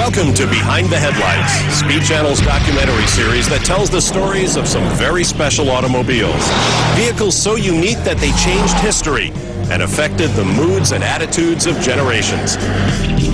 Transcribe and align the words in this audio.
Welcome 0.00 0.32
to 0.32 0.46
Behind 0.46 0.88
the 0.88 0.98
Headlights, 0.98 1.76
Speed 1.78 2.02
Channel's 2.02 2.40
documentary 2.40 3.06
series 3.06 3.46
that 3.50 3.66
tells 3.66 3.90
the 3.90 4.00
stories 4.00 4.56
of 4.56 4.66
some 4.66 4.82
very 4.96 5.22
special 5.22 5.70
automobiles. 5.70 6.42
Vehicles 6.96 7.36
so 7.36 7.56
unique 7.56 7.98
that 8.04 8.16
they 8.16 8.32
changed 8.32 8.78
history 8.78 9.30
and 9.70 9.82
affected 9.82 10.28
the 10.30 10.44
moods 10.44 10.92
and 10.92 11.04
attitudes 11.04 11.66
of 11.66 11.80
generations. 11.80 12.56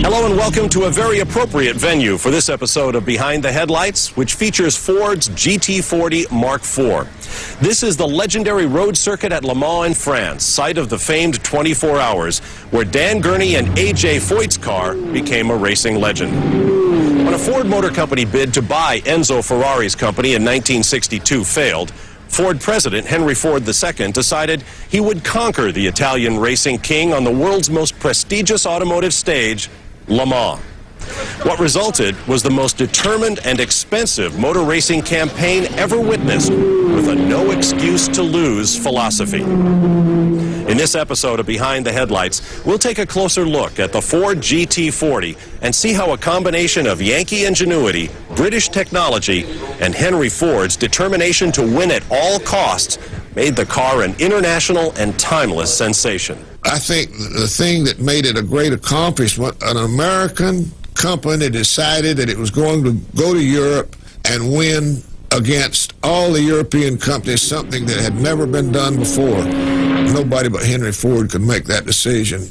Hello 0.02 0.26
and 0.26 0.36
welcome 0.36 0.68
to 0.68 0.84
a 0.84 0.90
very 0.90 1.20
appropriate 1.20 1.76
venue 1.76 2.18
for 2.18 2.30
this 2.30 2.50
episode 2.50 2.94
of 2.94 3.06
Behind 3.06 3.42
the 3.42 3.50
Headlights, 3.50 4.14
which 4.16 4.34
features 4.34 4.76
Ford's 4.76 5.30
GT40 5.30 6.30
Mark 6.30 6.60
IV. 6.60 7.58
This 7.60 7.82
is 7.82 7.96
the 7.96 8.06
legendary 8.06 8.66
road 8.66 8.98
circuit 8.98 9.32
at 9.32 9.44
Le 9.44 9.54
Mans 9.54 9.86
in 9.86 9.94
France, 9.94 10.44
site 10.44 10.76
of 10.76 10.90
the 10.90 10.98
famed 10.98 11.42
24 11.42 11.98
Hours, 11.98 12.40
where 12.70 12.84
Dan 12.84 13.20
Gurney 13.20 13.56
and 13.56 13.76
A.J. 13.78 14.20
Foyt's 14.20 14.58
car 14.58 14.94
became 14.94 15.50
a 15.50 15.56
racing 15.56 15.98
legend. 15.98 16.34
When 17.24 17.32
a 17.32 17.38
Ford 17.38 17.66
Motor 17.66 17.90
Company 17.90 18.26
bid 18.26 18.52
to 18.54 18.62
buy 18.62 19.00
Enzo 19.00 19.42
Ferrari's 19.42 19.94
company 19.94 20.34
in 20.34 20.44
1962 20.44 21.44
failed, 21.44 21.92
Ford 22.28 22.60
president 22.60 23.06
Henry 23.06 23.34
Ford 23.34 23.66
II 23.66 24.12
decided 24.12 24.62
he 24.90 25.00
would 25.00 25.24
conquer 25.24 25.72
the 25.72 25.86
Italian 25.86 26.38
racing 26.38 26.78
king 26.78 27.12
on 27.12 27.24
the 27.24 27.30
world's 27.30 27.70
most 27.70 27.98
prestigious 27.98 28.66
automotive 28.66 29.14
stage, 29.14 29.70
Le 30.08 30.26
Mans. 30.26 30.60
What 31.42 31.58
resulted 31.58 32.14
was 32.26 32.42
the 32.42 32.50
most 32.50 32.76
determined 32.76 33.40
and 33.44 33.60
expensive 33.60 34.38
motor 34.38 34.62
racing 34.62 35.02
campaign 35.02 35.64
ever 35.74 36.00
witnessed 36.00 36.50
with 36.50 37.08
a 37.08 37.14
no 37.14 37.50
excuse 37.50 38.08
to 38.08 38.22
lose 38.22 38.76
philosophy. 38.76 39.42
In 39.42 40.76
this 40.76 40.96
episode 40.96 41.38
of 41.38 41.46
Behind 41.46 41.86
the 41.86 41.92
Headlights, 41.92 42.64
we'll 42.64 42.78
take 42.78 42.98
a 42.98 43.06
closer 43.06 43.46
look 43.46 43.78
at 43.78 43.92
the 43.92 44.02
Ford 44.02 44.38
GT40 44.38 45.38
and 45.62 45.72
see 45.72 45.92
how 45.92 46.12
a 46.12 46.18
combination 46.18 46.88
of 46.88 47.00
Yankee 47.00 47.44
ingenuity, 47.44 48.10
British 48.34 48.68
technology, 48.68 49.44
and 49.80 49.94
Henry 49.94 50.28
Ford's 50.28 50.76
determination 50.76 51.52
to 51.52 51.62
win 51.62 51.92
at 51.92 52.02
all 52.10 52.40
costs 52.40 52.98
made 53.36 53.54
the 53.54 53.66
car 53.66 54.02
an 54.02 54.16
international 54.18 54.92
and 54.96 55.16
timeless 55.18 55.72
sensation. 55.72 56.44
I 56.64 56.80
think 56.80 57.12
the 57.12 57.46
thing 57.46 57.84
that 57.84 58.00
made 58.00 58.26
it 58.26 58.36
a 58.36 58.42
great 58.42 58.72
accomplishment, 58.72 59.56
an 59.62 59.76
American 59.76 60.72
company 60.96 61.48
decided 61.48 62.16
that 62.16 62.28
it 62.28 62.36
was 62.36 62.50
going 62.50 62.82
to 62.84 62.92
go 63.16 63.32
to 63.32 63.42
Europe 63.42 63.94
and 64.24 64.52
win 64.52 65.02
against 65.32 65.92
all 66.02 66.32
the 66.32 66.40
European 66.40 66.98
companies, 66.98 67.42
something 67.42 67.86
that 67.86 67.98
had 67.98 68.16
never 68.16 68.46
been 68.46 68.72
done 68.72 68.96
before. 68.96 69.44
Nobody 69.44 70.48
but 70.48 70.62
Henry 70.62 70.92
Ford 70.92 71.30
could 71.30 71.42
make 71.42 71.64
that 71.64 71.84
decision. 71.84 72.42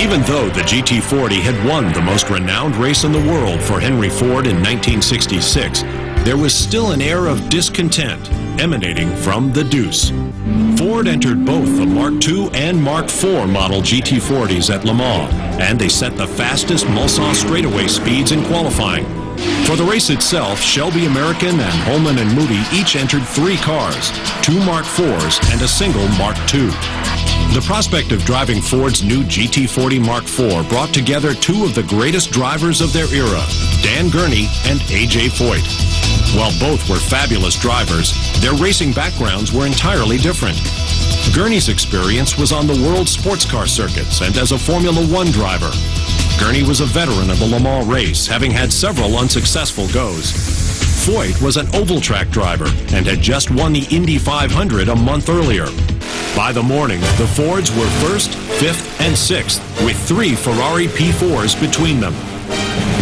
Even 0.00 0.22
though 0.22 0.48
the 0.50 0.62
GT40 0.62 1.40
had 1.40 1.68
won 1.68 1.92
the 1.92 2.02
most 2.02 2.30
renowned 2.30 2.76
race 2.76 3.04
in 3.04 3.12
the 3.12 3.18
world 3.18 3.60
for 3.62 3.80
Henry 3.80 4.08
Ford 4.08 4.46
in 4.46 4.56
1966, 4.62 5.82
there 6.24 6.36
was 6.36 6.54
still 6.54 6.92
an 6.92 7.02
air 7.02 7.26
of 7.26 7.48
discontent 7.48 8.28
emanating 8.58 9.14
from 9.16 9.52
the 9.52 9.64
Deuce. 9.64 10.10
Ford 10.78 11.06
entered 11.06 11.44
both 11.44 11.76
the 11.76 11.86
Mark 11.86 12.26
II 12.26 12.50
and 12.54 12.82
Mark 12.82 13.04
IV 13.04 13.48
model 13.48 13.82
GT40s 13.82 14.74
at 14.74 14.84
Le 14.84 14.94
Mans, 14.94 15.32
and 15.60 15.78
they 15.78 15.88
set 15.88 16.16
the 16.16 16.26
fastest 16.26 16.86
Mulsanne 16.86 17.34
straightaway 17.34 17.86
speeds 17.86 18.32
in 18.32 18.42
qualifying. 18.46 19.04
For 19.66 19.76
the 19.76 19.84
race 19.84 20.10
itself, 20.10 20.60
Shelby 20.60 21.06
American 21.06 21.60
and 21.60 21.80
Holman 21.84 22.18
and 22.18 22.34
Moody 22.34 22.62
each 22.72 22.96
entered 22.96 23.24
three 23.24 23.56
cars, 23.56 24.10
two 24.42 24.58
Mark 24.64 24.84
IVs 24.84 25.52
and 25.52 25.62
a 25.62 25.68
single 25.68 26.08
Mark 26.18 26.36
II. 26.52 26.70
The 27.54 27.62
prospect 27.66 28.12
of 28.12 28.24
driving 28.24 28.60
Ford's 28.60 29.02
new 29.02 29.22
GT40 29.24 30.04
Mark 30.04 30.24
IV 30.24 30.68
brought 30.68 30.94
together 30.94 31.34
two 31.34 31.64
of 31.64 31.74
the 31.74 31.82
greatest 31.82 32.30
drivers 32.30 32.80
of 32.80 32.92
their 32.92 33.12
era, 33.12 33.42
Dan 33.82 34.08
Gurney 34.08 34.46
and 34.66 34.80
A.J. 34.90 35.28
Foyt. 35.28 35.99
While 36.36 36.52
both 36.60 36.88
were 36.88 36.96
fabulous 36.96 37.56
drivers, 37.56 38.12
their 38.40 38.54
racing 38.54 38.92
backgrounds 38.92 39.52
were 39.52 39.66
entirely 39.66 40.16
different. 40.16 40.56
Gurney's 41.34 41.68
experience 41.68 42.38
was 42.38 42.52
on 42.52 42.66
the 42.66 42.80
world 42.86 43.08
sports 43.08 43.44
car 43.44 43.66
circuits 43.66 44.20
and 44.20 44.36
as 44.36 44.52
a 44.52 44.58
Formula 44.58 45.04
One 45.06 45.30
driver. 45.32 45.70
Gurney 46.38 46.62
was 46.62 46.80
a 46.80 46.86
veteran 46.86 47.30
of 47.30 47.38
the 47.40 47.46
Le 47.46 47.58
Mans 47.58 47.86
race, 47.86 48.26
having 48.26 48.50
had 48.50 48.72
several 48.72 49.18
unsuccessful 49.18 49.88
goes. 49.88 50.32
Foyt 51.04 51.40
was 51.42 51.56
an 51.56 51.66
oval 51.74 52.00
track 52.00 52.28
driver 52.28 52.66
and 52.94 53.06
had 53.06 53.20
just 53.20 53.50
won 53.50 53.72
the 53.72 53.86
Indy 53.90 54.16
500 54.16 54.88
a 54.88 54.96
month 54.96 55.28
earlier. 55.28 55.66
By 56.36 56.52
the 56.52 56.62
morning, 56.62 57.00
the 57.18 57.26
Fords 57.34 57.72
were 57.72 57.90
first, 58.06 58.34
fifth, 58.60 59.00
and 59.00 59.18
sixth, 59.18 59.60
with 59.84 59.98
three 60.06 60.36
Ferrari 60.36 60.86
P4s 60.86 61.60
between 61.60 61.98
them. 61.98 62.14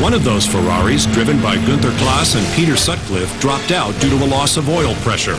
One 0.00 0.14
of 0.14 0.22
those 0.22 0.46
Ferraris, 0.46 1.06
driven 1.06 1.42
by 1.42 1.56
Gunther 1.56 1.90
Klaas 1.98 2.36
and 2.36 2.46
Peter 2.54 2.76
Sutcliffe, 2.76 3.40
dropped 3.40 3.72
out 3.72 3.92
due 4.00 4.08
to 4.10 4.24
a 4.24 4.26
loss 4.26 4.56
of 4.56 4.68
oil 4.68 4.94
pressure. 4.96 5.34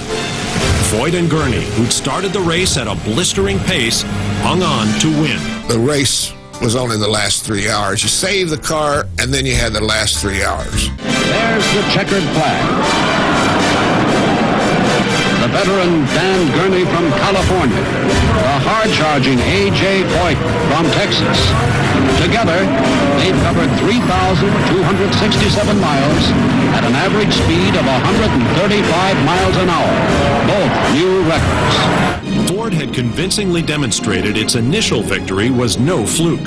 Foyt 0.92 1.18
and 1.18 1.30
Gurney, 1.30 1.64
who'd 1.72 1.94
started 1.94 2.34
the 2.34 2.42
race 2.42 2.76
at 2.76 2.86
a 2.86 2.96
blistering 3.06 3.58
pace, 3.60 4.04
hung 4.42 4.62
on 4.62 4.88
to 5.00 5.08
win. 5.22 5.40
The 5.70 5.80
race 5.80 6.34
was 6.62 6.76
only 6.76 6.98
the 6.98 7.08
last 7.08 7.46
three 7.46 7.70
hours. 7.70 8.04
You 8.04 8.10
saved 8.10 8.52
the 8.52 8.58
car, 8.58 9.06
and 9.18 9.34
then 9.34 9.46
you 9.46 9.56
had 9.56 9.72
the 9.72 9.84
last 9.84 10.20
three 10.20 10.44
hours. 10.44 10.90
There's 10.98 11.74
the 11.74 11.82
checkered 11.94 12.24
flag. 12.34 13.09
Veteran 15.52 16.06
Dan 16.14 16.40
Gurney 16.54 16.86
from 16.86 17.10
California. 17.18 17.82
The 17.82 18.58
hard-charging 18.70 19.40
A.J. 19.40 20.04
Foyt 20.14 20.38
from 20.70 20.86
Texas. 20.94 21.40
Together, 22.22 22.60
they've 23.18 23.36
covered 23.42 23.70
3,267 23.82 25.80
miles 25.80 26.24
at 26.78 26.84
an 26.86 26.94
average 26.94 27.34
speed 27.34 27.74
of 27.76 27.86
135 27.86 29.26
miles 29.26 29.56
an 29.58 29.70
hour. 29.70 29.90
Both 30.46 30.74
new 30.94 31.24
records. 31.26 32.50
Ford 32.52 32.74
had 32.74 32.94
convincingly 32.94 33.62
demonstrated 33.62 34.38
its 34.38 34.56
initial 34.56 35.02
victory 35.02 35.50
was 35.50 35.80
no 35.80 36.06
fluke. 36.06 36.44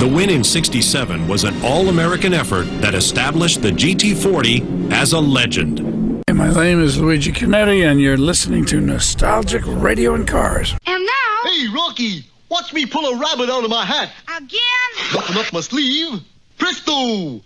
The 0.00 0.10
win 0.12 0.30
in 0.30 0.42
67 0.42 1.28
was 1.28 1.44
an 1.44 1.54
all-American 1.62 2.34
effort 2.34 2.64
that 2.80 2.94
established 2.94 3.62
the 3.62 3.70
GT40 3.70 4.90
as 4.90 5.12
a 5.12 5.20
legend. 5.20 6.01
My 6.34 6.50
name 6.50 6.82
is 6.82 6.98
Luigi 6.98 7.30
Canetti, 7.30 7.88
and 7.88 8.00
you're 8.00 8.16
listening 8.16 8.64
to 8.66 8.80
Nostalgic 8.80 9.62
Radio 9.66 10.14
and 10.14 10.26
Cars. 10.26 10.74
And 10.86 11.04
now, 11.04 11.50
Hey, 11.50 11.66
Rocky, 11.74 12.24
watch 12.48 12.72
me 12.72 12.86
pull 12.86 13.04
a 13.04 13.18
rabbit 13.18 13.50
out 13.50 13.64
of 13.64 13.70
my 13.70 13.84
hat. 13.84 14.10
again, 14.36 15.12
Button 15.14 15.36
up 15.36 15.52
my 15.52 15.60
sleeve. 15.60 16.20
Presto! 16.58 17.42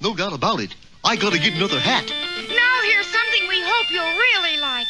No 0.00 0.14
doubt 0.16 0.32
about 0.32 0.60
it. 0.60 0.74
I 1.04 1.16
gotta 1.16 1.38
get 1.38 1.54
another 1.54 1.78
hat. 1.78 2.06
now 2.08 2.80
here's 2.84 3.06
something 3.06 3.48
we 3.48 3.60
hope 3.62 3.90
you'll 3.92 4.04
really 4.18 4.60
like. 4.60 4.86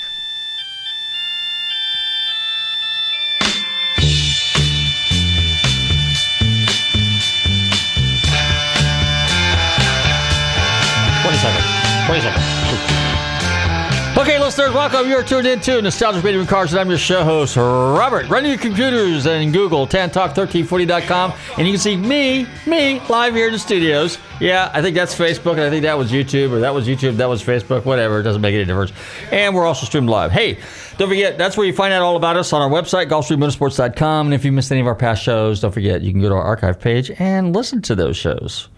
Welcome. 14.58 15.08
You're 15.08 15.22
tuned 15.22 15.46
in 15.46 15.60
to 15.60 15.81
Nostalgic 15.81 16.25
Radio 16.25 16.44
Cars, 16.44 16.72
and 16.72 16.81
I'm 16.81 16.88
your 16.88 16.99
show 16.99 17.22
host, 17.22 17.56
Robert. 17.56 18.28
Run 18.28 18.44
your 18.44 18.58
computers 18.58 19.25
and 19.25 19.52
Google 19.52 19.87
tantalk1340.com, 19.87 21.32
and 21.56 21.66
you 21.66 21.75
can 21.75 21.81
see 21.81 21.96
me, 21.96 22.44
me, 22.66 22.99
live 23.08 23.37
here 23.37 23.46
in 23.46 23.52
the 23.52 23.58
studios. 23.60 24.19
Yeah, 24.40 24.69
I 24.75 24.82
think 24.82 24.96
that's 24.96 25.14
Facebook, 25.14 25.52
and 25.52 25.60
I 25.60 25.70
think 25.70 25.84
that 25.84 25.96
was 25.96 26.10
YouTube, 26.10 26.50
or 26.50 26.58
that 26.58 26.75
was 26.75 26.88
YouTube, 26.88 27.19
that 27.19 27.28
was 27.28 27.40
Facebook, 27.40 27.84
whatever. 27.84 28.19
It 28.19 28.25
doesn't 28.25 28.43
make 28.43 28.52
any 28.52 28.64
difference. 28.64 28.93
And 29.31 29.55
we're 29.55 29.64
also 29.64 29.87
streamed 29.87 30.10
live. 30.10 30.32
Hey, 30.32 30.58
don't 30.96 31.08
forget, 31.08 31.38
that's 31.38 31.56
where 31.56 31.66
you 31.66 31.72
find 31.72 31.94
out 31.94 32.02
all 32.02 32.16
about 32.16 32.37
us 32.37 32.52
on 32.52 32.60
our 32.60 32.69
website, 32.69 33.08
GulfstreamMotorsports.com. 33.08 34.26
And 34.26 34.34
if 34.34 34.44
you 34.44 34.50
missed 34.50 34.72
any 34.72 34.81
of 34.81 34.88
our 34.88 34.96
past 34.96 35.22
shows, 35.22 35.60
don't 35.60 35.72
forget, 35.72 36.02
you 36.02 36.10
can 36.10 36.20
go 36.20 36.31
to 36.31 36.34
our 36.34 36.43
archive 36.43 36.81
page 36.81 37.12
and 37.20 37.55
listen 37.55 37.81
to 37.82 37.94
those 37.94 38.16
shows. 38.16 38.69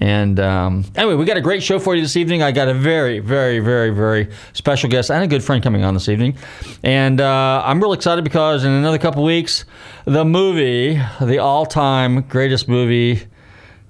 And 0.00 0.40
um, 0.40 0.84
anyway, 0.96 1.14
we 1.14 1.26
got 1.26 1.36
a 1.36 1.42
great 1.42 1.62
show 1.62 1.78
for 1.78 1.94
you 1.94 2.00
this 2.00 2.16
evening. 2.16 2.42
I 2.42 2.52
got 2.52 2.68
a 2.68 2.74
very, 2.74 3.18
very, 3.18 3.60
very, 3.60 3.90
very 3.90 4.30
special 4.54 4.88
guest 4.88 5.10
and 5.10 5.22
a 5.22 5.26
good 5.26 5.44
friend 5.44 5.62
coming 5.62 5.84
on 5.84 5.92
this 5.92 6.08
evening. 6.08 6.36
And 6.82 7.20
uh, 7.20 7.62
I'm 7.64 7.80
really 7.80 7.96
excited 7.96 8.24
because 8.24 8.64
in 8.64 8.70
another 8.72 8.98
couple 8.98 9.22
weeks, 9.22 9.66
the 10.06 10.24
movie, 10.24 11.00
the 11.20 11.38
all 11.38 11.66
time 11.66 12.22
greatest 12.22 12.66
movie 12.66 13.26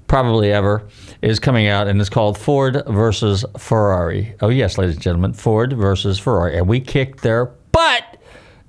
probably 0.09 0.53
ever, 0.53 0.89
is 1.23 1.39
coming 1.39 1.69
out, 1.69 1.87
and 1.87 2.01
it's 2.01 2.11
called 2.11 2.37
Ford 2.37 2.83
versus 2.89 3.45
Ferrari. 3.57 4.35
Oh, 4.41 4.49
yes, 4.49 4.77
ladies 4.79 4.97
and 4.97 5.03
gentlemen, 5.03 5.33
Ford 5.35 5.73
versus 5.75 6.19
Ferrari. 6.19 6.57
And 6.57 6.67
we 6.67 6.81
kicked 6.81 7.23
their 7.23 7.47
butt 7.71 8.03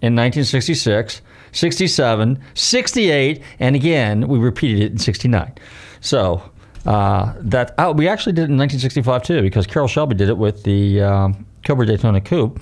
in 0.02 0.16
1966, 0.16 1.22
67, 1.52 2.44
68, 2.54 3.42
and 3.60 3.76
again, 3.76 4.28
we 4.28 4.38
repeated 4.38 4.84
it 4.84 4.92
in 4.92 5.00
69. 5.00 5.54
So, 6.02 6.44
uh, 6.86 7.34
that 7.40 7.74
oh, 7.78 7.92
we 7.92 8.08
actually 8.08 8.32
did 8.34 8.44
it 8.44 8.52
in 8.52 8.58
1965 8.58 9.24
too, 9.24 9.42
because 9.42 9.66
Carroll 9.68 9.88
Shelby 9.88 10.16
did 10.16 10.30
it 10.30 10.38
with 10.38 10.64
the 10.64 11.02
um, 11.02 11.46
Cobra 11.66 11.86
Daytona 11.86 12.22
Coupe 12.22 12.62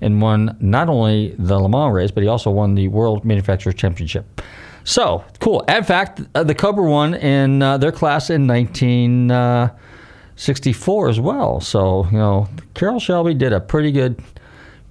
and 0.00 0.20
won 0.20 0.56
not 0.60 0.88
only 0.88 1.36
the 1.38 1.56
Le 1.58 1.68
Mans 1.68 1.94
race, 1.94 2.10
but 2.10 2.22
he 2.22 2.28
also 2.28 2.50
won 2.50 2.74
the 2.74 2.88
World 2.88 3.24
Manufacturers 3.24 3.74
Championship. 3.74 4.42
So 4.84 5.24
cool. 5.40 5.62
In 5.62 5.82
fact, 5.82 6.20
uh, 6.34 6.44
the 6.44 6.54
Cobra 6.54 6.84
won 6.84 7.14
in 7.14 7.62
uh, 7.62 7.78
their 7.78 7.92
class 7.92 8.28
in 8.28 8.46
1964 8.46 11.08
as 11.08 11.18
well. 11.18 11.58
So 11.60 12.06
you 12.10 12.18
know, 12.18 12.46
Carroll 12.74 13.00
Shelby 13.00 13.32
did 13.32 13.54
a 13.54 13.60
pretty 13.60 13.92
good, 13.92 14.22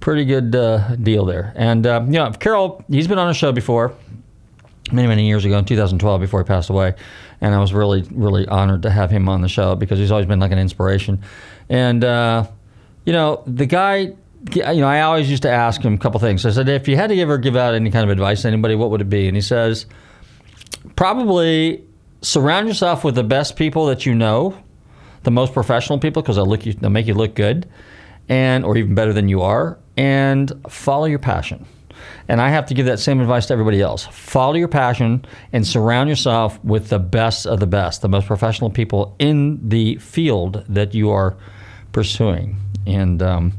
pretty 0.00 0.24
good 0.24 0.56
uh, 0.56 0.96
deal 0.96 1.24
there. 1.24 1.52
And 1.54 1.86
uh, 1.86 2.02
you 2.06 2.14
know, 2.14 2.32
Carroll, 2.32 2.84
he's 2.88 3.06
been 3.06 3.20
on 3.20 3.30
a 3.30 3.34
show 3.34 3.52
before 3.52 3.94
many 4.92 5.08
many 5.08 5.26
years 5.26 5.46
ago 5.46 5.56
in 5.58 5.64
2012 5.64 6.20
before 6.20 6.40
he 6.40 6.44
passed 6.44 6.68
away 6.68 6.94
and 7.44 7.54
i 7.54 7.58
was 7.58 7.74
really 7.74 8.02
really 8.10 8.48
honored 8.48 8.82
to 8.82 8.90
have 8.90 9.10
him 9.10 9.28
on 9.28 9.42
the 9.42 9.48
show 9.48 9.74
because 9.76 9.98
he's 9.98 10.10
always 10.10 10.26
been 10.26 10.40
like 10.40 10.50
an 10.50 10.58
inspiration. 10.58 11.20
And 11.68 12.02
uh, 12.02 12.46
you 13.04 13.12
know 13.12 13.42
the 13.46 13.66
guy 13.66 14.14
you 14.54 14.62
know 14.62 14.86
i 14.86 15.02
always 15.02 15.30
used 15.30 15.42
to 15.42 15.50
ask 15.50 15.82
him 15.82 15.94
a 15.94 15.98
couple 15.98 16.18
things. 16.20 16.44
I 16.46 16.50
said 16.50 16.68
if 16.68 16.88
you 16.88 16.96
had 16.96 17.08
to 17.08 17.20
ever 17.20 17.36
give 17.36 17.54
out 17.54 17.74
any 17.74 17.90
kind 17.90 18.04
of 18.04 18.10
advice 18.10 18.42
to 18.42 18.48
anybody 18.48 18.74
what 18.74 18.90
would 18.90 19.02
it 19.02 19.10
be? 19.10 19.28
And 19.28 19.36
he 19.36 19.42
says 19.42 19.86
probably 20.96 21.84
surround 22.22 22.66
yourself 22.66 23.04
with 23.04 23.14
the 23.14 23.24
best 23.24 23.56
people 23.56 23.86
that 23.86 24.06
you 24.06 24.14
know 24.14 24.56
the 25.24 25.30
most 25.30 25.52
professional 25.52 25.98
people 25.98 26.22
because 26.22 26.36
they'll 26.36 26.46
look 26.46 26.64
you 26.64 26.72
they'll 26.72 26.90
make 26.90 27.06
you 27.06 27.14
look 27.14 27.34
good 27.34 27.68
and 28.30 28.64
or 28.64 28.76
even 28.78 28.94
better 28.94 29.12
than 29.12 29.28
you 29.28 29.42
are 29.42 29.78
and 29.98 30.50
follow 30.68 31.04
your 31.04 31.18
passion 31.18 31.66
and 32.28 32.40
I 32.40 32.50
have 32.50 32.66
to 32.66 32.74
give 32.74 32.86
that 32.86 32.98
same 32.98 33.20
advice 33.20 33.46
to 33.46 33.52
everybody 33.52 33.80
else. 33.80 34.06
Follow 34.06 34.54
your 34.54 34.68
passion 34.68 35.24
and 35.52 35.66
surround 35.66 36.08
yourself 36.08 36.62
with 36.64 36.88
the 36.88 36.98
best 36.98 37.46
of 37.46 37.60
the 37.60 37.66
best, 37.66 38.02
the 38.02 38.08
most 38.08 38.26
professional 38.26 38.70
people 38.70 39.14
in 39.18 39.68
the 39.68 39.96
field 39.96 40.64
that 40.68 40.94
you 40.94 41.10
are 41.10 41.36
pursuing. 41.92 42.56
And 42.86 43.22
um, 43.22 43.52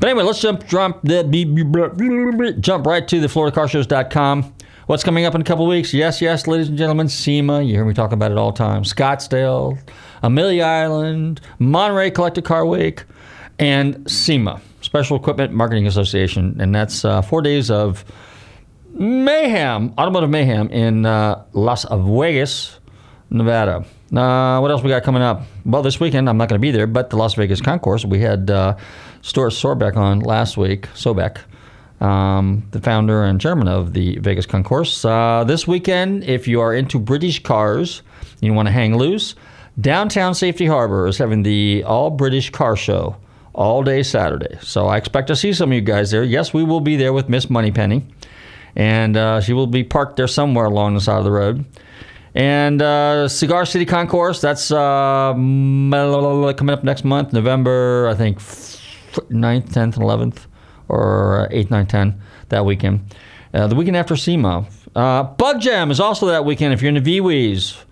but 0.00 0.08
anyway, 0.08 0.24
let's 0.24 0.40
jump 0.40 0.66
jump 0.66 1.04
jump 1.04 2.86
right 2.86 3.08
to 3.08 3.20
the 3.20 3.28
FloridaCarShows.com. 3.28 4.54
What's 4.86 5.04
coming 5.04 5.24
up 5.24 5.34
in 5.34 5.40
a 5.40 5.44
couple 5.44 5.66
weeks? 5.66 5.94
Yes, 5.94 6.20
yes, 6.20 6.48
ladies 6.48 6.68
and 6.68 6.76
gentlemen, 6.76 7.08
SEMA. 7.08 7.62
You 7.62 7.74
hear 7.74 7.84
me 7.84 7.94
talk 7.94 8.10
about 8.10 8.32
it 8.32 8.38
all 8.38 8.50
the 8.50 8.58
time. 8.58 8.82
Scottsdale, 8.82 9.78
Amelia 10.22 10.64
Island, 10.64 11.40
Monterey 11.60 12.10
Collector 12.10 12.42
Car 12.42 12.66
Week, 12.66 13.04
and 13.60 14.10
SEMA. 14.10 14.60
Special 14.82 15.16
Equipment 15.16 15.52
Marketing 15.52 15.86
Association, 15.86 16.56
and 16.60 16.74
that's 16.74 17.04
uh, 17.04 17.22
four 17.22 17.40
days 17.40 17.70
of 17.70 18.04
mayhem, 18.92 19.94
automotive 19.96 20.28
mayhem 20.28 20.68
in 20.70 21.06
uh, 21.06 21.44
Las 21.52 21.86
Vegas, 21.90 22.78
Nevada. 23.30 23.84
Uh, 24.14 24.58
what 24.58 24.70
else 24.70 24.82
we 24.82 24.90
got 24.90 25.04
coming 25.04 25.22
up? 25.22 25.42
Well, 25.64 25.82
this 25.82 25.98
weekend 25.98 26.28
I'm 26.28 26.36
not 26.36 26.48
going 26.48 26.60
to 26.60 26.62
be 26.62 26.70
there, 26.70 26.86
but 26.86 27.10
the 27.10 27.16
Las 27.16 27.34
Vegas 27.34 27.60
Concours. 27.60 28.04
We 28.04 28.20
had 28.20 28.50
uh, 28.50 28.76
Stuart 29.22 29.52
Sorbeck 29.52 29.96
on 29.96 30.20
last 30.20 30.56
week. 30.56 30.88
Sobeck, 30.88 31.38
um, 32.00 32.66
the 32.72 32.80
founder 32.80 33.24
and 33.24 33.40
chairman 33.40 33.68
of 33.68 33.94
the 33.94 34.18
Vegas 34.18 34.46
Concourse. 34.46 35.04
Uh, 35.04 35.44
this 35.46 35.66
weekend, 35.66 36.24
if 36.24 36.46
you 36.46 36.60
are 36.60 36.74
into 36.74 36.98
British 36.98 37.42
cars, 37.42 38.02
you 38.40 38.52
want 38.52 38.66
to 38.66 38.72
hang 38.72 38.96
loose. 38.96 39.34
Downtown 39.80 40.34
Safety 40.34 40.66
Harbor 40.66 41.06
is 41.06 41.16
having 41.16 41.44
the 41.44 41.84
All 41.84 42.10
British 42.10 42.50
Car 42.50 42.76
Show 42.76 43.16
all 43.54 43.82
day 43.82 44.02
Saturday. 44.02 44.58
So 44.60 44.86
I 44.86 44.96
expect 44.96 45.28
to 45.28 45.36
see 45.36 45.52
some 45.52 45.70
of 45.70 45.74
you 45.74 45.80
guys 45.80 46.10
there. 46.10 46.24
Yes, 46.24 46.54
we 46.54 46.64
will 46.64 46.80
be 46.80 46.96
there 46.96 47.12
with 47.12 47.28
Miss 47.28 47.50
Moneypenny, 47.50 48.04
and 48.76 49.16
uh, 49.16 49.40
she 49.40 49.52
will 49.52 49.66
be 49.66 49.84
parked 49.84 50.16
there 50.16 50.28
somewhere 50.28 50.64
along 50.66 50.94
the 50.94 51.00
side 51.00 51.18
of 51.18 51.24
the 51.24 51.30
road. 51.30 51.64
And 52.34 52.80
uh, 52.80 53.28
Cigar 53.28 53.66
City 53.66 53.84
Concourse, 53.84 54.40
that's 54.40 54.70
uh, 54.70 55.32
coming 55.34 56.70
up 56.70 56.82
next 56.82 57.04
month, 57.04 57.32
November, 57.32 58.08
I 58.08 58.14
think, 58.14 58.38
9th, 58.38 59.68
10th, 59.70 59.96
11th, 59.96 60.46
or 60.88 61.48
8th, 61.52 61.68
9th, 61.68 61.90
10th, 61.90 62.14
that 62.48 62.64
weekend. 62.64 63.00
Uh, 63.52 63.66
the 63.66 63.74
weekend 63.74 63.98
after 63.98 64.16
SEMA. 64.16 64.66
Uh, 64.96 65.22
Bug 65.24 65.60
Jam 65.60 65.90
is 65.90 66.00
also 66.00 66.26
that 66.26 66.46
weekend 66.46 66.72
if 66.72 66.80
you're 66.80 66.94
in 66.94 67.02
the 67.02 67.18
VWEs. 67.18 67.82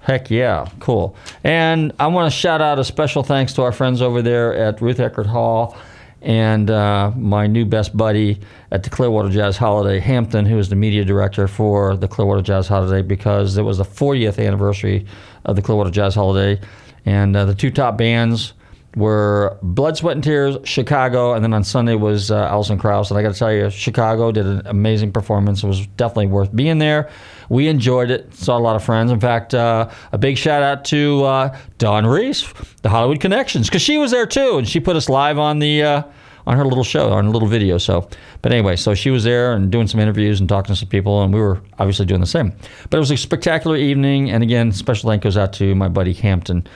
Heck 0.00 0.30
yeah, 0.30 0.68
cool. 0.80 1.14
And 1.44 1.92
I 1.98 2.06
want 2.06 2.32
to 2.32 2.36
shout 2.36 2.60
out 2.60 2.78
a 2.78 2.84
special 2.84 3.22
thanks 3.22 3.52
to 3.54 3.62
our 3.62 3.72
friends 3.72 4.00
over 4.00 4.22
there 4.22 4.54
at 4.54 4.80
Ruth 4.80 4.98
Eckerd 4.98 5.26
Hall 5.26 5.76
and 6.22 6.70
uh, 6.70 7.12
my 7.16 7.46
new 7.46 7.64
best 7.64 7.96
buddy 7.96 8.40
at 8.70 8.82
the 8.82 8.90
Clearwater 8.90 9.30
Jazz 9.30 9.56
Holiday, 9.56 9.98
Hampton, 9.98 10.44
who 10.44 10.58
is 10.58 10.68
the 10.68 10.76
media 10.76 11.04
director 11.04 11.48
for 11.48 11.96
the 11.96 12.08
Clearwater 12.08 12.42
Jazz 12.42 12.68
Holiday, 12.68 13.02
because 13.02 13.56
it 13.56 13.62
was 13.62 13.78
the 13.78 13.84
40th 13.84 14.44
anniversary 14.44 15.06
of 15.44 15.56
the 15.56 15.62
Clearwater 15.62 15.90
Jazz 15.90 16.14
Holiday. 16.14 16.60
And 17.06 17.34
uh, 17.34 17.46
the 17.46 17.54
two 17.54 17.70
top 17.70 17.96
bands 17.96 18.52
were 18.96 19.56
Blood, 19.62 19.96
Sweat, 19.96 20.16
and 20.16 20.24
Tears, 20.24 20.56
Chicago, 20.64 21.34
and 21.34 21.44
then 21.44 21.52
on 21.52 21.62
Sunday 21.62 21.94
was 21.94 22.30
uh, 22.30 22.46
Alison 22.46 22.78
Krauss. 22.78 23.10
And 23.10 23.18
I 23.18 23.22
got 23.22 23.32
to 23.32 23.38
tell 23.38 23.52
you, 23.52 23.70
Chicago 23.70 24.32
did 24.32 24.46
an 24.46 24.62
amazing 24.66 25.12
performance. 25.12 25.62
It 25.62 25.68
was 25.68 25.86
definitely 25.86 26.26
worth 26.26 26.54
being 26.54 26.78
there. 26.78 27.08
We 27.48 27.68
enjoyed 27.68 28.10
it. 28.10 28.34
Saw 28.34 28.58
a 28.58 28.60
lot 28.60 28.76
of 28.76 28.84
friends. 28.84 29.10
In 29.10 29.20
fact, 29.20 29.54
uh, 29.54 29.88
a 30.12 30.18
big 30.18 30.36
shout 30.36 30.62
out 30.62 30.84
to 30.86 31.24
uh, 31.24 31.58
Dawn 31.78 32.06
Reese, 32.06 32.52
the 32.82 32.88
Hollywood 32.88 33.20
Connections, 33.20 33.68
because 33.68 33.82
she 33.82 33.98
was 33.98 34.10
there 34.10 34.26
too, 34.26 34.58
and 34.58 34.68
she 34.68 34.80
put 34.80 34.96
us 34.96 35.08
live 35.08 35.38
on 35.38 35.60
the 35.60 35.82
uh, 35.82 36.02
on 36.46 36.56
her 36.56 36.64
little 36.64 36.84
show, 36.84 37.10
on 37.12 37.26
a 37.26 37.30
little 37.30 37.48
video. 37.48 37.78
So, 37.78 38.08
but 38.42 38.52
anyway, 38.52 38.74
so 38.74 38.94
she 38.94 39.10
was 39.10 39.24
there 39.24 39.52
and 39.52 39.70
doing 39.70 39.86
some 39.86 40.00
interviews 40.00 40.40
and 40.40 40.48
talking 40.48 40.74
to 40.74 40.76
some 40.78 40.88
people, 40.88 41.22
and 41.22 41.32
we 41.32 41.40
were 41.40 41.60
obviously 41.78 42.06
doing 42.06 42.20
the 42.20 42.26
same. 42.26 42.52
But 42.88 42.96
it 42.96 43.00
was 43.00 43.10
a 43.10 43.16
spectacular 43.16 43.76
evening, 43.76 44.30
and 44.30 44.42
again, 44.42 44.72
special 44.72 45.10
thank 45.10 45.22
goes 45.22 45.36
out 45.36 45.52
to 45.54 45.74
my 45.74 45.88
buddy 45.88 46.12
Hampton 46.12 46.66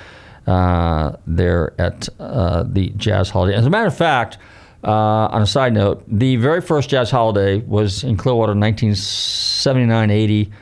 uh, 0.46 1.16
there 1.26 1.74
at 1.78 2.08
uh, 2.18 2.64
the 2.66 2.90
Jazz 2.96 3.30
Holiday. 3.30 3.56
As 3.56 3.66
a 3.66 3.70
matter 3.70 3.86
of 3.86 3.96
fact, 3.96 4.38
uh, 4.82 5.28
on 5.30 5.42
a 5.42 5.46
side 5.46 5.72
note, 5.72 6.04
the 6.06 6.36
very 6.36 6.60
first 6.60 6.90
Jazz 6.90 7.10
Holiday 7.10 7.58
was 7.58 8.04
in 8.04 8.16
Clearwater 8.16 8.52
in 8.52 8.60
1979 8.60 10.10
80 10.10 10.42
uh, 10.42 10.54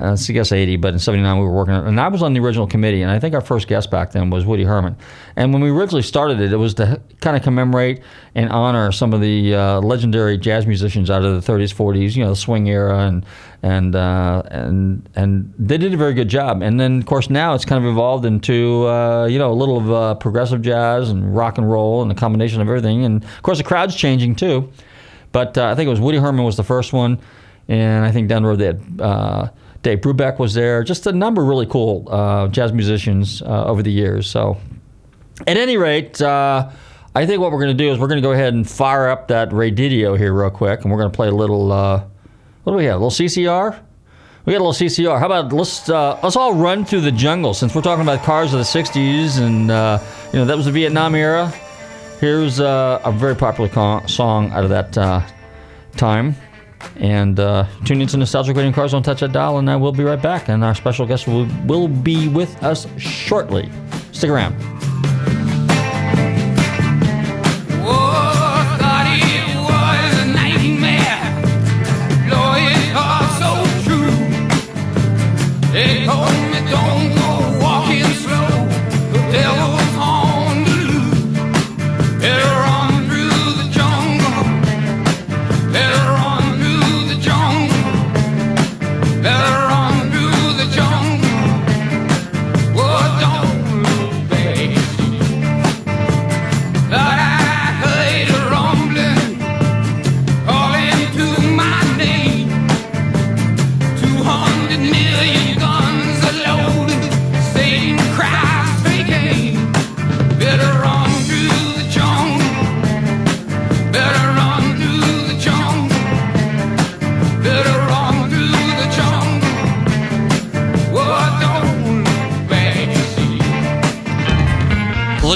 I 0.00 0.32
guess 0.32 0.52
80, 0.52 0.76
but 0.76 0.92
in 0.92 0.98
79 0.98 1.38
we 1.38 1.44
were 1.44 1.52
working 1.52 1.74
on 1.74 1.84
it. 1.84 1.88
And 1.88 2.00
I 2.00 2.08
was 2.08 2.22
on 2.22 2.32
the 2.32 2.40
original 2.40 2.66
committee, 2.66 3.02
and 3.02 3.10
I 3.10 3.18
think 3.18 3.34
our 3.34 3.40
first 3.40 3.68
guest 3.68 3.90
back 3.90 4.12
then 4.12 4.30
was 4.30 4.44
Woody 4.44 4.64
Herman. 4.64 4.96
And 5.36 5.52
when 5.52 5.62
we 5.62 5.70
originally 5.70 6.02
started 6.02 6.40
it, 6.40 6.52
it 6.52 6.56
was 6.56 6.74
to 6.74 7.00
kind 7.20 7.36
of 7.36 7.42
commemorate 7.42 8.02
and 8.34 8.50
honor 8.50 8.92
some 8.92 9.12
of 9.12 9.20
the 9.20 9.54
uh, 9.54 9.80
legendary 9.80 10.38
jazz 10.38 10.66
musicians 10.66 11.10
out 11.10 11.24
of 11.24 11.44
the 11.44 11.52
30s, 11.52 11.74
40s, 11.74 12.16
you 12.16 12.22
know, 12.22 12.30
the 12.30 12.36
swing 12.36 12.68
era, 12.68 13.06
and 13.06 13.24
and 13.62 13.96
uh, 13.96 14.42
and 14.50 15.08
and 15.16 15.52
they 15.58 15.78
did 15.78 15.92
a 15.92 15.96
very 15.96 16.14
good 16.14 16.28
job. 16.28 16.62
And 16.62 16.78
then, 16.78 16.98
of 16.98 17.06
course, 17.06 17.30
now 17.30 17.54
it's 17.54 17.64
kind 17.64 17.84
of 17.84 17.90
evolved 17.90 18.24
into 18.24 18.86
uh, 18.86 19.26
you 19.26 19.38
know 19.38 19.50
a 19.50 19.54
little 19.54 19.78
of 19.78 19.90
uh, 19.90 20.14
progressive 20.16 20.62
jazz 20.62 21.10
and 21.10 21.34
rock 21.34 21.58
and 21.58 21.70
roll 21.70 22.02
and 22.02 22.12
a 22.12 22.14
combination 22.14 22.60
of 22.60 22.68
everything. 22.68 23.04
And 23.04 23.24
of 23.24 23.42
course, 23.42 23.58
the 23.58 23.64
crowd's 23.64 23.96
changing 23.96 24.36
too. 24.36 24.70
But 25.32 25.58
uh, 25.58 25.66
I 25.66 25.74
think 25.74 25.86
it 25.86 25.90
was 25.90 26.00
Woody 26.00 26.18
Herman 26.18 26.44
was 26.44 26.56
the 26.56 26.64
first 26.64 26.92
one, 26.92 27.18
and 27.68 28.04
I 28.04 28.12
think 28.12 28.28
down 28.28 28.42
the 28.42 28.48
road 28.48 28.58
they 28.58 28.66
had 28.66 29.00
Dave 29.86 30.00
Brubeck 30.00 30.40
was 30.40 30.52
there. 30.52 30.82
Just 30.82 31.06
a 31.06 31.12
number 31.12 31.42
of 31.42 31.46
really 31.46 31.64
cool 31.64 32.08
uh, 32.10 32.48
jazz 32.48 32.72
musicians 32.72 33.40
uh, 33.40 33.66
over 33.66 33.84
the 33.84 33.92
years. 33.92 34.28
So, 34.28 34.56
at 35.46 35.56
any 35.56 35.76
rate, 35.76 36.20
uh, 36.20 36.70
I 37.14 37.24
think 37.24 37.40
what 37.40 37.52
we're 37.52 37.60
going 37.60 37.78
to 37.78 37.84
do 37.84 37.92
is 37.92 37.98
we're 38.00 38.08
going 38.08 38.20
to 38.20 38.28
go 38.28 38.32
ahead 38.32 38.52
and 38.52 38.68
fire 38.68 39.08
up 39.08 39.28
that 39.28 39.52
Ray 39.52 39.70
Didio 39.70 40.18
here 40.18 40.32
real 40.32 40.50
quick, 40.50 40.82
and 40.82 40.90
we're 40.90 40.98
going 40.98 41.12
to 41.12 41.14
play 41.14 41.28
a 41.28 41.32
little. 41.32 41.70
Uh, 41.70 42.02
what 42.64 42.72
do 42.72 42.76
we 42.78 42.84
have? 42.86 43.00
A 43.00 43.04
little 43.04 43.10
CCR. 43.12 43.78
We 44.44 44.54
got 44.54 44.58
a 44.58 44.64
little 44.66 44.72
CCR. 44.72 45.20
How 45.20 45.26
about 45.26 45.52
let's 45.52 45.88
uh, 45.88 46.18
let's 46.20 46.34
all 46.34 46.54
run 46.54 46.84
through 46.84 47.02
the 47.02 47.12
jungle 47.12 47.54
since 47.54 47.72
we're 47.72 47.80
talking 47.80 48.02
about 48.02 48.24
cars 48.24 48.52
of 48.52 48.58
the 48.58 48.64
'60s 48.64 49.38
and 49.38 49.70
uh, 49.70 50.02
you 50.32 50.40
know 50.40 50.46
that 50.46 50.56
was 50.56 50.66
the 50.66 50.72
Vietnam 50.72 51.14
era. 51.14 51.46
Here's 52.18 52.58
a 52.58 53.14
very 53.14 53.36
popular 53.36 53.70
co- 53.70 54.04
song 54.08 54.50
out 54.50 54.64
of 54.64 54.70
that 54.70 55.24
time. 55.96 56.34
And 56.96 57.38
uh, 57.38 57.66
tune 57.84 58.00
into 58.00 58.16
Nostalgic 58.16 58.56
Radio 58.56 58.72
Cars. 58.72 58.92
Don't 58.92 59.02
touch 59.02 59.20
that 59.20 59.32
dial, 59.32 59.58
and 59.58 59.70
I 59.70 59.76
will 59.76 59.92
be 59.92 60.04
right 60.04 60.20
back. 60.20 60.48
And 60.48 60.64
our 60.64 60.74
special 60.74 61.06
guest 61.06 61.26
will, 61.26 61.46
will 61.66 61.88
be 61.88 62.28
with 62.28 62.62
us 62.62 62.86
shortly. 62.98 63.70
Stick 64.12 64.30
around. 64.30 64.54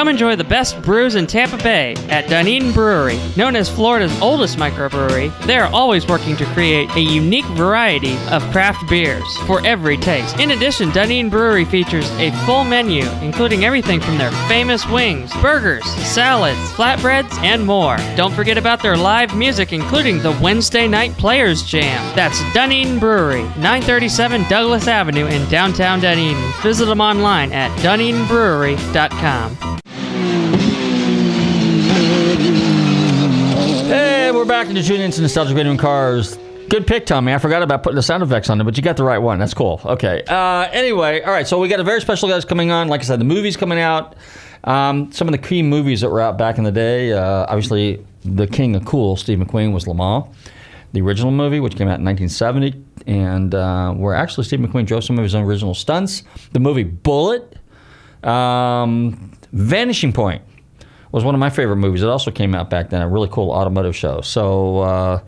Come 0.00 0.08
enjoy 0.08 0.34
the 0.34 0.44
best 0.44 0.80
brews 0.80 1.14
in 1.14 1.26
Tampa 1.26 1.58
Bay 1.58 1.94
at 2.08 2.26
Dunedin 2.26 2.72
Brewery. 2.72 3.20
Known 3.36 3.54
as 3.54 3.68
Florida's 3.68 4.18
oldest 4.22 4.56
microbrewery, 4.56 5.30
they 5.44 5.58
are 5.58 5.70
always 5.74 6.08
working 6.08 6.38
to 6.38 6.46
create 6.54 6.88
a 6.96 7.00
unique 7.00 7.44
variety 7.48 8.16
of 8.28 8.42
craft 8.50 8.88
beers 8.88 9.22
for 9.46 9.62
every 9.66 9.98
taste. 9.98 10.40
In 10.40 10.52
addition, 10.52 10.88
Dunedin 10.88 11.28
Brewery 11.28 11.66
features 11.66 12.10
a 12.12 12.30
full 12.46 12.64
menu, 12.64 13.04
including 13.20 13.66
everything 13.66 14.00
from 14.00 14.16
their 14.16 14.30
famous 14.48 14.88
wings, 14.88 15.30
burgers, 15.42 15.84
salads, 15.84 16.56
flatbreads, 16.72 17.36
and 17.42 17.66
more. 17.66 17.98
Don't 18.16 18.32
forget 18.32 18.56
about 18.56 18.80
their 18.80 18.96
live 18.96 19.36
music, 19.36 19.74
including 19.74 20.22
the 20.22 20.32
Wednesday 20.40 20.88
Night 20.88 21.12
Players 21.18 21.62
Jam. 21.62 22.16
That's 22.16 22.40
Dunedin 22.54 23.00
Brewery, 23.00 23.42
937 23.58 24.44
Douglas 24.48 24.88
Avenue 24.88 25.26
in 25.26 25.46
downtown 25.50 26.00
Dunedin. 26.00 26.42
Visit 26.62 26.86
them 26.86 27.02
online 27.02 27.52
at 27.52 27.70
dunedinbrewery.com. 27.80 29.80
we're 34.40 34.46
back 34.46 34.68
to 34.68 34.82
tune 34.82 35.02
into 35.02 35.20
Nostalgic 35.20 35.54
and 35.58 35.78
Cars. 35.78 36.38
Good 36.70 36.86
pick, 36.86 37.04
Tommy. 37.04 37.34
I 37.34 37.36
forgot 37.36 37.62
about 37.62 37.82
putting 37.82 37.96
the 37.96 38.02
sound 38.02 38.22
effects 38.22 38.48
on 38.48 38.58
it, 38.58 38.64
but 38.64 38.74
you 38.74 38.82
got 38.82 38.96
the 38.96 39.04
right 39.04 39.18
one. 39.18 39.38
That's 39.38 39.52
cool. 39.52 39.82
Okay. 39.84 40.22
Uh, 40.26 40.66
anyway, 40.72 41.20
all 41.20 41.30
right. 41.30 41.46
So 41.46 41.58
we 41.58 41.68
got 41.68 41.78
a 41.78 41.84
very 41.84 42.00
special 42.00 42.26
guest 42.26 42.48
coming 42.48 42.70
on. 42.70 42.88
Like 42.88 43.02
I 43.02 43.04
said, 43.04 43.20
the 43.20 43.26
movie's 43.26 43.58
coming 43.58 43.78
out. 43.78 44.16
Um, 44.64 45.12
some 45.12 45.28
of 45.28 45.32
the 45.32 45.38
key 45.38 45.62
movies 45.62 46.00
that 46.00 46.08
were 46.08 46.22
out 46.22 46.38
back 46.38 46.56
in 46.56 46.64
the 46.64 46.72
day. 46.72 47.12
Uh, 47.12 47.44
obviously, 47.50 48.02
the 48.24 48.46
king 48.46 48.74
of 48.76 48.86
cool, 48.86 49.14
Steve 49.14 49.36
McQueen, 49.36 49.74
was 49.74 49.86
Le 49.86 49.94
Mans, 49.94 50.24
the 50.94 51.02
original 51.02 51.32
movie, 51.32 51.60
which 51.60 51.76
came 51.76 51.88
out 51.88 52.00
in 52.00 52.06
1970, 52.06 52.82
and 53.06 53.54
uh, 53.54 53.92
where 53.92 54.14
actually 54.14 54.44
Steve 54.44 54.60
McQueen 54.60 54.86
drove 54.86 55.04
some 55.04 55.18
of 55.18 55.22
his 55.22 55.34
own 55.34 55.44
original 55.44 55.74
stunts. 55.74 56.22
The 56.52 56.60
movie 56.60 56.84
Bullitt, 56.84 57.58
um, 58.24 59.32
Vanishing 59.52 60.14
Point 60.14 60.40
was 61.12 61.24
one 61.24 61.34
of 61.34 61.38
my 61.38 61.50
favorite 61.50 61.76
movies. 61.76 62.02
It 62.02 62.08
also 62.08 62.30
came 62.30 62.54
out 62.54 62.70
back 62.70 62.90
then, 62.90 63.02
a 63.02 63.08
really 63.08 63.28
cool 63.30 63.50
automotive 63.50 63.96
show. 63.96 64.20
So 64.20 64.78
uh, 64.80 65.20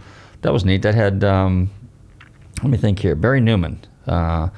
that 0.43 0.53
was 0.53 0.65
neat. 0.65 0.83
That 0.83 0.95
had, 0.95 1.25
um, 1.25 1.71
let 2.63 2.71
me 2.71 2.79
think 2.79 2.99
here, 2.99 3.15
Barry 3.15 3.41
Newman. 3.41 3.81
Uh, 4.07 4.49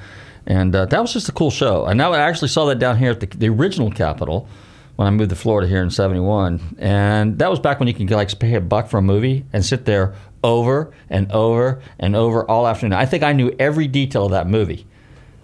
and 0.45 0.75
uh, 0.75 0.85
that 0.85 1.01
was 1.01 1.13
just 1.13 1.29
a 1.29 1.31
cool 1.31 1.51
show. 1.51 1.85
And 1.85 1.97
now 1.97 2.13
I 2.13 2.19
actually 2.19 2.49
saw 2.49 2.65
that 2.65 2.79
down 2.79 2.97
here 2.97 3.11
at 3.11 3.19
the, 3.19 3.25
the 3.25 3.49
original 3.49 3.89
Capitol 3.89 4.47
when 4.95 5.07
I 5.07 5.11
moved 5.11 5.31
to 5.31 5.35
Florida 5.35 5.67
here 5.67 5.81
in 5.81 5.89
71. 5.89 6.77
And 6.77 7.39
that 7.39 7.49
was 7.49 7.59
back 7.59 7.79
when 7.79 7.87
you 7.87 7.93
could 7.93 8.09
like 8.11 8.37
pay 8.39 8.53
a 8.55 8.61
buck 8.61 8.87
for 8.87 8.97
a 8.97 9.01
movie 9.01 9.45
and 9.51 9.65
sit 9.65 9.85
there 9.85 10.13
over 10.43 10.93
and 11.09 11.31
over 11.31 11.81
and 11.99 12.15
over 12.15 12.49
all 12.49 12.67
afternoon. 12.67 12.93
I 12.93 13.05
think 13.05 13.23
I 13.23 13.33
knew 13.33 13.53
every 13.57 13.87
detail 13.87 14.25
of 14.25 14.31
that 14.31 14.47
movie. 14.47 14.85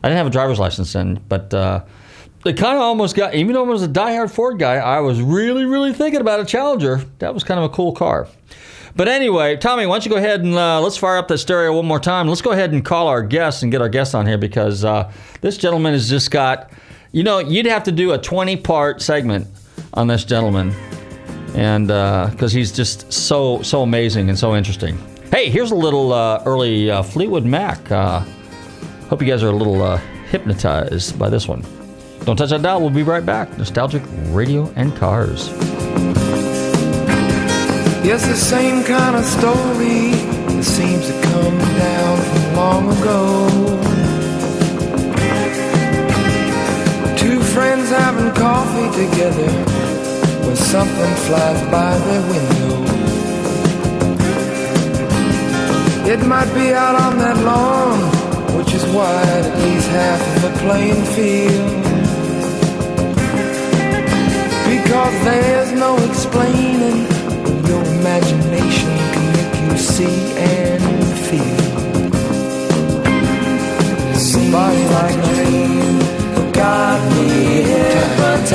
I 0.04 0.08
didn't 0.08 0.18
have 0.18 0.28
a 0.28 0.32
driver's 0.32 0.60
license 0.60 0.94
then, 0.94 1.24
but 1.28 1.54
uh, 1.54 1.84
it 2.46 2.58
kind 2.58 2.76
of 2.76 2.82
almost 2.82 3.16
got, 3.16 3.36
even 3.36 3.54
though 3.54 3.66
I 3.66 3.68
was 3.68 3.84
a 3.84 3.88
diehard 3.88 4.32
Ford 4.32 4.60
guy, 4.60 4.76
I 4.76 5.00
was 5.00 5.22
really, 5.22 5.66
really 5.66 5.94
thinking 5.94 6.22
about 6.22 6.40
a 6.40 6.46
Challenger. 6.46 7.04
That 7.20 7.34
was 7.34 7.44
kind 7.44 7.60
of 7.60 7.72
a 7.72 7.74
cool 7.74 7.94
car. 7.94 8.28
But 8.96 9.08
anyway, 9.08 9.56
Tommy, 9.58 9.86
why 9.86 9.96
don't 9.96 10.06
you 10.06 10.12
go 10.12 10.18
ahead 10.18 10.42
and 10.42 10.54
uh, 10.56 10.82
let's 10.82 10.98
fire 10.98 11.18
up 11.18 11.28
the 11.28 11.38
stereo 11.38 11.74
one 11.74 11.86
more 11.86 12.00
time. 12.00 12.28
Let's 12.28 12.42
go 12.42 12.52
ahead 12.52 12.74
and 12.74 12.84
call 12.84 13.08
our 13.08 13.22
guest 13.22 13.64
and 13.64 13.72
get 13.72 13.82
our 13.82 13.90
guest 13.90 14.14
on 14.14 14.26
here 14.26 14.38
because 14.38 14.84
uh, 14.84 15.12
this 15.40 15.58
gentleman 15.58 15.94
has 15.94 16.10
just 16.10 16.30
got, 16.30 16.72
you 17.12 17.24
know, 17.24 17.40
you'd 17.40 17.68
have 17.68 17.84
to 17.84 17.92
do 17.92 18.12
a 18.12 18.18
20 18.18 18.58
part 18.58 19.02
segment 19.02 19.48
on 19.94 20.08
this 20.08 20.26
gentleman. 20.26 20.74
And 21.56 21.88
because 21.88 22.52
he's 22.52 22.72
just 22.72 23.12
so, 23.12 23.62
so 23.62 23.82
amazing 23.82 24.30
and 24.30 24.38
so 24.38 24.56
interesting. 24.56 24.98
Hey, 25.32 25.50
here's 25.50 25.72
a 25.72 25.76
little 25.76 26.12
uh, 26.12 26.44
early 26.46 26.92
uh, 26.92 27.04
Fleetwood 27.04 27.46
Mac. 27.46 27.90
Uh, 27.90 28.20
hope 29.08 29.22
you 29.22 29.28
guys 29.28 29.44
are 29.44 29.48
a 29.48 29.56
little 29.56 29.82
uh, 29.82 29.96
hypnotized 30.30 31.18
by 31.18 31.30
this 31.30 31.48
one. 31.48 31.64
Don't 32.26 32.36
touch 32.36 32.52
that 32.52 32.62
dial. 32.62 32.80
We'll 32.80 32.92
be 32.92 33.04
right 33.04 33.26
back. 33.26 33.58
Nostalgic 33.58 34.04
Radio 34.30 34.72
and 34.76 34.96
Cars. 34.96 35.50
Yes, 38.04 38.26
the 38.28 38.36
same 38.36 38.84
kind 38.84 39.16
of 39.16 39.26
story 39.26 40.12
that 40.12 40.64
seems 40.64 41.08
to 41.08 41.14
come 41.22 41.58
down 41.58 42.18
from 42.22 42.56
long 42.56 42.92
ago. 42.98 43.48
Two 47.18 47.42
friends 47.42 47.90
having 47.90 48.32
coffee 48.34 48.90
together 49.06 49.52
when 50.46 50.56
something 50.56 51.14
flies 51.26 51.62
by 51.72 51.98
their 51.98 52.22
window. 52.22 52.82
It 56.12 56.26
might 56.28 56.54
be 56.54 56.74
out 56.74 56.96
on 56.96 57.18
that 57.20 57.38
lawn, 57.38 58.00
which 58.58 58.74
is 58.74 58.84
wide 58.94 59.28
at 59.28 59.60
least 59.64 59.88
half 59.90 60.22
of 60.36 60.42
the 60.44 60.60
playing 60.60 61.06
field. 61.16 61.91
Because 64.92 65.24
there's 65.24 65.72
no 65.72 65.96
explaining 66.10 67.08
your 67.66 67.82
imagination 67.96 68.92
can 69.14 69.26
make 69.38 69.56
you 69.64 69.78
see 69.78 70.34
and 70.36 70.84
feel. 71.28 71.60
Somebody 74.20 74.84
like 74.98 75.18
me 75.38 76.52
got 76.52 77.00
me 77.14 77.28
hypnotized. 77.72 78.52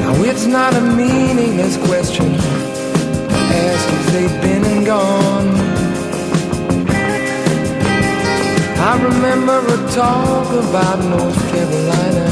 Now 0.00 0.14
it's 0.24 0.46
not 0.46 0.72
a 0.74 0.80
meaningless 0.80 1.76
question. 1.86 2.32
Ask 2.32 3.88
if 3.92 4.06
they've 4.14 4.40
been 4.40 4.64
and 4.64 4.86
gone. 4.86 5.35
I 8.88 9.02
remember 9.02 9.58
a 9.58 9.90
talk 9.90 10.46
about 10.46 11.04
North 11.06 11.50
Carolina 11.50 12.26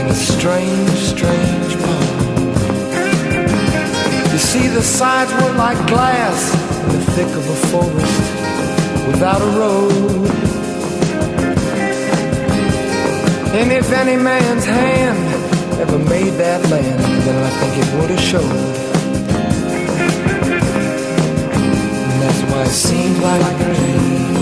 in 0.00 0.06
a 0.08 0.12
strange, 0.12 0.90
strange 0.90 1.78
pond. 1.78 2.52
You 4.32 4.38
see, 4.38 4.66
the 4.66 4.82
sides 4.82 5.32
were 5.34 5.52
like 5.52 5.78
glass 5.86 6.52
in 6.82 6.88
the 6.98 7.04
thick 7.12 7.28
of 7.28 7.48
a 7.48 7.54
forest 7.70 8.20
without 9.06 9.40
a 9.42 9.50
road. 9.56 10.28
And 13.54 13.70
if 13.70 13.92
any 13.92 14.16
man's 14.20 14.64
hand 14.64 15.80
ever 15.80 16.00
made 16.00 16.32
that 16.32 16.68
land, 16.68 17.00
then 17.22 17.44
I 17.44 17.50
think 17.60 17.76
it 17.78 17.94
would 18.00 18.10
have 18.10 18.20
showed. 18.20 18.42
And 22.10 22.22
that's 22.22 22.42
why 22.50 22.62
it 22.64 22.70
seems 22.70 23.18
like 23.20 23.40
a 23.40 23.74
dream. 23.76 24.33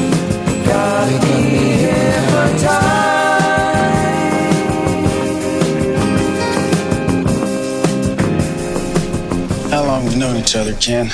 How 9.71 9.85
long 9.87 10.05
we've 10.05 10.17
known 10.17 10.37
each 10.37 10.57
other, 10.57 10.75
Ken? 10.75 11.11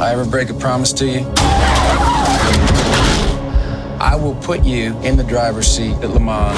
I 0.00 0.10
ever 0.12 0.24
break 0.24 0.50
a 0.50 0.54
promise 0.54 0.92
to 0.94 1.06
you? 1.06 1.20
I 4.00 4.16
will 4.20 4.34
put 4.36 4.64
you 4.64 4.96
in 5.02 5.16
the 5.16 5.24
driver's 5.24 5.66
seat 5.66 5.94
at 6.02 6.10
Le 6.10 6.20
Mans. 6.20 6.56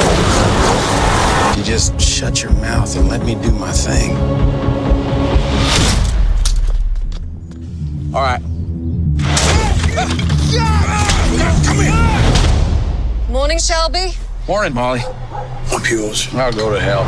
You 1.56 1.62
just 1.64 2.00
shut 2.00 2.42
your 2.42 2.52
mouth 2.52 2.96
and 2.96 3.08
let 3.08 3.24
me 3.24 3.34
do 3.34 3.50
my 3.52 3.72
thing. 3.72 4.16
All 8.14 8.22
right. 8.22 8.45
Morning, 13.86 14.10
Shelby. 14.10 14.18
Morning, 14.48 14.74
Molly. 14.74 15.00
I'm 15.70 15.84
yours. 15.84 16.34
I'll 16.34 16.52
go 16.52 16.74
to 16.74 16.80
hell. 16.80 17.02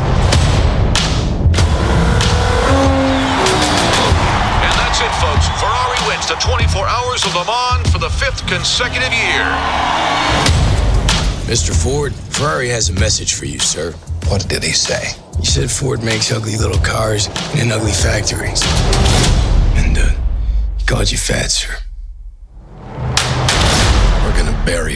And 4.63 4.73
that's 4.79 5.01
it, 5.01 5.11
folks. 5.19 5.47
Ferrari 5.59 5.97
wins 6.07 6.27
the 6.27 6.35
24 6.35 6.87
Hours 6.87 7.25
of 7.25 7.35
Le 7.35 7.45
Mans 7.45 7.91
for 7.91 7.99
the 7.99 8.09
fifth 8.09 8.47
consecutive 8.47 9.11
year. 9.11 9.43
Mr. 11.51 11.75
Ford, 11.75 12.13
Ferrari 12.13 12.69
has 12.69 12.87
a 12.87 12.93
message 12.93 13.33
for 13.33 13.45
you, 13.45 13.59
sir. 13.59 13.91
What 14.27 14.47
did 14.47 14.63
he 14.63 14.71
say? 14.71 15.17
He 15.37 15.45
said 15.45 15.69
Ford 15.69 16.01
makes 16.01 16.31
ugly 16.31 16.55
little 16.55 16.79
cars 16.79 17.27
in 17.55 17.73
ugly 17.73 17.91
factories. 17.91 18.61
And, 19.75 19.97
uh, 19.97 20.15
he 20.77 20.85
called 20.85 21.11
you 21.11 21.17
fat, 21.17 21.51
sir. 21.51 21.75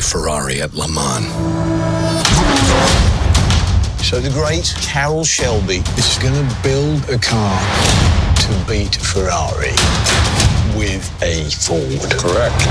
Ferrari 0.04 0.62
at 0.62 0.74
Le 0.74 0.88
Mans. 0.88 1.26
So 4.04 4.20
the 4.20 4.30
great 4.30 4.74
Carroll 4.82 5.24
Shelby 5.24 5.78
is 5.98 6.18
going 6.20 6.36
to 6.36 6.58
build 6.62 7.10
a 7.10 7.18
car 7.18 7.60
to 8.36 8.66
beat 8.68 8.96
Ferrari 8.96 9.74
with 10.78 11.10
a 11.24 11.50
Ford. 11.50 12.12
Correct. 12.20 12.68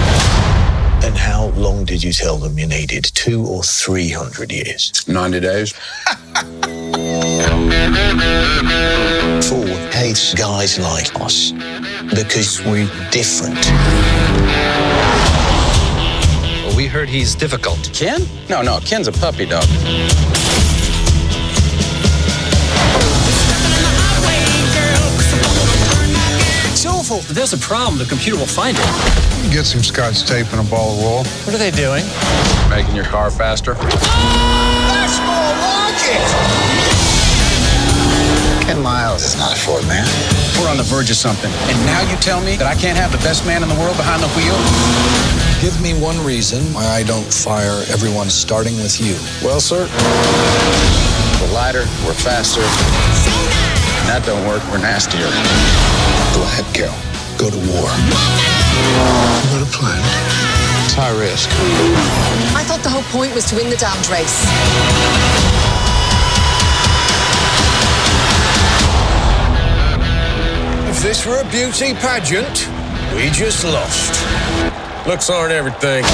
And 1.04 1.16
how 1.16 1.46
long 1.56 1.84
did 1.84 2.04
you 2.04 2.12
tell 2.12 2.36
them 2.36 2.58
you 2.58 2.66
needed? 2.66 3.04
Two 3.14 3.44
or 3.44 3.62
three 3.62 4.10
hundred 4.10 4.52
years? 4.52 5.08
90 5.08 5.40
days. 5.40 5.72
Ford 9.42 9.94
hates 9.94 10.34
guys 10.34 10.78
like 10.78 11.20
us 11.20 11.52
because 12.14 12.64
we're 12.64 12.88
different. 13.10 13.58
Well, 16.82 16.88
we 16.88 16.92
heard 16.92 17.08
he's 17.08 17.36
difficult. 17.36 17.78
Ken? 17.94 18.26
No, 18.50 18.60
no, 18.60 18.80
Ken's 18.80 19.06
a 19.06 19.12
puppy 19.12 19.46
dog. 19.46 19.62
It's 26.72 26.84
awful. 26.84 27.18
If 27.18 27.28
there's 27.28 27.52
a 27.52 27.58
problem, 27.58 27.98
the 27.98 28.04
computer 28.04 28.36
will 28.36 28.46
find 28.46 28.76
it. 28.76 28.84
Get 29.52 29.64
some 29.64 29.84
scotch 29.84 30.24
tape 30.24 30.52
and 30.52 30.66
a 30.66 30.68
ball 30.68 30.90
of 30.90 30.98
wool. 30.98 31.24
What 31.46 31.54
are 31.54 31.58
they 31.58 31.70
doing? 31.70 32.04
Making 32.68 32.96
your 32.96 33.04
car 33.04 33.30
faster. 33.30 33.76
Oh, 33.78 33.82
that's 34.90 35.20
more 35.22 35.54
like 35.62 36.02
it! 36.02 36.26
Ken 38.66 38.82
Miles 38.82 39.22
is 39.22 39.36
not 39.36 39.52
a 39.52 39.56
Ford 39.56 39.86
man. 39.86 40.04
We're 40.58 40.68
on 40.68 40.78
the 40.78 40.82
verge 40.82 41.10
of 41.10 41.16
something. 41.16 41.52
And 41.70 41.86
now 41.86 42.00
you 42.10 42.16
tell 42.16 42.40
me 42.40 42.56
that 42.56 42.66
I 42.66 42.74
can't 42.74 42.98
have 42.98 43.12
the 43.12 43.18
best 43.18 43.46
man 43.46 43.62
in 43.62 43.68
the 43.68 43.76
world 43.76 43.96
behind 43.96 44.20
the 44.20 44.28
wheel? 44.34 44.58
Give 45.62 45.80
me 45.80 45.94
one 45.94 46.18
reason 46.26 46.60
why 46.74 46.84
I 46.84 47.04
don't 47.04 47.32
fire 47.32 47.84
everyone 47.86 48.28
starting 48.30 48.74
with 48.78 49.00
you. 49.00 49.14
Well, 49.46 49.60
sir, 49.60 49.86
we're 51.38 51.54
lighter, 51.54 51.86
we're 52.02 52.18
faster. 52.18 52.66
And 52.66 54.08
that 54.10 54.24
don't 54.26 54.44
work, 54.44 54.60
we're 54.72 54.82
nastier. 54.82 55.30
Go 56.34 56.42
ahead, 56.42 56.66
Carroll. 56.74 56.98
Go 57.38 57.46
to 57.46 57.62
war. 57.70 57.86
You 57.94 59.54
got 59.54 59.62
a 59.62 59.70
plan? 59.70 60.02
It's 60.82 60.98
high 60.98 61.14
risk. 61.14 61.48
I 62.58 62.66
thought 62.66 62.82
the 62.82 62.90
whole 62.90 63.06
point 63.14 63.32
was 63.32 63.46
to 63.50 63.54
win 63.54 63.70
the 63.70 63.76
damned 63.78 64.10
race. 64.10 64.42
If 70.90 71.00
this 71.04 71.24
were 71.24 71.38
a 71.38 71.48
beauty 71.52 71.94
pageant, 71.94 72.66
we 73.14 73.30
just 73.30 73.62
lost. 73.62 74.71
Looks 75.04 75.28
aren't 75.28 75.52
everything. 75.52 76.04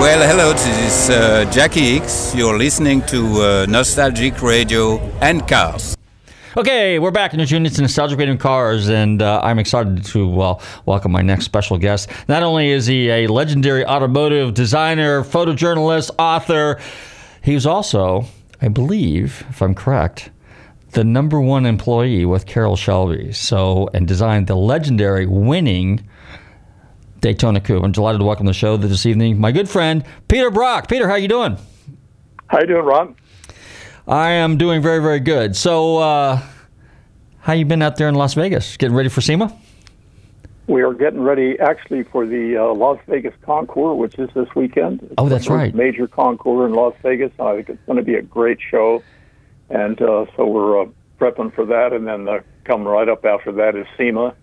Well, 0.00 0.28
hello, 0.28 0.52
this 0.52 0.66
is 0.66 1.10
uh, 1.10 1.48
Jackie 1.52 1.98
X. 1.98 2.34
You're 2.34 2.58
listening 2.58 3.02
to 3.02 3.40
uh, 3.40 3.66
Nostalgic 3.68 4.42
Radio 4.42 4.98
and 5.20 5.46
Cars. 5.46 5.96
Okay, 6.56 6.98
we're 6.98 7.12
back 7.12 7.34
in 7.34 7.38
the 7.38 7.46
units 7.46 7.76
to 7.76 7.82
Nostalgic 7.82 8.18
Radio 8.18 8.32
and 8.32 8.40
Cars, 8.40 8.88
and 8.88 9.22
uh, 9.22 9.40
I'm 9.44 9.60
excited 9.60 10.04
to 10.06 10.26
well, 10.26 10.60
welcome 10.86 11.12
my 11.12 11.22
next 11.22 11.44
special 11.44 11.78
guest. 11.78 12.10
Not 12.26 12.42
only 12.42 12.70
is 12.70 12.86
he 12.86 13.10
a 13.10 13.28
legendary 13.28 13.86
automotive 13.86 14.54
designer, 14.54 15.22
photojournalist, 15.22 16.10
author, 16.18 16.80
he's 17.42 17.64
also, 17.64 18.24
I 18.60 18.66
believe, 18.66 19.44
if 19.50 19.62
I'm 19.62 19.76
correct, 19.76 20.30
the 20.92 21.04
number 21.04 21.40
one 21.40 21.66
employee 21.66 22.24
with 22.24 22.46
Carroll 22.46 22.76
Shelby. 22.76 23.32
So, 23.32 23.88
and 23.94 24.06
designed 24.06 24.46
the 24.46 24.56
legendary 24.56 25.26
winning 25.26 26.06
Daytona 27.20 27.60
Coupe. 27.60 27.84
I'm 27.84 27.92
delighted 27.92 28.18
to 28.18 28.24
welcome 28.24 28.46
to 28.46 28.50
the 28.50 28.54
show 28.54 28.76
this 28.76 29.06
evening 29.06 29.38
my 29.40 29.52
good 29.52 29.68
friend 29.68 30.04
Peter 30.28 30.50
Brock. 30.50 30.88
Peter, 30.88 31.08
how 31.08 31.16
you 31.16 31.28
doing? 31.28 31.56
How 32.48 32.60
you 32.60 32.66
doing, 32.66 32.84
Ron? 32.84 33.14
I 34.08 34.30
am 34.30 34.56
doing 34.56 34.82
very, 34.82 35.00
very 35.00 35.20
good. 35.20 35.54
So, 35.54 35.98
uh, 35.98 36.42
how 37.40 37.52
you 37.52 37.64
been 37.64 37.82
out 37.82 37.96
there 37.96 38.08
in 38.08 38.14
Las 38.14 38.34
Vegas? 38.34 38.76
Getting 38.76 38.96
ready 38.96 39.08
for 39.08 39.20
SEMA? 39.20 39.56
We 40.66 40.82
are 40.82 40.94
getting 40.94 41.20
ready 41.20 41.58
actually 41.58 42.04
for 42.04 42.26
the 42.26 42.56
uh, 42.56 42.74
Las 42.74 42.98
Vegas 43.08 43.34
Concours, 43.42 43.98
which 43.98 44.18
is 44.18 44.30
this 44.34 44.48
weekend. 44.54 45.02
It's 45.02 45.14
Oh, 45.18 45.28
that's 45.28 45.48
right. 45.48 45.74
Major 45.74 46.06
Concours 46.06 46.70
in 46.70 46.74
Las 46.76 46.94
Vegas. 47.02 47.32
I 47.38 47.56
think 47.56 47.70
it's 47.70 47.86
going 47.86 47.96
to 47.98 48.04
be 48.04 48.14
a 48.14 48.22
great 48.22 48.58
show, 48.60 49.02
and 49.70 50.00
uh, 50.02 50.26
so 50.36 50.46
we're 50.46 50.82
uh, 50.82 50.86
prepping 51.18 51.54
for 51.54 51.64
that. 51.66 51.92
And 51.92 52.06
then 52.06 52.28
uh, 52.28 52.40
coming 52.64 52.86
right 52.86 53.08
up 53.08 53.24
after 53.24 53.52
that 53.52 53.76
is 53.76 53.86
SEMA, 53.96 54.34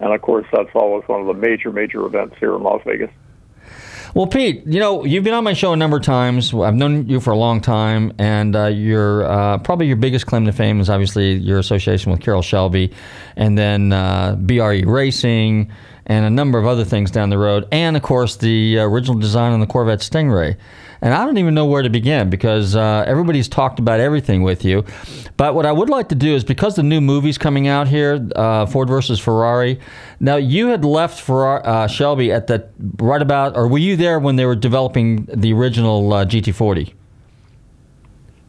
and 0.00 0.12
of 0.12 0.22
course 0.22 0.46
that's 0.52 0.70
always 0.74 1.06
one 1.06 1.20
of 1.20 1.26
the 1.26 1.34
major, 1.34 1.70
major 1.70 2.04
events 2.06 2.36
here 2.38 2.54
in 2.54 2.62
Las 2.62 2.82
Vegas. 2.86 3.10
Well, 4.14 4.26
Pete, 4.26 4.66
you 4.66 4.80
know, 4.80 5.04
you've 5.04 5.24
been 5.24 5.34
on 5.34 5.44
my 5.44 5.52
show 5.52 5.74
a 5.74 5.76
number 5.76 5.98
of 5.98 6.02
times. 6.02 6.54
I've 6.54 6.74
known 6.74 7.06
you 7.06 7.20
for 7.20 7.32
a 7.32 7.36
long 7.36 7.60
time, 7.60 8.14
and 8.18 8.56
uh, 8.56 8.66
your 8.66 9.24
uh, 9.24 9.58
probably 9.58 9.88
your 9.88 9.96
biggest 9.96 10.26
claim 10.26 10.46
to 10.46 10.52
fame 10.52 10.80
is 10.80 10.88
obviously 10.88 11.34
your 11.34 11.58
association 11.58 12.12
with 12.12 12.22
Carroll 12.22 12.40
Shelby, 12.40 12.94
and 13.36 13.58
then 13.58 13.92
uh, 13.92 14.36
BRE 14.36 14.86
Racing, 14.86 15.70
and 16.06 16.24
a 16.24 16.30
number 16.30 16.58
of 16.58 16.66
other 16.66 16.84
things 16.84 17.10
down 17.10 17.28
the 17.28 17.36
road, 17.36 17.68
and 17.72 17.94
of 17.94 18.02
course 18.02 18.36
the 18.36 18.78
original 18.78 19.18
design 19.18 19.52
on 19.52 19.60
the 19.60 19.66
Corvette 19.66 19.98
Stingray. 20.00 20.56
And 21.00 21.12
I 21.12 21.24
don't 21.24 21.38
even 21.38 21.54
know 21.54 21.66
where 21.66 21.82
to 21.82 21.90
begin 21.90 22.30
because 22.30 22.74
uh, 22.74 23.04
everybody's 23.06 23.48
talked 23.48 23.78
about 23.78 24.00
everything 24.00 24.42
with 24.42 24.64
you. 24.64 24.84
But 25.36 25.54
what 25.54 25.66
I 25.66 25.72
would 25.72 25.90
like 25.90 26.08
to 26.08 26.14
do 26.14 26.34
is 26.34 26.44
because 26.44 26.76
the 26.76 26.82
new 26.82 27.00
movie's 27.00 27.38
coming 27.38 27.68
out 27.68 27.88
here, 27.88 28.26
uh, 28.34 28.66
Ford 28.66 28.88
versus 28.88 29.20
Ferrari. 29.20 29.78
Now 30.20 30.36
you 30.36 30.68
had 30.68 30.84
left 30.84 31.28
uh, 31.28 31.86
Shelby 31.86 32.32
at 32.32 32.46
the 32.46 32.68
right 32.98 33.20
about, 33.20 33.56
or 33.56 33.68
were 33.68 33.78
you 33.78 33.96
there 33.96 34.18
when 34.18 34.36
they 34.36 34.46
were 34.46 34.56
developing 34.56 35.26
the 35.26 35.52
original 35.52 36.12
uh, 36.12 36.24
GT40? 36.24 36.92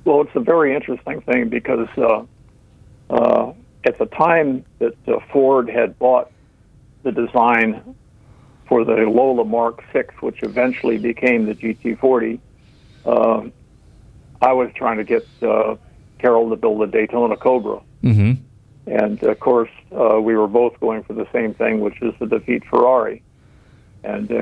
Well, 0.06 0.22
it's 0.22 0.36
a 0.36 0.40
very 0.40 0.74
interesting 0.74 1.20
thing 1.22 1.50
because 1.50 1.90
uh, 1.98 2.24
uh, 3.10 3.54
at 3.84 3.98
the 3.98 4.06
time 4.06 4.64
that 4.80 4.94
Ford 5.32 5.70
had 5.70 6.00
bought 6.00 6.32
the 7.04 7.12
design 7.12 7.96
for 8.68 8.84
the 8.84 8.94
Lola 8.94 9.46
Mark 9.46 9.84
VI, 9.94 10.06
which 10.20 10.44
eventually 10.44 10.98
became 10.98 11.46
the 11.46 11.56
GT40, 11.56 12.40
uh, 13.06 13.44
I 14.42 14.54
was 14.54 14.70
trying 14.76 14.98
to 14.98 15.04
get 15.04 15.26
uh, 15.42 15.76
Carroll 16.20 16.50
to 16.50 16.56
build 16.56 16.82
a 16.84 16.88
Daytona 16.88 17.38
Cobra. 17.38 17.82
Mm-hmm. 18.04 18.44
And 18.88 19.24
of 19.24 19.40
course, 19.40 19.70
uh, 19.92 20.20
we 20.22 20.36
were 20.36 20.48
both 20.48 20.80
going 20.80 21.04
for 21.04 21.14
the 21.14 21.28
same 21.34 21.54
thing, 21.54 21.82
which 21.82 22.02
is 22.02 22.14
to 22.20 22.26
defeat 22.26 22.64
Ferrari. 22.70 23.22
And 24.04 24.32
uh, 24.32 24.42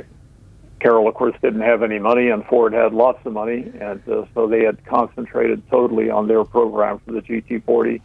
Carroll, 0.80 1.08
of 1.08 1.16
course, 1.16 1.36
didn't 1.42 1.62
have 1.62 1.84
any 1.84 2.00
money, 2.00 2.30
and 2.30 2.46
Ford 2.46 2.74
had 2.74 2.94
lots 2.94 3.26
of 3.26 3.34
money, 3.34 3.72
and 3.80 4.08
uh, 4.10 4.26
so 4.34 4.48
they 4.48 4.64
had 4.64 4.86
concentrated 4.86 5.64
totally 5.70 6.10
on 6.10 6.28
their 6.28 6.44
program 6.44 7.00
for 7.06 7.14
the 7.14 7.22
GT40 7.22 8.02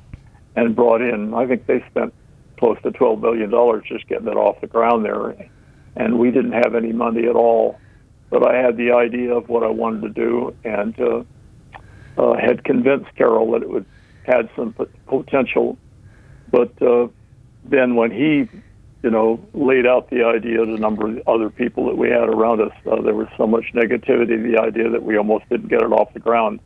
and 0.56 0.74
brought 0.74 1.02
in. 1.02 1.35
I 1.35 1.46
think 1.46 1.66
they 1.66 1.85
spent 1.90 2.14
close 2.59 2.78
to 2.83 2.90
twelve 2.90 3.20
million 3.20 3.50
dollars 3.50 3.85
just 3.87 4.06
getting 4.09 4.28
it 4.28 4.37
off 4.37 4.61
the 4.61 4.66
ground 4.66 5.04
there, 5.04 5.30
and 5.96 6.18
we 6.18 6.31
didn't 6.31 6.53
have 6.53 6.74
any 6.74 6.92
money 6.92 7.26
at 7.26 7.37
all. 7.37 7.79
But 8.31 8.46
I 8.46 8.57
had 8.57 8.76
the 8.76 8.92
idea 8.92 9.35
of 9.35 9.48
what 9.48 9.64
I 9.64 9.68
wanted 9.68 10.03
to 10.03 10.09
do, 10.09 10.57
and 10.64 10.98
uh, 11.00 11.22
uh, 12.16 12.37
had 12.37 12.62
convinced 12.64 13.14
Carroll 13.16 13.53
that 13.53 13.62
it 13.62 13.70
would 13.70 13.87
had 14.24 14.48
some 14.55 14.72
pot- 14.72 14.90
potential. 15.07 15.76
But 16.50 16.81
uh, 16.83 17.09
then 17.64 17.96
when 17.96 18.11
he, 18.11 18.48
you 19.03 19.11
know, 19.11 19.40
laid 19.55 19.87
out 19.87 20.11
the 20.11 20.24
idea 20.24 20.59
to 20.59 20.74
a 20.74 20.79
number 20.79 21.09
of 21.09 21.29
other 21.29 21.50
people 21.50 21.87
that 21.87 21.96
we 21.96 22.09
had 22.09 22.29
around 22.29 22.61
us, 22.61 22.72
uh, 22.90 23.00
there 23.03 23.14
was 23.14 23.29
so 23.37 23.46
much 23.46 23.64
negativity. 23.74 24.40
The 24.53 24.61
idea 24.61 24.90
that 24.90 25.03
we 25.03 25.16
almost 25.16 25.48
didn't 25.48 25.68
get 25.68 25.83
it 25.83 25.92
off 25.92 26.12
the 26.12 26.20
ground. 26.20 26.61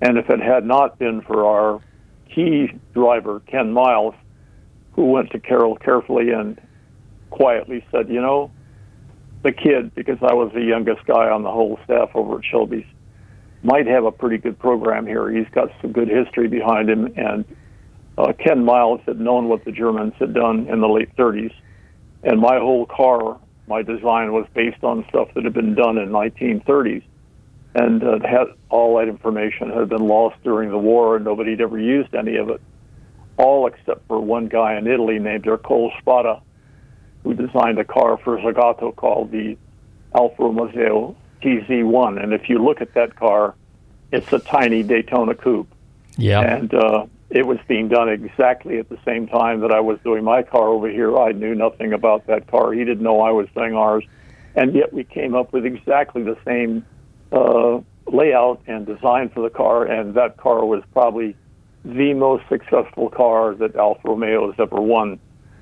And 0.00 0.18
if 0.18 0.28
it 0.28 0.40
had 0.40 0.66
not 0.66 0.98
been 0.98 1.22
for 1.22 1.46
our 1.46 1.80
key 2.32 2.72
driver, 2.92 3.40
Ken 3.46 3.72
Miles, 3.72 4.14
who 4.92 5.06
went 5.06 5.30
to 5.30 5.40
Carroll 5.40 5.76
carefully 5.76 6.30
and 6.30 6.60
quietly 7.34 7.84
said, 7.90 8.08
you 8.08 8.20
know, 8.20 8.52
the 9.42 9.50
kid, 9.50 9.92
because 9.94 10.18
I 10.22 10.34
was 10.34 10.52
the 10.54 10.62
youngest 10.62 11.04
guy 11.04 11.28
on 11.28 11.42
the 11.42 11.50
whole 11.50 11.80
staff 11.84 12.10
over 12.14 12.38
at 12.38 12.44
Shelby's, 12.44 12.86
might 13.64 13.88
have 13.88 14.04
a 14.04 14.12
pretty 14.12 14.38
good 14.38 14.56
program 14.56 15.04
here. 15.04 15.28
He's 15.30 15.48
got 15.52 15.70
some 15.82 15.90
good 15.90 16.08
history 16.08 16.46
behind 16.46 16.88
him, 16.88 17.12
and 17.16 17.44
uh, 18.16 18.32
Ken 18.38 18.64
Miles 18.64 19.00
had 19.04 19.18
known 19.18 19.48
what 19.48 19.64
the 19.64 19.72
Germans 19.72 20.14
had 20.20 20.32
done 20.32 20.68
in 20.68 20.80
the 20.80 20.86
late 20.88 21.14
30s, 21.16 21.52
and 22.22 22.40
my 22.40 22.58
whole 22.58 22.86
car, 22.86 23.40
my 23.66 23.82
design 23.82 24.32
was 24.32 24.46
based 24.54 24.84
on 24.84 25.04
stuff 25.08 25.28
that 25.34 25.42
had 25.42 25.54
been 25.54 25.74
done 25.74 25.98
in 25.98 26.10
1930s, 26.10 27.02
and 27.74 28.04
uh, 28.04 28.20
had 28.22 28.46
all 28.70 28.96
that 28.98 29.08
information 29.08 29.70
had 29.70 29.88
been 29.88 30.06
lost 30.06 30.36
during 30.44 30.70
the 30.70 30.78
war, 30.78 31.16
and 31.16 31.24
nobody 31.24 31.50
had 31.50 31.60
ever 31.60 31.80
used 31.80 32.14
any 32.14 32.36
of 32.36 32.48
it, 32.48 32.60
all 33.38 33.66
except 33.66 34.06
for 34.06 34.20
one 34.20 34.46
guy 34.46 34.76
in 34.78 34.86
Italy 34.86 35.18
named 35.18 35.48
Ercole 35.48 35.90
Spada, 36.00 36.40
who 37.24 37.34
designed 37.34 37.78
a 37.78 37.84
car 37.84 38.18
for 38.18 38.38
Zagato 38.38 38.94
called 38.94 39.32
the 39.32 39.56
Alfa 40.14 40.44
Romeo 40.44 41.16
TZ1. 41.42 42.22
And 42.22 42.32
if 42.32 42.48
you 42.48 42.62
look 42.62 42.80
at 42.80 42.94
that 42.94 43.16
car, 43.16 43.54
it's 44.12 44.32
a 44.32 44.38
tiny 44.38 44.82
Daytona 44.82 45.34
coupe. 45.34 45.72
Yeah. 46.16 46.40
And 46.40 46.72
uh, 46.72 47.06
it 47.30 47.46
was 47.46 47.58
being 47.66 47.88
done 47.88 48.08
exactly 48.08 48.78
at 48.78 48.88
the 48.90 48.98
same 49.04 49.26
time 49.26 49.60
that 49.60 49.72
I 49.72 49.80
was 49.80 49.98
doing 50.04 50.22
my 50.22 50.42
car 50.42 50.68
over 50.68 50.88
here. 50.88 51.18
I 51.18 51.32
knew 51.32 51.54
nothing 51.54 51.92
about 51.92 52.26
that 52.26 52.46
car. 52.46 52.72
He 52.72 52.84
didn't 52.84 53.02
know 53.02 53.20
I 53.22 53.32
was 53.32 53.48
doing 53.54 53.74
ours. 53.74 54.04
And 54.54 54.74
yet 54.74 54.92
we 54.92 55.02
came 55.02 55.34
up 55.34 55.52
with 55.52 55.66
exactly 55.66 56.22
the 56.22 56.36
same 56.44 56.84
uh, 57.32 57.80
layout 58.06 58.60
and 58.66 58.86
design 58.86 59.30
for 59.30 59.42
the 59.42 59.50
car. 59.50 59.84
And 59.84 60.14
that 60.14 60.36
car 60.36 60.64
was 60.64 60.82
probably 60.92 61.34
the 61.84 62.14
most 62.14 62.44
successful 62.48 63.10
car 63.10 63.54
that 63.56 63.74
Alfa 63.74 64.08
Romeo 64.08 64.50
has 64.50 64.60
ever 64.60 64.80
won 64.80 65.18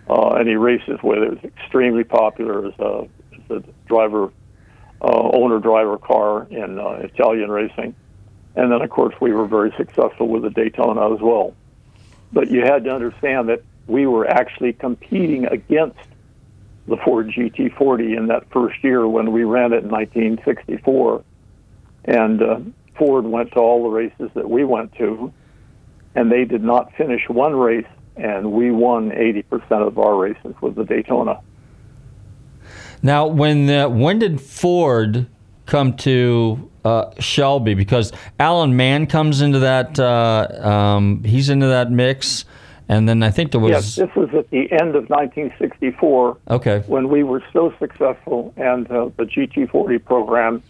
uh, 0.08 0.30
any 0.30 0.54
races 0.54 0.98
with. 1.02 1.18
It 1.18 1.30
was 1.30 1.44
extremely 1.44 2.04
popular 2.04 2.66
as 2.66 2.74
a, 2.78 3.08
as 3.34 3.62
a 3.62 3.64
driver, 3.86 4.32
uh, 5.00 5.30
owner 5.32 5.58
driver 5.58 5.98
car 5.98 6.46
in 6.50 6.78
uh, 6.78 7.00
Italian 7.02 7.50
racing. 7.50 7.94
And 8.54 8.70
then, 8.70 8.82
of 8.82 8.90
course, 8.90 9.14
we 9.20 9.32
were 9.32 9.46
very 9.46 9.72
successful 9.76 10.28
with 10.28 10.42
the 10.42 10.50
Daytona 10.50 11.14
as 11.14 11.20
well. 11.20 11.54
But 12.32 12.50
you 12.50 12.60
had 12.60 12.84
to 12.84 12.90
understand 12.90 13.48
that 13.48 13.62
we 13.86 14.06
were 14.06 14.26
actually 14.26 14.72
competing 14.74 15.46
against 15.46 15.98
the 16.86 16.96
Ford 16.98 17.28
GT40 17.28 18.16
in 18.16 18.26
that 18.26 18.50
first 18.50 18.82
year 18.82 19.06
when 19.06 19.32
we 19.32 19.44
ran 19.44 19.72
it 19.72 19.84
in 19.84 19.90
1964. 19.90 21.24
And 22.04 22.42
uh, 22.42 22.60
Ford 22.96 23.24
went 23.24 23.52
to 23.52 23.58
all 23.58 23.84
the 23.84 23.88
races 23.88 24.30
that 24.34 24.48
we 24.48 24.64
went 24.64 24.94
to, 24.96 25.32
and 26.14 26.30
they 26.30 26.44
did 26.44 26.62
not 26.62 26.92
finish 26.94 27.28
one 27.28 27.54
race, 27.54 27.86
and 28.16 28.52
we 28.52 28.70
won 28.70 29.10
80% 29.10 29.70
of 29.86 29.98
our 29.98 30.16
races 30.16 30.54
with 30.60 30.74
the 30.74 30.84
Daytona. 30.84 31.40
Now, 33.02 33.26
when 33.26 33.68
uh, 33.68 33.88
when 33.88 34.20
did 34.20 34.40
Ford 34.40 35.26
come 35.66 35.96
to 35.98 36.70
uh, 36.84 37.10
Shelby? 37.18 37.74
Because 37.74 38.12
Alan 38.38 38.76
Mann 38.76 39.06
comes 39.06 39.40
into 39.40 39.58
that. 39.60 39.98
Uh, 39.98 40.46
um, 40.60 41.24
he's 41.24 41.48
into 41.48 41.66
that 41.66 41.90
mix, 41.90 42.44
and 42.88 43.08
then 43.08 43.24
I 43.24 43.32
think 43.32 43.50
there 43.50 43.60
was. 43.60 43.70
Yes, 43.70 43.96
this 43.96 44.14
was 44.14 44.28
at 44.34 44.48
the 44.50 44.70
end 44.70 44.94
of 44.94 45.10
1964 45.10 46.38
Okay. 46.50 46.84
when 46.86 47.08
we 47.08 47.24
were 47.24 47.42
so 47.52 47.74
successful, 47.80 48.54
and 48.56 48.88
uh, 48.88 49.10
the 49.16 49.24
GT40 49.24 50.04
program, 50.04 50.62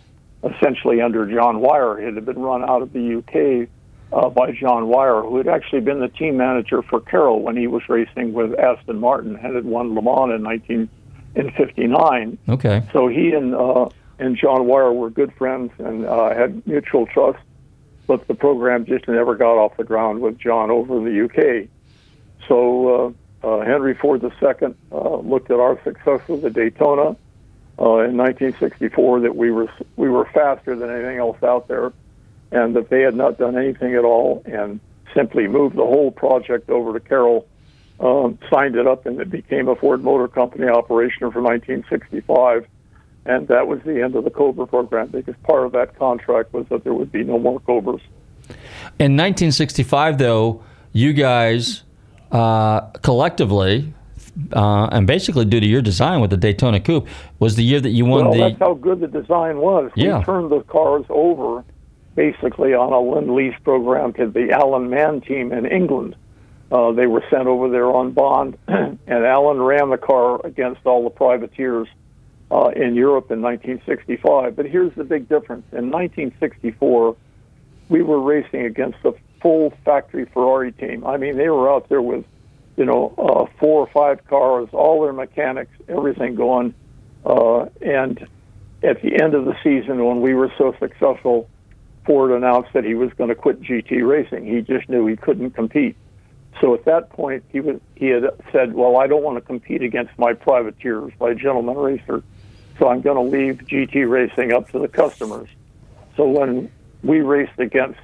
essentially 0.43 1.03
under 1.03 1.31
John 1.31 1.61
Wyer, 1.61 2.01
it 2.01 2.15
had 2.15 2.25
been 2.25 2.39
run 2.41 2.63
out 2.65 2.81
of 2.81 2.95
the 2.95 3.17
UK 3.19 3.69
uh, 4.12 4.29
by 4.29 4.53
John 4.53 4.88
Wyer, 4.88 5.22
who 5.22 5.38
had 5.38 5.48
actually 5.48 5.81
been 5.81 6.01
the 6.01 6.09
team 6.09 6.37
manager 6.37 6.83
for 6.83 7.01
Carroll 7.01 7.40
when 7.40 7.57
he 7.57 7.66
was 7.66 7.83
racing 7.88 8.33
with 8.33 8.59
Aston 8.59 8.98
Martin 8.98 9.37
and 9.37 9.55
had 9.55 9.64
won 9.64 9.94
Le 9.94 10.03
Mans 10.03 10.35
in 10.35 10.42
1959. 10.44 12.38
Okay. 12.48 12.83
So 12.92 13.09
he 13.09 13.33
and 13.33 13.55
uh, 13.55 13.88
and 14.18 14.37
John 14.37 14.66
Wyer 14.66 14.92
were 14.92 15.11
good 15.11 15.33
friends 15.35 15.72
and 15.79 16.05
uh, 16.05 16.35
had 16.35 16.66
mutual 16.66 17.07
trust, 17.07 17.38
but 18.07 18.27
the 18.29 18.35
program 18.35 18.85
just 18.85 19.09
never 19.09 19.35
got 19.35 19.57
off 19.57 19.77
the 19.77 19.85
ground 19.85 20.20
with 20.20 20.38
John 20.38 20.70
over 20.70 20.98
in 20.98 21.05
the 21.05 21.25
UK. 21.25 21.68
So 22.48 23.14
uh, 23.42 23.46
uh, 23.46 23.64
Henry 23.64 23.94
Ford 23.94 24.22
II 24.22 24.31
uh, 24.92 25.16
looked 25.16 25.51
at 25.51 25.59
our 25.59 25.83
success 25.83 26.20
with 26.29 26.42
the 26.42 26.51
Daytona 26.51 27.16
uh, 27.79 28.05
in 28.05 28.16
1964 28.16 29.20
that 29.20 29.35
we 29.35 29.51
were 29.51 29.68
we 29.96 30.09
were 30.09 30.27
faster 30.27 30.77
than 30.77 30.90
anything 30.90 31.18
else 31.18 31.42
out 31.42 31.68
there, 31.68 31.92
and 32.53 32.77
that 32.77 32.91
they 32.91 33.01
had 33.01 33.17
not 33.17 33.38
done 33.38 33.57
anything 33.57 33.95
at 33.95 34.05
all, 34.05 34.43
and 34.45 34.79
simply 35.15 35.49
moved 35.49 35.77
the 35.77 35.85
whole 35.85 36.11
project 36.11 36.71
over 36.71 36.93
to 36.93 37.01
Carroll, 37.01 37.47
um, 37.99 38.38
signed 38.51 38.77
it 38.77 38.87
up, 38.87 39.07
and 39.07 39.21
it 39.21 39.31
became 39.31 39.69
a 39.69 39.75
Ford 39.75 40.05
Motor 40.05 40.29
Company 40.29 40.69
operation 40.69 41.31
for 41.31 41.41
1965. 41.41 42.67
And 43.25 43.49
that 43.49 43.69
was 43.69 43.81
the 43.85 44.03
end 44.03 44.17
of 44.17 44.25
the 44.25 44.31
Cobra 44.31 44.67
program 44.67 45.09
because 45.09 45.35
part 45.45 45.65
of 45.65 45.73
that 45.73 45.97
contract 45.99 46.53
was 46.53 46.67
that 46.69 46.85
there 46.85 46.93
would 46.93 47.12
be 47.12 47.23
no 47.23 47.38
more 47.38 47.61
Cobras. 47.61 48.03
In 48.99 49.17
1965, 49.17 50.19
though, 50.19 50.62
you 50.93 51.12
guys 51.12 51.85
uh, 52.33 52.81
collectively, 53.03 53.95
uh, 54.53 54.88
and 54.91 55.07
basically 55.07 55.45
due 55.45 55.61
to 55.61 55.67
your 55.67 55.83
design 55.83 56.21
with 56.21 56.31
the 56.31 56.37
Daytona 56.37 56.81
Coupe, 56.81 57.07
was 57.38 57.55
the 57.55 57.62
year 57.62 57.81
that 57.81 57.91
you 57.91 58.05
won 58.05 58.25
well, 58.25 58.33
the. 58.33 58.38
that's 58.41 58.59
how 58.59 58.75
good 58.75 59.01
the 59.01 59.07
design 59.07 59.59
was. 59.59 59.93
Yeah. 59.95 60.19
We 60.19 60.25
turned 60.25 60.51
the 60.51 60.62
cars 60.62 61.05
over 61.09 61.65
basically 62.14 62.75
on 62.75 62.92
a 62.92 63.01
lend 63.01 63.35
lease 63.35 63.55
program 63.64 64.12
to 64.14 64.27
the 64.27 64.51
Alan 64.53 64.90
Mann 64.90 65.20
team 65.20 65.53
in 65.53 65.66
England. 65.66 66.16
Uh, 66.70 66.92
they 66.92 67.07
were 67.07 67.22
sent 67.31 67.46
over 67.46 67.68
there 67.68 67.90
on 67.90 68.12
bond, 68.12 68.57
and 68.68 68.98
Alan 69.07 69.61
ran 69.61 69.90
the 69.90 69.98
car 69.98 70.40
against 70.44 70.81
all 70.87 71.05
the 71.05 71.11
privateers 71.11 71.87
uh, 72.51 72.68
in 72.75 72.94
Europe 72.94 73.31
in 73.31 73.42
1965. 73.42 74.57
But 74.57 74.66
here's 74.66 74.94
the 74.94 75.05
big 75.05 75.29
difference: 75.29 75.64
in 75.72 75.90
1964, 75.90 77.16
we 77.88 78.03
were 78.03 78.20
racing 78.20 78.64
against 78.64 78.98
a 79.05 79.12
full 79.42 79.72
factory 79.85 80.25
Ferrari 80.33 80.72
team. 80.72 81.05
I 81.05 81.18
mean, 81.18 81.37
they 81.37 81.51
were 81.51 81.70
out 81.70 81.88
there 81.88 82.01
with, 82.01 82.25
you 82.77 82.87
know, 82.87 83.12
uh, 83.18 83.59
four 83.59 83.81
or 83.81 83.90
five 83.92 84.27
cars, 84.27 84.68
all 84.72 85.03
their 85.03 85.12
mechanics, 85.12 85.72
everything 85.88 86.37
going. 86.37 86.75
Uh, 87.25 87.66
and 87.83 88.27
at 88.83 89.03
the 89.03 89.20
end 89.20 89.35
of 89.35 89.44
the 89.44 89.57
season, 89.62 90.05
when 90.05 90.20
we 90.22 90.33
were 90.33 90.53
so 90.57 90.75
successful, 90.81 91.48
Ford 92.05 92.33
announced 92.33 92.73
that 92.73 92.85
he 92.85 92.95
was 92.95 93.12
going 93.15 93.29
to 93.29 93.35
quit 93.35 93.62
GT 93.62 94.07
racing. 94.07 94.47
He 94.47 94.61
just 94.61 94.88
knew 94.88 95.07
he 95.07 95.17
couldn't 95.17 95.53
compete. 95.53 95.97
So 96.61 96.75
at 96.75 96.85
that 96.85 97.11
point, 97.11 97.45
he 97.49 97.61
was 97.61 97.81
he 97.97 98.09
had 98.09 98.25
said, 98.51 98.75
"Well, 98.75 98.97
I 98.97 99.07
don't 99.07 99.23
want 99.23 99.37
to 99.37 99.41
compete 99.41 99.83
against 99.83 100.17
my 100.19 100.33
privateers, 100.33 101.12
my 101.19 101.35
gentleman 101.35 101.77
racer, 101.77 102.23
so 102.79 102.88
I'm 102.88 103.01
going 103.01 103.17
to 103.17 103.37
leave 103.37 103.57
GT 103.67 104.09
racing 104.09 104.53
up 104.53 104.71
to 104.73 104.79
the 104.79 104.88
customers." 104.88 105.49
So 106.17 106.29
when 106.29 106.71
we 107.03 107.21
raced 107.21 107.59
against 107.59 107.99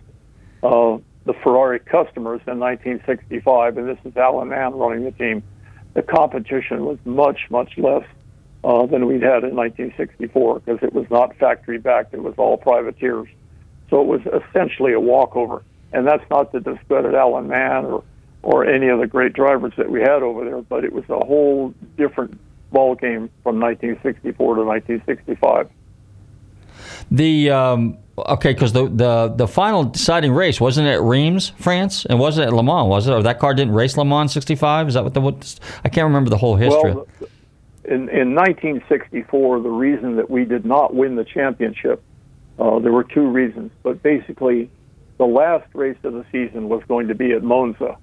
uh, 0.62 0.98
the 1.24 1.34
Ferrari 1.34 1.78
customers 1.78 2.40
in 2.46 2.58
1965, 2.58 3.76
and 3.76 3.88
this 3.88 3.98
is 4.04 4.16
Alan 4.16 4.48
Mann 4.48 4.74
running 4.74 5.04
the 5.04 5.12
team, 5.12 5.42
the 5.92 6.02
competition 6.02 6.84
was 6.86 6.98
much 7.04 7.50
much 7.50 7.76
less 7.76 8.04
uh, 8.64 8.86
than 8.86 9.06
we'd 9.06 9.22
had 9.22 9.44
in 9.44 9.54
1964 9.54 10.60
because 10.60 10.82
it 10.82 10.94
was 10.94 11.08
not 11.10 11.36
factory 11.36 11.78
backed; 11.78 12.14
it 12.14 12.22
was 12.22 12.34
all 12.38 12.56
privateers. 12.56 13.28
So 13.90 14.00
it 14.00 14.06
was 14.06 14.42
essentially 14.42 14.92
a 14.92 15.00
walkover. 15.00 15.62
And 15.92 16.06
that's 16.06 16.28
not 16.30 16.52
to 16.52 16.60
discredit 16.60 17.14
Alan 17.14 17.48
Mann 17.48 17.86
or, 17.86 18.04
or 18.42 18.66
any 18.66 18.88
of 18.88 19.00
the 19.00 19.06
great 19.06 19.32
drivers 19.32 19.72
that 19.76 19.90
we 19.90 20.00
had 20.00 20.22
over 20.22 20.44
there, 20.44 20.60
but 20.60 20.84
it 20.84 20.92
was 20.92 21.04
a 21.08 21.24
whole 21.24 21.74
different 21.96 22.38
ball 22.70 22.94
game 22.94 23.30
from 23.42 23.58
1964 23.58 24.56
to 24.56 24.64
1965. 24.64 25.70
The 27.10 27.50
um, 27.50 27.98
okay, 28.18 28.52
because 28.52 28.72
the, 28.72 28.86
the 28.88 29.28
the 29.34 29.48
final 29.48 29.84
deciding 29.84 30.32
race 30.32 30.60
wasn't 30.60 30.86
it 30.86 30.92
at 30.92 31.02
Reims, 31.02 31.48
France, 31.58 32.04
and 32.04 32.20
wasn't 32.20 32.44
it 32.44 32.48
at 32.48 32.54
Le 32.54 32.62
Mans? 32.62 32.88
Was 32.88 33.08
it? 33.08 33.12
Or 33.12 33.22
that 33.22 33.38
car 33.38 33.54
didn't 33.54 33.74
race 33.74 33.96
Le 33.96 34.04
Mans 34.04 34.32
'65? 34.32 34.88
Is 34.88 34.94
that 34.94 35.04
what 35.04 35.14
the 35.14 35.20
what? 35.20 35.58
I 35.84 35.88
can't 35.88 36.04
remember 36.04 36.30
the 36.30 36.36
whole 36.36 36.56
history. 36.56 36.92
Well, 36.92 37.06
in, 37.84 38.08
in 38.10 38.34
1964, 38.34 39.60
the 39.60 39.68
reason 39.70 40.16
that 40.16 40.28
we 40.28 40.44
did 40.44 40.66
not 40.66 40.94
win 40.94 41.16
the 41.16 41.24
championship, 41.24 42.02
uh, 42.58 42.78
there 42.78 42.92
were 42.92 43.04
two 43.04 43.26
reasons. 43.26 43.70
But 43.82 44.02
basically, 44.02 44.70
the 45.18 45.26
last 45.26 45.66
race 45.74 45.98
of 46.04 46.12
the 46.14 46.24
season 46.32 46.68
was 46.68 46.82
going 46.88 47.08
to 47.08 47.14
be 47.14 47.32
at 47.32 47.42
Monza. 47.42 47.96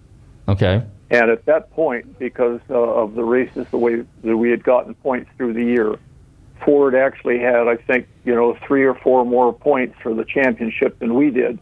okay. 0.47 0.83
And 1.11 1.29
at 1.29 1.45
that 1.45 1.71
point, 1.71 2.17
because 2.17 2.59
uh, 2.69 2.73
of 2.73 3.13
the 3.13 3.23
races, 3.23 3.67
the 3.69 3.77
way 3.77 4.03
that 4.23 4.37
we 4.37 4.49
had 4.49 4.63
gotten 4.63 4.95
points 4.95 5.29
through 5.37 5.53
the 5.53 5.63
year, 5.63 5.99
Ford 6.63 6.95
actually 6.95 7.39
had, 7.39 7.67
I 7.67 7.75
think, 7.75 8.07
you 8.23 8.33
know, 8.33 8.57
three 8.65 8.83
or 8.83 8.95
four 8.95 9.23
more 9.23 9.53
points 9.53 9.95
for 10.01 10.13
the 10.13 10.25
championship 10.25 10.97
than 10.99 11.13
we 11.13 11.29
did. 11.29 11.59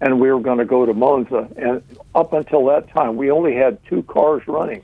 And 0.00 0.20
we 0.20 0.30
were 0.32 0.40
going 0.40 0.58
to 0.58 0.64
go 0.64 0.86
to 0.86 0.94
Monza. 0.94 1.48
And 1.56 1.82
up 2.14 2.32
until 2.32 2.64
that 2.66 2.88
time, 2.88 3.16
we 3.16 3.30
only 3.30 3.54
had 3.54 3.78
two 3.88 4.02
cars 4.04 4.42
running. 4.46 4.82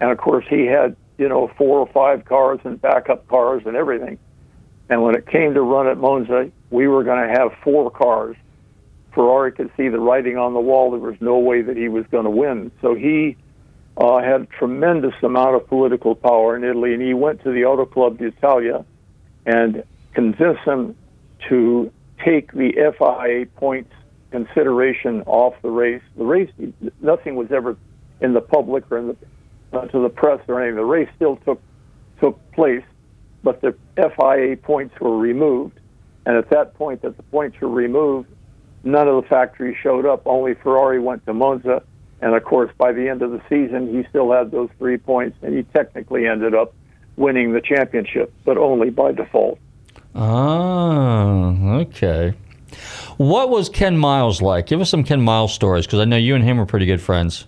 And 0.00 0.10
of 0.10 0.18
course, 0.18 0.46
he 0.48 0.66
had, 0.66 0.96
you 1.16 1.28
know, 1.28 1.48
four 1.56 1.78
or 1.78 1.86
five 1.86 2.24
cars 2.24 2.58
and 2.64 2.80
backup 2.80 3.28
cars 3.28 3.62
and 3.66 3.76
everything. 3.76 4.18
And 4.88 5.02
when 5.02 5.14
it 5.14 5.26
came 5.26 5.54
to 5.54 5.62
run 5.62 5.86
at 5.86 5.98
Monza, 5.98 6.50
we 6.70 6.88
were 6.88 7.04
going 7.04 7.28
to 7.28 7.38
have 7.38 7.52
four 7.62 7.90
cars. 7.90 8.36
Ferrari 9.14 9.52
could 9.52 9.70
see 9.76 9.88
the 9.88 9.98
writing 9.98 10.38
on 10.38 10.54
the 10.54 10.60
wall. 10.60 10.90
There 10.90 11.00
was 11.00 11.20
no 11.20 11.38
way 11.38 11.62
that 11.62 11.76
he 11.76 11.88
was 11.88 12.06
going 12.10 12.24
to 12.24 12.30
win. 12.30 12.70
So 12.80 12.94
he 12.94 13.36
uh, 13.96 14.18
had 14.20 14.42
a 14.42 14.46
tremendous 14.46 15.14
amount 15.22 15.56
of 15.56 15.66
political 15.66 16.14
power 16.14 16.56
in 16.56 16.64
Italy, 16.64 16.94
and 16.94 17.02
he 17.02 17.14
went 17.14 17.42
to 17.44 17.52
the 17.52 17.64
Auto 17.64 17.84
Club 17.84 18.18
d'Italia 18.18 18.84
and 19.44 19.82
convinced 20.14 20.64
them 20.64 20.96
to 21.48 21.92
take 22.24 22.52
the 22.52 22.72
FIA 22.98 23.46
points 23.58 23.92
consideration 24.30 25.22
off 25.26 25.54
the 25.62 25.70
race. 25.70 26.02
The 26.16 26.24
race, 26.24 26.50
nothing 27.00 27.34
was 27.36 27.50
ever 27.50 27.76
in 28.20 28.34
the 28.34 28.40
public 28.40 28.90
or 28.90 28.98
in 28.98 29.08
the, 29.08 29.16
uh, 29.72 29.86
to 29.86 30.02
the 30.02 30.08
press 30.08 30.40
or 30.48 30.60
anything. 30.60 30.76
The 30.76 30.84
race 30.84 31.08
still 31.16 31.36
took 31.36 31.60
took 32.20 32.38
place, 32.52 32.82
but 33.42 33.60
the 33.60 33.74
FIA 33.96 34.56
points 34.56 34.98
were 35.00 35.16
removed. 35.16 35.78
And 36.26 36.36
at 36.36 36.50
that 36.50 36.74
point, 36.74 37.02
that 37.02 37.16
the 37.16 37.22
points 37.24 37.58
were 37.60 37.70
removed, 37.70 38.28
none 38.84 39.08
of 39.08 39.22
the 39.22 39.28
factories 39.28 39.76
showed 39.82 40.04
up. 40.04 40.22
Only 40.26 40.54
Ferrari 40.54 41.00
went 41.00 41.24
to 41.26 41.32
Monza, 41.32 41.82
and 42.20 42.34
of 42.34 42.44
course, 42.44 42.70
by 42.76 42.92
the 42.92 43.08
end 43.08 43.22
of 43.22 43.30
the 43.30 43.40
season, 43.48 43.94
he 43.94 44.06
still 44.10 44.30
had 44.32 44.50
those 44.50 44.68
three 44.78 44.98
points, 44.98 45.38
and 45.42 45.56
he 45.56 45.62
technically 45.62 46.26
ended 46.26 46.54
up 46.54 46.74
winning 47.16 47.52
the 47.52 47.60
championship, 47.60 48.32
but 48.44 48.58
only 48.58 48.90
by 48.90 49.12
default. 49.12 49.58
Oh, 50.14 51.78
okay. 51.80 52.34
What 53.16 53.50
was 53.50 53.68
Ken 53.68 53.96
Miles 53.96 54.42
like? 54.42 54.66
Give 54.66 54.80
us 54.80 54.90
some 54.90 55.04
Ken 55.04 55.20
Miles 55.20 55.54
stories, 55.54 55.86
because 55.86 56.00
I 56.00 56.04
know 56.04 56.16
you 56.16 56.34
and 56.34 56.44
him 56.44 56.58
were 56.58 56.66
pretty 56.66 56.86
good 56.86 57.00
friends. 57.00 57.46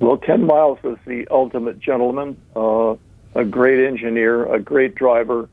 Well, 0.00 0.16
Ken 0.16 0.44
Miles 0.44 0.82
was 0.82 0.98
the 1.06 1.26
ultimate 1.30 1.78
gentleman, 1.78 2.36
uh, 2.56 2.96
a 3.34 3.44
great 3.44 3.84
engineer, 3.86 4.52
a 4.52 4.60
great 4.60 4.94
driver, 4.94 5.48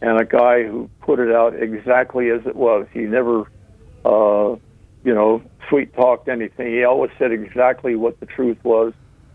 and 0.00 0.20
a 0.20 0.24
guy 0.24 0.62
who 0.64 0.90
put 1.00 1.18
it 1.18 1.32
out 1.32 1.54
exactly 1.60 2.30
as 2.30 2.46
it 2.46 2.54
was. 2.54 2.86
He 2.92 3.00
never, 3.00 3.42
uh, 4.04 4.56
you 5.04 5.14
know, 5.14 5.42
sweet 5.68 5.94
talked 5.94 6.28
anything. 6.28 6.72
He 6.72 6.84
always 6.84 7.10
said 7.18 7.32
exactly 7.32 7.96
what 7.96 8.20
the 8.20 8.26
truth 8.26 8.58
was, 8.62 8.92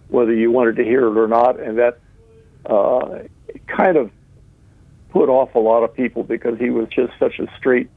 whether 0.09 0.33
you 0.33 0.51
wanted 0.51 0.75
to 0.77 0.83
hear 0.83 1.07
it 1.07 1.17
or 1.17 1.27
not, 1.27 1.59
and 1.59 1.77
that 1.79 1.99
uh, 2.65 3.23
kind 3.67 3.97
of 3.97 4.11
put 5.09 5.29
off 5.29 5.55
a 5.55 5.59
lot 5.59 5.83
of 5.83 5.93
people 5.93 6.23
because 6.23 6.57
he 6.59 6.69
was 6.69 6.87
just 6.89 7.11
such 7.19 7.39
a 7.39 7.47
straight, 7.57 7.89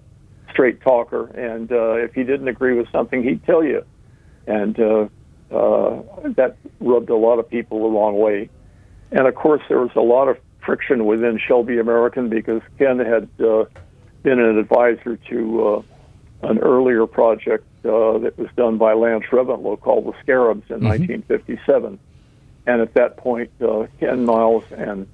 straight 0.50 0.80
talker. 0.80 1.26
And 1.26 1.70
uh, 1.70 1.94
if 1.94 2.14
he 2.14 2.24
didn't 2.24 2.48
agree 2.48 2.74
with 2.74 2.90
something, 2.90 3.22
he'd 3.22 3.44
tell 3.44 3.62
you, 3.62 3.84
and 4.46 4.78
uh, 4.80 5.08
uh, 5.50 6.02
that 6.36 6.56
rubbed 6.80 7.10
a 7.10 7.16
lot 7.16 7.38
of 7.38 7.48
people 7.48 7.82
the 7.82 7.88
wrong 7.88 8.18
way. 8.18 8.48
And 9.12 9.26
of 9.26 9.34
course, 9.34 9.62
there 9.68 9.78
was 9.78 9.90
a 9.96 10.00
lot 10.00 10.28
of 10.28 10.38
friction 10.64 11.04
within 11.04 11.38
Shelby 11.38 11.78
American 11.78 12.28
because 12.28 12.62
Ken 12.78 12.98
had 12.98 13.28
uh, 13.40 13.64
been 14.22 14.40
an 14.40 14.58
advisor 14.58 15.16
to 15.28 15.66
uh, 15.66 15.82
an 16.48 16.58
earlier 16.58 17.06
project 17.06 17.64
uh, 17.84 18.18
that 18.18 18.34
was 18.38 18.48
done 18.56 18.78
by 18.78 18.94
Lance 18.94 19.24
Reventlow 19.30 19.80
called 19.80 20.06
the 20.06 20.14
Scarabs 20.22 20.64
in 20.70 20.82
1957. 20.82 21.98
And 22.66 22.80
at 22.80 22.94
that 22.94 23.18
point, 23.18 23.50
uh, 23.60 23.86
Ken 24.00 24.24
Miles 24.24 24.64
and 24.70 25.06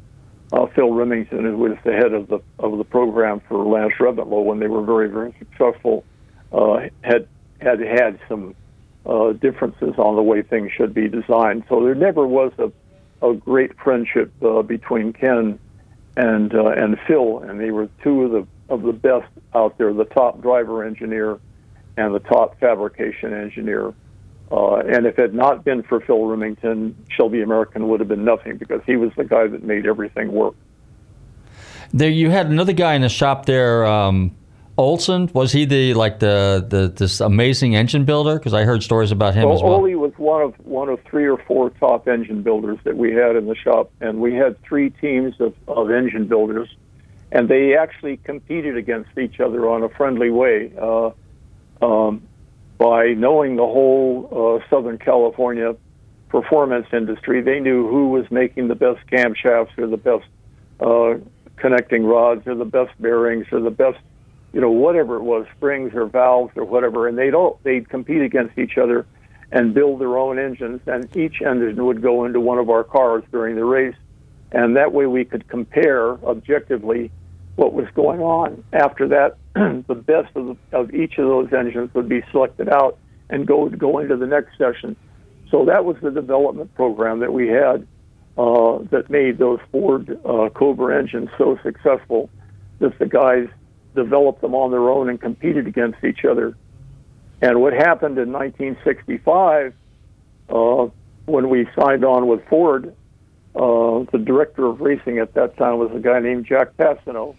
uh, 0.53 0.66
Phil 0.66 0.92
Remington, 0.92 1.44
who 1.44 1.57
was 1.57 1.79
the 1.85 1.92
head 1.92 2.12
of 2.12 2.29
the 2.29 2.40
of 2.59 2.79
the 2.79 2.85
program 2.85 3.40
for 3.48 3.64
Lance 3.64 3.94
Reventlow 3.98 4.44
when 4.44 4.59
they 4.59 4.68
were 4.68 4.83
very 4.83 5.09
very 5.09 5.35
successful, 5.38 6.05
uh, 6.53 6.81
had 7.03 7.29
had 7.61 7.81
had 7.81 8.18
some 8.29 8.55
uh, 9.07 9.33
differences 9.33 9.94
on 9.98 10.16
the 10.16 10.22
way 10.22 10.42
things 10.42 10.70
should 10.72 10.94
be 10.94 11.09
designed. 11.09 11.64
So 11.68 11.85
there 11.85 11.94
never 11.94 12.26
was 12.26 12.53
a 12.59 12.70
a 13.22 13.35
great 13.35 13.78
friendship 13.78 14.33
uh, 14.42 14.62
between 14.62 15.12
Ken 15.12 15.59
and 16.16 16.54
uh, 16.54 16.68
and 16.68 16.98
Phil, 17.06 17.38
and 17.40 17.61
they 17.61 17.70
were 17.70 17.88
two 18.02 18.22
of 18.24 18.33
the 18.33 18.46
of 18.68 18.83
the 18.83 18.92
best 18.92 19.28
out 19.54 19.78
there, 19.78 19.92
the 19.92 20.04
top 20.04 20.40
driver 20.40 20.85
engineer 20.85 21.38
and 21.96 22.14
the 22.14 22.20
top 22.20 22.59
fabrication 22.61 23.35
engineer. 23.35 23.92
Uh, 24.50 24.76
and 24.76 25.06
if 25.06 25.18
it 25.18 25.22
had 25.22 25.35
not 25.35 25.64
been 25.64 25.83
for 25.83 26.00
Phil 26.00 26.24
Remington, 26.24 26.96
Shelby 27.09 27.42
American 27.42 27.88
would 27.88 28.00
have 28.00 28.09
been 28.09 28.24
nothing 28.24 28.56
because 28.56 28.80
he 28.85 28.96
was 28.96 29.12
the 29.16 29.24
guy 29.24 29.46
that 29.46 29.62
made 29.62 29.87
everything 29.87 30.33
work. 30.33 30.54
There, 31.92 32.11
you 32.11 32.30
had 32.30 32.46
another 32.46 32.72
guy 32.72 32.94
in 32.94 33.02
the 33.02 33.09
shop 33.09 33.46
there, 33.46 33.85
um, 33.85 34.37
Olson. 34.76 35.30
Was 35.35 35.52
he 35.52 35.64
the 35.66 35.94
like 35.94 36.20
the, 36.20 36.64
the 36.68 36.88
this 36.88 37.20
amazing 37.20 37.76
engine 37.76 38.04
builder? 38.04 38.38
Because 38.38 38.54
I 38.54 38.64
heard 38.64 38.83
stories 38.83 39.12
about 39.12 39.35
him 39.35 39.44
well, 39.44 39.56
as 39.56 39.62
well. 39.62 39.72
Ole 39.74 39.96
one 40.31 40.43
of 40.43 40.55
one 40.64 40.88
of 40.88 41.01
three 41.11 41.27
or 41.27 41.37
four 41.37 41.71
top 41.71 42.07
engine 42.07 42.43
builders 42.43 42.79
that 42.85 42.97
we 42.97 43.12
had 43.12 43.35
in 43.35 43.47
the 43.47 43.57
shop, 43.57 43.90
and 44.01 44.21
we 44.21 44.33
had 44.33 44.62
three 44.62 44.90
teams 44.90 45.35
of, 45.40 45.53
of 45.66 45.90
engine 45.90 46.29
builders, 46.29 46.69
and 47.33 47.49
they 47.49 47.77
actually 47.77 48.16
competed 48.19 48.77
against 48.77 49.11
each 49.19 49.40
other 49.40 49.69
on 49.69 49.83
a 49.83 49.88
friendly 49.88 50.31
way. 50.31 50.73
Uh, 50.81 51.11
um, 51.83 52.23
by 52.79 53.09
knowing 53.09 53.57
the 53.57 53.66
whole 53.66 54.61
uh, 54.62 54.71
Southern 54.71 54.99
California 54.99 55.75
performance 56.29 56.87
industry, 56.93 57.43
they 57.43 57.59
knew 57.59 57.88
who 57.88 58.11
was 58.11 58.31
making 58.31 58.69
the 58.69 58.77
best 58.77 59.01
camshafts 59.11 59.77
or 59.79 59.88
the 59.88 59.97
best 59.97 60.29
uh, 60.79 61.14
connecting 61.57 62.05
rods 62.05 62.47
or 62.47 62.55
the 62.55 62.64
best 62.64 62.93
bearings 63.03 63.47
or 63.51 63.61
the 63.61 63.71
best, 63.85 63.99
you 64.53 64.61
know, 64.61 64.71
whatever 64.71 65.16
it 65.16 65.25
was, 65.25 65.45
springs 65.57 65.93
or 65.93 66.07
valves 66.07 66.53
or 66.55 66.64
whatever, 66.64 67.09
and 67.09 67.19
they'd 67.19 67.35
all 67.35 67.59
they'd 67.64 67.88
compete 67.88 68.23
against 68.23 68.57
each 68.57 68.79
other 68.79 69.05
and 69.52 69.74
build 69.74 70.00
their 70.00 70.16
own 70.16 70.38
engines, 70.38 70.80
and 70.86 71.14
each 71.16 71.42
engine 71.42 71.84
would 71.84 72.02
go 72.02 72.24
into 72.24 72.40
one 72.40 72.58
of 72.58 72.70
our 72.70 72.84
cars 72.84 73.24
during 73.32 73.56
the 73.56 73.64
race, 73.64 73.96
and 74.52 74.76
that 74.76 74.92
way 74.92 75.06
we 75.06 75.24
could 75.24 75.48
compare 75.48 76.12
objectively 76.24 77.10
what 77.56 77.72
was 77.72 77.86
going 77.94 78.20
on. 78.20 78.64
After 78.72 79.08
that, 79.08 79.36
the 79.54 79.94
best 79.94 80.34
of, 80.36 80.46
the, 80.46 80.76
of 80.76 80.94
each 80.94 81.18
of 81.18 81.26
those 81.26 81.52
engines 81.52 81.92
would 81.94 82.08
be 82.08 82.22
selected 82.30 82.68
out 82.68 82.98
and 83.28 83.46
go 83.46 83.68
go 83.68 83.98
into 83.98 84.16
the 84.16 84.26
next 84.26 84.56
session. 84.56 84.96
So 85.50 85.64
that 85.64 85.84
was 85.84 85.96
the 86.00 86.10
development 86.10 86.74
program 86.74 87.20
that 87.20 87.32
we 87.32 87.48
had 87.48 87.86
uh, 88.38 88.78
that 88.90 89.10
made 89.10 89.38
those 89.38 89.58
Ford 89.72 90.18
uh, 90.24 90.48
Cobra 90.50 90.98
engines 90.98 91.28
so 91.36 91.58
successful 91.62 92.30
that 92.78 92.98
the 92.98 93.06
guys 93.06 93.48
developed 93.94 94.40
them 94.40 94.54
on 94.54 94.70
their 94.70 94.88
own 94.88 95.08
and 95.08 95.20
competed 95.20 95.66
against 95.66 96.02
each 96.04 96.24
other. 96.24 96.56
And 97.42 97.61
what 97.61 97.72
happened 97.72 98.18
in 98.18 98.33
1965, 98.33 99.74
uh, 100.48 100.87
when 101.26 101.48
we 101.48 101.66
signed 101.79 102.05
on 102.05 102.26
with 102.26 102.46
Ford, 102.48 102.94
uh, 103.55 104.05
the 104.12 104.22
director 104.22 104.66
of 104.66 104.81
racing 104.81 105.18
at 105.18 105.35
that 105.35 105.57
time 105.57 105.79
was 105.79 105.90
a 105.92 105.98
guy 106.00 106.20
named 106.20 106.46
Jacque 106.46 106.76
Passino. 106.76 107.37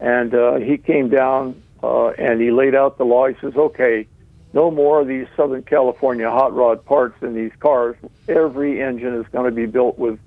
And 0.00 0.34
uh, 0.34 0.56
he 0.56 0.78
came 0.78 1.10
down 1.10 1.62
uh, 1.82 2.08
and 2.10 2.40
he 2.40 2.50
laid 2.50 2.74
out 2.74 2.98
the 2.98 3.04
law. 3.04 3.28
He 3.28 3.34
says, 3.40 3.54
okay, 3.54 4.06
no 4.52 4.70
more 4.70 5.00
of 5.00 5.08
these 5.08 5.26
Southern 5.36 5.62
California 5.62 6.30
hot 6.30 6.54
rod 6.54 6.84
parts 6.84 7.22
in 7.22 7.34
these 7.34 7.52
cars. 7.60 7.96
Every 8.28 8.80
engine 8.82 9.14
is 9.14 9.26
going 9.30 9.44
to 9.44 9.50
be 9.50 9.66
built 9.66 9.98
with 9.98 10.18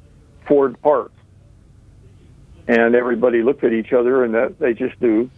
Ford 0.47 0.79
parts. 0.81 1.15
And 2.67 2.93
everybody 2.95 3.41
looked 3.41 3.63
at 3.63 3.73
each 3.73 3.91
other 3.91 4.23
and 4.23 4.33
that 4.35 4.59
they 4.59 4.73
just 4.73 5.01
knew 5.01 5.29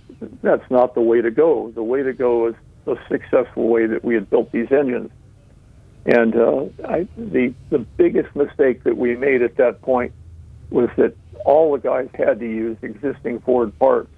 that's 0.41 0.69
not 0.69 0.93
the 0.93 1.01
way 1.01 1.21
to 1.21 1.31
go. 1.31 1.71
The 1.73 1.83
way 1.83 2.03
to 2.03 2.13
go 2.13 2.47
is 2.47 2.55
the 2.85 2.97
successful 3.09 3.67
way 3.67 3.85
that 3.87 4.03
we 4.03 4.15
had 4.15 4.29
built 4.29 4.51
these 4.51 4.71
engines. 4.71 5.11
And 6.05 6.35
uh, 6.35 6.65
I, 6.85 7.07
the 7.17 7.53
the 7.69 7.79
biggest 7.79 8.35
mistake 8.35 8.83
that 8.83 8.97
we 8.97 9.15
made 9.15 9.41
at 9.41 9.55
that 9.57 9.81
point 9.81 10.13
was 10.69 10.89
that 10.97 11.15
all 11.45 11.71
the 11.71 11.79
guys 11.79 12.09
had 12.13 12.39
to 12.39 12.45
use 12.45 12.77
existing 12.81 13.39
Ford 13.41 13.77
parts. 13.79 14.09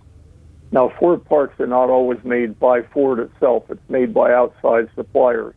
Now, 0.71 0.91
Ford 0.99 1.23
parts 1.25 1.59
are 1.59 1.67
not 1.67 1.89
always 1.89 2.23
made 2.23 2.59
by 2.59 2.81
Ford 2.81 3.19
itself; 3.19 3.65
it's 3.69 3.87
made 3.87 4.13
by 4.13 4.33
outside 4.33 4.89
suppliers. 4.95 5.53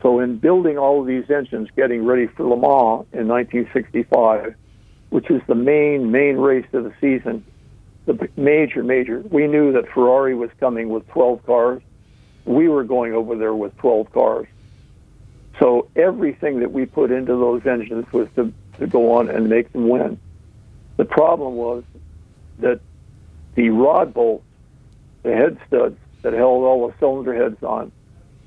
So, 0.00 0.20
in 0.20 0.38
building 0.38 0.78
all 0.78 1.00
of 1.02 1.06
these 1.06 1.30
engines, 1.30 1.68
getting 1.76 2.04
ready 2.04 2.26
for 2.26 2.44
Le 2.44 2.56
Mans 2.56 3.06
in 3.12 3.28
1965, 3.28 4.54
which 5.10 5.30
is 5.30 5.42
the 5.46 5.54
main 5.54 6.10
main 6.10 6.36
race 6.36 6.66
of 6.72 6.84
the 6.84 6.92
season, 7.02 7.44
the 8.06 8.28
major 8.36 8.82
major, 8.82 9.22
we 9.30 9.46
knew 9.46 9.72
that 9.72 9.88
Ferrari 9.92 10.34
was 10.34 10.50
coming 10.58 10.88
with 10.88 11.06
12 11.08 11.44
cars. 11.44 11.82
We 12.44 12.68
were 12.68 12.84
going 12.84 13.14
over 13.14 13.36
there 13.36 13.54
with 13.54 13.76
12 13.78 14.12
cars. 14.12 14.46
So 15.58 15.88
everything 15.96 16.60
that 16.60 16.72
we 16.72 16.86
put 16.86 17.10
into 17.10 17.36
those 17.36 17.64
engines 17.66 18.06
was 18.12 18.28
to, 18.36 18.52
to 18.78 18.86
go 18.86 19.12
on 19.12 19.28
and 19.30 19.48
make 19.48 19.72
them 19.72 19.88
win. 19.88 20.18
The 20.96 21.04
problem 21.04 21.54
was 21.54 21.84
that 22.58 22.80
the 23.54 23.70
rod 23.70 24.12
bolts, 24.14 24.44
the 25.22 25.32
head 25.32 25.58
studs 25.66 25.98
that 26.22 26.32
held 26.32 26.64
all 26.64 26.88
the 26.88 26.94
cylinder 26.98 27.34
heads 27.34 27.62
on, 27.62 27.92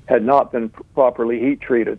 had 0.06 0.24
not 0.24 0.52
been 0.52 0.70
properly 0.94 1.40
heat 1.40 1.60
treated. 1.60 1.98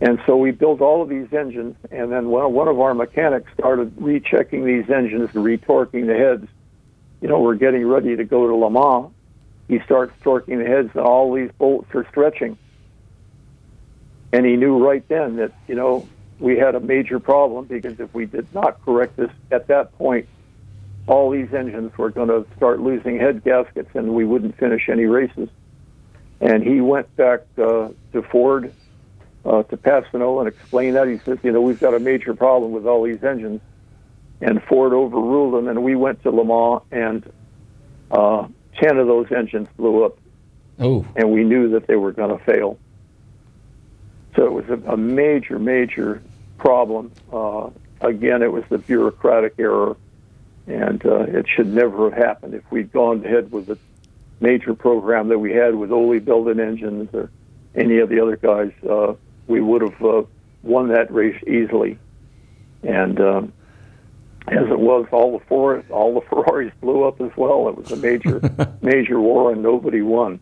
And 0.00 0.20
so 0.26 0.36
we 0.36 0.50
built 0.50 0.80
all 0.80 1.02
of 1.02 1.08
these 1.08 1.32
engines, 1.32 1.74
and 1.90 2.12
then 2.12 2.28
one, 2.28 2.52
one 2.52 2.68
of 2.68 2.78
our 2.80 2.94
mechanics 2.94 3.50
started 3.58 3.92
rechecking 3.96 4.64
these 4.64 4.90
engines 4.90 5.30
and 5.34 5.44
retorquing 5.44 6.06
the 6.06 6.14
heads. 6.14 6.46
You 7.22 7.28
know, 7.28 7.40
we're 7.40 7.54
getting 7.54 7.86
ready 7.86 8.14
to 8.14 8.24
go 8.24 8.46
to 8.46 8.54
Le 8.54 8.70
Mans. 8.70 9.12
He 9.68 9.80
starts 9.80 10.12
torquing 10.22 10.58
the 10.58 10.66
heads, 10.66 10.90
and 10.94 11.04
all 11.04 11.32
these 11.32 11.50
bolts 11.58 11.92
are 11.94 12.06
stretching. 12.10 12.56
And 14.32 14.46
he 14.46 14.56
knew 14.56 14.78
right 14.84 15.06
then 15.08 15.36
that, 15.36 15.52
you 15.66 15.74
know, 15.74 16.08
we 16.38 16.56
had 16.58 16.74
a 16.74 16.80
major 16.80 17.18
problem 17.18 17.64
because 17.64 17.98
if 17.98 18.12
we 18.14 18.26
did 18.26 18.52
not 18.54 18.84
correct 18.84 19.16
this 19.16 19.30
at 19.50 19.68
that 19.68 19.96
point, 19.96 20.28
all 21.06 21.30
these 21.30 21.52
engines 21.54 21.96
were 21.96 22.10
going 22.10 22.28
to 22.28 22.46
start 22.56 22.80
losing 22.80 23.18
head 23.18 23.42
gaskets 23.44 23.90
and 23.94 24.14
we 24.14 24.24
wouldn't 24.24 24.56
finish 24.58 24.88
any 24.88 25.06
races. 25.06 25.48
And 26.40 26.62
he 26.62 26.80
went 26.80 27.14
back 27.16 27.40
uh, 27.56 27.88
to 28.12 28.22
Ford, 28.30 28.72
uh, 29.44 29.62
to 29.64 29.76
Passino, 29.76 30.40
and 30.40 30.48
explained 30.48 30.96
that. 30.96 31.08
He 31.08 31.18
says, 31.18 31.38
you 31.42 31.52
know, 31.52 31.62
we've 31.62 31.80
got 31.80 31.94
a 31.94 32.00
major 32.00 32.34
problem 32.34 32.72
with 32.72 32.86
all 32.86 33.04
these 33.04 33.22
engines. 33.24 33.60
And 34.40 34.62
Ford 34.64 34.92
overruled 34.92 35.54
him, 35.54 35.68
and 35.68 35.82
we 35.82 35.94
went 35.94 36.22
to 36.24 36.30
Le 36.30 36.44
Mans, 36.44 36.82
and 36.90 37.32
uh, 38.10 38.48
10 38.80 38.98
of 38.98 39.06
those 39.06 39.30
engines 39.32 39.68
blew 39.76 40.04
up. 40.04 40.18
Oh. 40.78 41.06
And 41.16 41.32
we 41.32 41.44
knew 41.44 41.70
that 41.70 41.86
they 41.86 41.96
were 41.96 42.12
going 42.12 42.36
to 42.36 42.44
fail. 42.44 42.78
So 44.34 44.44
it 44.44 44.52
was 44.52 44.68
a, 44.68 44.92
a 44.92 44.96
major, 44.96 45.58
major 45.58 46.22
problem. 46.58 47.12
Uh, 47.32 47.70
again, 48.00 48.42
it 48.42 48.52
was 48.52 48.64
the 48.68 48.78
bureaucratic 48.78 49.54
error, 49.58 49.96
and 50.66 51.04
uh, 51.06 51.20
it 51.20 51.46
should 51.48 51.68
never 51.68 52.10
have 52.10 52.22
happened. 52.22 52.54
If 52.54 52.70
we'd 52.70 52.92
gone 52.92 53.24
ahead 53.24 53.50
with 53.50 53.66
the 53.66 53.78
major 54.40 54.74
program 54.74 55.28
that 55.28 55.38
we 55.38 55.52
had 55.52 55.74
with 55.74 55.90
Ole 55.90 56.18
building 56.18 56.60
engines 56.60 57.08
or 57.14 57.30
any 57.74 57.98
of 57.98 58.10
the 58.10 58.20
other 58.20 58.36
guys, 58.36 58.72
uh, 58.88 59.14
we 59.46 59.60
would 59.60 59.82
have 59.82 60.02
uh, 60.02 60.22
won 60.62 60.88
that 60.88 61.10
race 61.10 61.42
easily. 61.46 61.98
And 62.82 63.18
um, 63.20 63.52
as 64.48 64.68
it 64.68 64.78
was, 64.78 65.06
all 65.12 65.38
the 65.38 65.44
Ford, 65.46 65.84
all 65.90 66.14
the 66.14 66.20
Ferraris 66.28 66.72
blew 66.80 67.04
up 67.04 67.20
as 67.20 67.30
well. 67.36 67.68
It 67.68 67.76
was 67.76 67.92
a 67.92 67.96
major, 67.96 68.40
major 68.82 69.20
war, 69.20 69.52
and 69.52 69.62
nobody 69.62 70.02
won. 70.02 70.40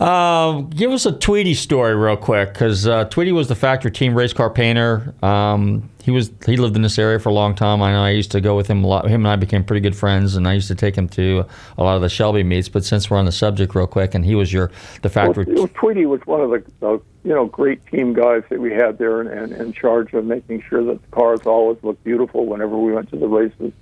Um, 0.00 0.70
give 0.70 0.90
us 0.90 1.06
a 1.06 1.12
Tweety 1.12 1.54
story 1.54 1.94
real 1.94 2.16
quick, 2.16 2.52
because 2.52 2.86
uh, 2.86 3.04
Tweety 3.04 3.30
was 3.32 3.48
the 3.48 3.54
factory 3.54 3.90
team 3.90 4.14
race 4.16 4.32
car 4.32 4.50
painter. 4.50 5.14
Um, 5.22 5.90
he 6.02 6.10
was 6.10 6.32
he 6.44 6.56
lived 6.56 6.74
in 6.74 6.82
this 6.82 6.98
area 6.98 7.20
for 7.20 7.28
a 7.28 7.32
long 7.32 7.54
time. 7.54 7.80
I 7.80 7.92
know 7.92 8.02
I 8.02 8.10
used 8.10 8.32
to 8.32 8.40
go 8.40 8.56
with 8.56 8.66
him 8.66 8.82
a 8.82 8.86
lot. 8.88 9.06
Him 9.06 9.20
and 9.20 9.28
I 9.28 9.36
became 9.36 9.62
pretty 9.62 9.80
good 9.80 9.94
friends, 9.94 10.34
and 10.34 10.48
I 10.48 10.54
used 10.54 10.66
to 10.66 10.74
take 10.74 10.96
him 10.96 11.08
to 11.10 11.46
a 11.78 11.84
lot 11.84 11.94
of 11.94 12.02
the 12.02 12.08
Shelby 12.08 12.42
meets. 12.42 12.68
But 12.68 12.84
since 12.84 13.08
we're 13.08 13.18
on 13.18 13.24
the 13.24 13.32
subject, 13.32 13.76
real 13.76 13.86
quick, 13.86 14.12
and 14.12 14.24
he 14.24 14.34
was 14.34 14.52
your 14.52 14.72
the 15.02 15.08
factory. 15.08 15.46
Well, 15.46 15.68
Tweety 15.68 16.06
was 16.06 16.20
one 16.24 16.40
of 16.40 16.50
the 16.50 16.64
uh, 16.84 16.98
you 17.22 17.32
know 17.32 17.46
great 17.46 17.86
team 17.86 18.14
guys 18.14 18.42
that 18.50 18.60
we 18.60 18.72
had 18.72 18.98
there, 18.98 19.20
and, 19.20 19.30
and 19.30 19.52
in 19.52 19.72
charge 19.72 20.12
of 20.12 20.24
making 20.24 20.64
sure 20.68 20.82
that 20.84 21.00
the 21.00 21.08
cars 21.12 21.42
always 21.46 21.78
looked 21.84 22.02
beautiful 22.02 22.46
whenever 22.46 22.76
we 22.76 22.92
went 22.92 23.08
to 23.10 23.16
the 23.16 23.28
races. 23.28 23.72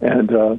And 0.00 0.34
uh, 0.34 0.56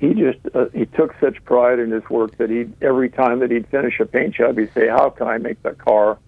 he 0.00 0.14
just 0.14 0.40
uh, 0.52 0.66
he 0.74 0.86
took 0.86 1.14
such 1.20 1.44
pride 1.44 1.78
in 1.78 1.92
his 1.92 2.02
work 2.10 2.36
that 2.38 2.50
he 2.50 2.66
every 2.82 3.08
time 3.08 3.38
that 3.38 3.52
he'd 3.52 3.68
finish 3.68 4.00
a 4.00 4.04
paint 4.04 4.34
job, 4.34 4.58
he'd 4.58 4.74
say, 4.74 4.88
"How 4.88 5.10
can 5.10 5.28
I 5.28 5.38
make 5.38 5.62
that 5.62 5.78
car 5.78 6.18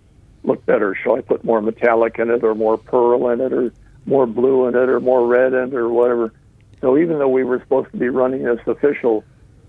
look 0.42 0.64
better? 0.66 0.94
Shall 0.94 1.16
I 1.16 1.20
put 1.20 1.44
more 1.44 1.61
metallic 1.61 2.18
in 2.18 2.31
it, 2.31 2.44
or 2.44 2.55
more 2.55 2.79
pearl 2.79 3.29
in 3.29 3.40
it, 3.40 3.53
or 3.53 3.72
more 4.07 4.26
blue 4.26 4.66
in 4.66 4.74
it, 4.74 4.88
or 4.88 5.00
more 5.00 5.26
red 5.26 5.53
in 5.53 5.68
it, 5.68 5.74
or 5.74 5.88
whatever?" 5.88 6.33
So 6.81 6.96
even 6.98 7.18
though 7.18 7.29
we 7.29 7.44
were 7.44 7.61
supposed 7.61 7.90
to 7.92 7.98
be 7.98 8.09
running 8.09 8.44
this 8.44 8.61
official 8.66 9.24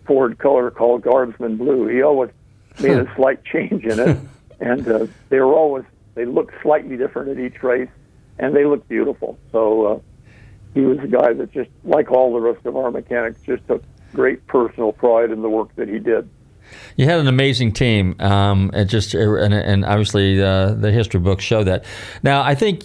Ford 0.05 0.38
color 0.38 0.71
called 0.71 1.01
Guardsman 1.01 1.57
Blue, 1.57 1.88
he 1.88 2.01
always 2.01 2.31
made 2.81 2.97
a 2.97 3.13
slight 3.15 3.43
change 3.43 3.84
in 3.84 3.99
it, 3.99 4.17
and 4.60 4.88
uh, 4.88 5.07
they 5.29 5.39
were 5.39 5.53
always 5.53 5.84
they 6.15 6.25
looked 6.25 6.53
slightly 6.62 6.97
different 6.97 7.29
at 7.29 7.39
each 7.39 7.62
race, 7.63 7.89
and 8.39 8.55
they 8.55 8.65
looked 8.65 8.88
beautiful. 8.88 9.38
So. 9.51 9.86
Uh, 9.86 9.99
he 10.73 10.81
was 10.81 10.99
a 10.99 11.07
guy 11.07 11.34
that 11.34 11.51
just, 11.51 11.69
like 11.84 12.12
all 12.12 12.34
the 12.34 12.39
rest 12.39 12.65
of 12.65 12.77
our 12.77 12.91
mechanics, 12.91 13.41
just 13.45 13.67
took 13.67 13.84
great 14.13 14.45
personal 14.47 14.91
pride 14.91 15.31
in 15.31 15.41
the 15.41 15.49
work 15.49 15.75
that 15.75 15.88
he 15.88 15.99
did. 15.99 16.29
You 16.97 17.05
had 17.05 17.19
an 17.19 17.27
amazing 17.27 17.73
team. 17.73 18.15
Um, 18.19 18.71
it 18.73 18.86
just 18.86 19.13
and, 19.13 19.53
and 19.53 19.86
obviously 19.86 20.41
uh, 20.41 20.73
the 20.73 20.91
history 20.91 21.19
books 21.19 21.43
show 21.43 21.63
that. 21.63 21.86
Now 22.23 22.41
I 22.41 22.55
think 22.55 22.84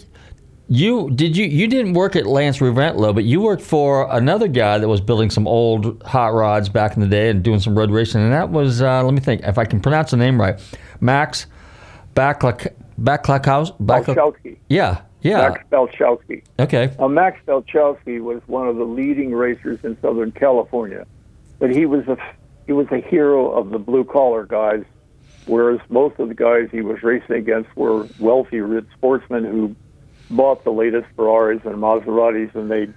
you 0.68 1.11
did 1.11 1.37
you 1.37 1.46
you 1.46 1.68
didn't 1.68 1.92
work 1.92 2.16
at 2.16 2.27
Lance 2.27 2.59
Reventlow, 2.59 3.14
but 3.14 3.25
you 3.25 3.40
worked 3.40 3.62
for 3.62 4.09
another 4.11 4.49
guy 4.49 4.79
that 4.79 4.88
was 4.88 5.01
building 5.01 5.31
some 5.31 5.46
old 5.46 6.03
hot 6.03 6.35
rods 6.35 6.68
back 6.68 6.94
in 6.96 7.01
the 7.01 7.09
day 7.09 7.31
and 7.31 7.42
doing 7.42 7.61
some 7.61 7.79
road 7.79 7.90
racing, 7.90 8.20
and 8.20 8.33
that 8.33 8.51
was 8.51 8.83
uh, 8.83 9.03
let 9.05 9.14
me 9.14 9.20
think 9.20 9.42
if 9.44 9.59
I 9.59 9.64
can 9.64 9.81
pronounce 9.81 10.11
the 10.11 10.16
name 10.16 10.40
right, 10.40 10.61
Max 11.01 11.46
Backlak 12.14 12.72
Backlakowski. 13.01 13.77
Balchowski. 13.79 14.57
Yeah, 14.68 15.03
yeah. 15.22 15.51
Max 15.51 15.62
Balchowski. 15.70 16.42
Okay. 16.59 16.92
Uh, 16.99 17.09
Max 17.09 17.38
Balchowski 17.46 18.20
was 18.20 18.42
one 18.46 18.66
of 18.68 18.77
the 18.77 18.85
leading 18.85 19.33
racers 19.33 19.79
in 19.85 19.96
Southern 20.01 20.33
California, 20.33 21.07
but 21.61 21.70
he 21.70 21.87
was 21.87 22.09
a 22.09 22.16
he 22.66 22.72
was 22.72 22.87
a 22.90 23.00
hero 23.00 23.50
of 23.52 23.70
the 23.70 23.79
blue 23.79 24.05
collar 24.05 24.44
guys, 24.44 24.85
whereas 25.46 25.81
most 25.88 26.18
of 26.18 26.29
the 26.29 26.35
guys 26.35 26.68
he 26.72 26.81
was 26.81 27.02
racing 27.02 27.37
against 27.37 27.74
were 27.76 28.07
wealthy, 28.18 28.61
rich 28.61 28.87
sportsmen 28.96 29.44
who 29.44 29.76
bought 30.31 30.64
the 30.64 30.72
latest 30.72 31.07
Ferraris 31.14 31.61
and 31.64 31.76
Maseratis, 31.76 32.55
and 32.55 32.70
they 32.70 32.88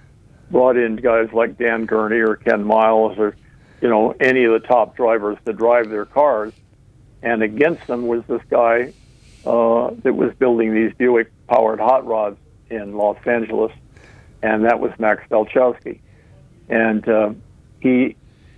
brought 0.50 0.76
in 0.76 0.96
guys 0.96 1.28
like 1.32 1.56
Dan 1.56 1.86
Gurney 1.86 2.18
or 2.18 2.36
Ken 2.36 2.64
Miles 2.64 3.16
or 3.18 3.36
you 3.80 3.88
know 3.88 4.14
any 4.20 4.44
of 4.44 4.60
the 4.60 4.66
top 4.66 4.96
drivers 4.96 5.38
to 5.46 5.52
drive 5.52 5.88
their 5.88 6.04
cars, 6.04 6.52
and 7.22 7.42
against 7.42 7.86
them 7.86 8.06
was 8.06 8.24
this 8.26 8.42
guy 8.50 8.92
uh, 9.46 9.90
that 10.02 10.14
was 10.14 10.34
building 10.38 10.74
these 10.74 10.92
Buick 10.94 11.30
powered 11.46 11.78
hot 11.78 12.06
rods 12.06 12.38
in 12.68 12.96
Los 12.96 13.18
Angeles, 13.24 13.72
and 14.42 14.64
that 14.64 14.80
was 14.80 14.92
Max 14.98 15.22
Balchowski. 15.30 16.00
And 16.68 17.08
uh, 17.08 17.32
he 17.80 18.16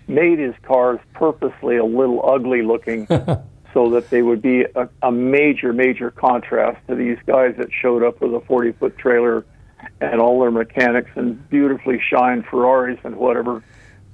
made 0.08 0.38
his 0.38 0.54
cars 0.62 1.00
purposely 1.14 1.76
a 1.76 1.84
little 1.84 2.28
ugly 2.28 2.62
looking 2.62 3.06
so 3.74 3.90
that 3.90 4.10
they 4.10 4.22
would 4.22 4.42
be 4.42 4.62
a, 4.62 4.88
a 5.02 5.12
major, 5.12 5.72
major 5.72 6.10
contrast 6.10 6.86
to 6.88 6.94
these 6.94 7.18
guys 7.26 7.54
that 7.58 7.68
showed 7.72 8.02
up 8.02 8.20
with 8.20 8.34
a 8.34 8.40
40 8.46 8.72
foot 8.72 8.98
trailer 8.98 9.44
and 10.00 10.20
all 10.20 10.40
their 10.40 10.50
mechanics 10.50 11.10
and 11.14 11.48
beautifully 11.48 12.00
shined 12.00 12.44
Ferraris 12.46 12.98
and 13.04 13.16
whatever. 13.16 13.62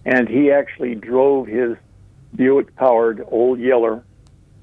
And 0.05 0.29
he 0.29 0.51
actually 0.51 0.95
drove 0.95 1.47
his 1.47 1.77
Buick 2.35 2.75
powered 2.77 3.25
old 3.31 3.59
Yeller 3.59 4.03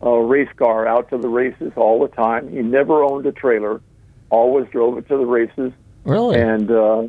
uh, 0.04 0.10
race 0.10 0.50
car 0.56 0.88
out 0.88 1.10
to 1.10 1.18
the 1.18 1.28
races 1.28 1.74
all 1.76 2.00
the 2.00 2.14
time. 2.16 2.50
He 2.50 2.62
never 2.62 3.04
owned 3.04 3.26
a 3.26 3.32
trailer, 3.32 3.82
always 4.30 4.68
drove 4.70 4.98
it 4.98 5.08
to 5.08 5.18
the 5.18 5.26
races. 5.26 5.72
Really? 6.04 6.40
And 6.40 6.70
uh, 6.70 7.08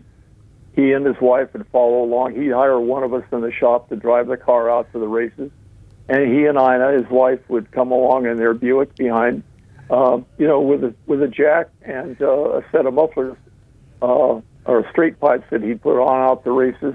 he 0.77 0.93
and 0.93 1.05
his 1.05 1.17
wife 1.21 1.53
would 1.53 1.67
follow 1.73 2.05
along. 2.05 2.41
He'd 2.41 2.53
hire 2.53 2.79
one 2.79 3.03
of 3.03 3.13
us 3.13 3.25
in 3.33 3.41
the 3.41 3.51
shop 3.51 3.89
to 3.89 3.97
drive 3.97 4.29
the 4.29 4.37
car 4.37 4.71
out 4.71 4.93
to 4.93 4.99
the 4.99 5.09
races. 5.09 5.51
And 6.09 6.33
he 6.33 6.47
and 6.47 6.57
Ina, 6.57 6.93
his 6.93 7.11
wife, 7.11 7.41
would 7.49 7.73
come 7.73 7.91
along 7.91 8.27
in 8.27 8.37
their 8.37 8.55
Buick 8.55 8.95
behind, 8.95 9.43
uh, 9.91 10.19
you 10.39 10.47
know, 10.47 10.61
with 10.61 10.85
a 10.85 10.95
with 11.07 11.23
a 11.23 11.29
jack 11.29 11.71
and 11.83 12.21
uh, 12.23 12.59
a 12.59 12.65
set 12.71 12.87
of 12.87 12.95
mufflers 12.95 13.37
uh, 14.03 14.41
or 14.67 14.89
straight 14.93 15.19
pipes 15.19 15.45
that 15.51 15.63
he'd 15.63 15.83
put 15.83 16.01
on 16.01 16.31
out 16.31 16.45
the 16.45 16.53
races 16.53 16.95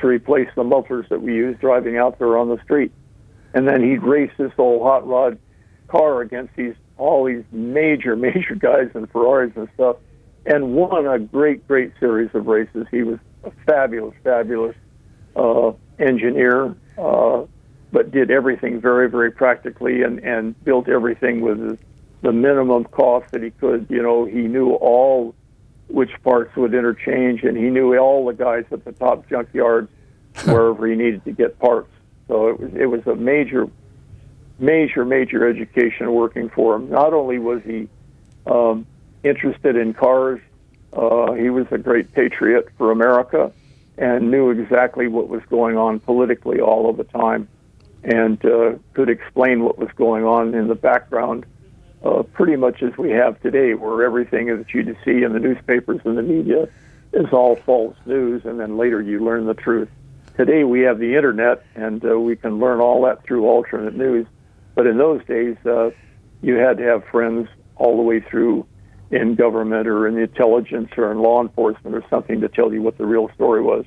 to 0.00 0.06
replace 0.06 0.48
the 0.56 0.64
mufflers 0.64 1.06
that 1.08 1.22
we 1.22 1.34
used 1.34 1.60
driving 1.60 1.96
out 1.96 2.18
there 2.18 2.36
on 2.36 2.48
the 2.48 2.58
street 2.62 2.92
and 3.54 3.66
then 3.66 3.82
he'd 3.82 4.02
race 4.02 4.30
this 4.38 4.52
old 4.58 4.82
hot 4.82 5.06
rod 5.06 5.38
car 5.88 6.20
against 6.20 6.54
these 6.56 6.74
all 6.96 7.24
these 7.24 7.44
major 7.52 8.16
major 8.28 8.54
guys 8.54 8.90
in 8.94 9.06
Ferraris 9.06 9.52
and 9.56 9.68
stuff, 9.74 9.96
and 10.46 10.74
won 10.74 11.06
a 11.06 11.18
great 11.18 11.66
great 11.66 11.92
series 12.00 12.30
of 12.34 12.46
races. 12.46 12.86
He 12.90 13.02
was 13.02 13.18
a 13.44 13.50
fabulous 13.66 14.14
fabulous 14.24 14.76
uh, 15.36 15.72
engineer, 15.98 16.74
uh, 16.98 17.44
but 17.92 18.10
did 18.10 18.30
everything 18.30 18.80
very 18.80 19.08
very 19.08 19.30
practically 19.30 20.02
and 20.02 20.18
and 20.20 20.62
built 20.64 20.88
everything 20.88 21.40
with 21.40 21.78
the 22.22 22.32
minimum 22.32 22.84
cost 22.84 23.30
that 23.32 23.42
he 23.42 23.50
could. 23.50 23.86
You 23.88 24.02
know, 24.02 24.24
he 24.24 24.42
knew 24.42 24.72
all 24.74 25.34
which 25.88 26.10
parts 26.22 26.54
would 26.56 26.74
interchange, 26.74 27.42
and 27.42 27.56
he 27.56 27.64
knew 27.64 27.96
all 27.96 28.26
the 28.26 28.32
guys 28.32 28.64
at 28.70 28.84
the 28.84 28.92
top 28.92 29.28
junkyards 29.28 29.88
wherever 30.44 30.86
he 30.86 30.94
needed 30.94 31.24
to 31.24 31.32
get 31.32 31.58
parts. 31.58 31.90
So 32.28 32.48
it 32.48 32.60
was 32.60 32.70
it 32.74 32.86
was 32.86 33.06
a 33.06 33.14
major, 33.14 33.68
major, 34.58 35.04
major 35.04 35.48
education 35.48 36.12
working 36.12 36.48
for 36.50 36.76
him. 36.76 36.88
Not 36.90 37.12
only 37.12 37.38
was 37.38 37.62
he 37.64 37.88
um, 38.46 38.86
interested 39.22 39.76
in 39.76 39.94
cars, 39.94 40.40
uh, 40.92 41.32
he 41.32 41.50
was 41.50 41.66
a 41.70 41.78
great 41.78 42.12
patriot 42.12 42.68
for 42.76 42.90
America 42.90 43.52
and 43.98 44.30
knew 44.30 44.50
exactly 44.50 45.08
what 45.08 45.28
was 45.28 45.42
going 45.50 45.76
on 45.76 46.00
politically 46.00 46.60
all 46.60 46.88
of 46.88 46.96
the 46.96 47.04
time, 47.04 47.48
and 48.02 48.42
uh, 48.44 48.72
could 48.94 49.10
explain 49.10 49.62
what 49.62 49.78
was 49.78 49.90
going 49.96 50.24
on 50.24 50.54
in 50.54 50.68
the 50.68 50.74
background. 50.74 51.44
Uh, 52.02 52.22
pretty 52.22 52.56
much 52.56 52.82
as 52.82 52.96
we 52.96 53.10
have 53.10 53.38
today, 53.42 53.74
where 53.74 54.02
everything 54.02 54.46
that 54.46 54.72
you 54.72 54.96
see 55.04 55.22
in 55.22 55.34
the 55.34 55.38
newspapers 55.38 56.00
and 56.04 56.16
the 56.16 56.22
media 56.22 56.66
is 57.12 57.26
all 57.30 57.56
false 57.56 57.96
news, 58.06 58.42
and 58.46 58.58
then 58.58 58.78
later 58.78 59.02
you 59.02 59.22
learn 59.22 59.44
the 59.44 59.54
truth 59.54 59.88
today 60.40 60.64
we 60.64 60.80
have 60.80 60.98
the 60.98 61.16
internet 61.16 61.62
and 61.74 62.02
uh, 62.02 62.18
we 62.18 62.34
can 62.34 62.58
learn 62.58 62.80
all 62.80 63.02
that 63.02 63.22
through 63.24 63.44
alternate 63.44 63.94
news. 63.94 64.26
But 64.74 64.86
in 64.86 64.96
those 64.96 65.22
days, 65.26 65.56
uh, 65.66 65.90
you 66.40 66.54
had 66.54 66.78
to 66.78 66.84
have 66.84 67.04
friends 67.04 67.48
all 67.76 67.96
the 67.96 68.02
way 68.02 68.20
through 68.20 68.66
in 69.10 69.34
government 69.34 69.86
or 69.88 70.06
in 70.06 70.14
the 70.14 70.22
intelligence 70.22 70.90
or 70.96 71.10
in 71.10 71.18
law 71.18 71.42
enforcement 71.42 71.96
or 71.96 72.04
something 72.08 72.40
to 72.40 72.48
tell 72.48 72.72
you 72.72 72.82
what 72.82 72.96
the 72.98 73.06
real 73.06 73.28
story 73.34 73.62
was. 73.62 73.84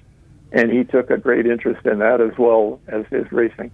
And 0.51 0.71
he 0.71 0.84
took 0.84 1.09
a 1.09 1.17
great 1.17 1.45
interest 1.45 1.86
in 1.86 1.99
that 1.99 2.21
as 2.21 2.38
well 2.38 2.80
as 2.88 3.05
his 3.09 3.32
racing. 3.32 3.71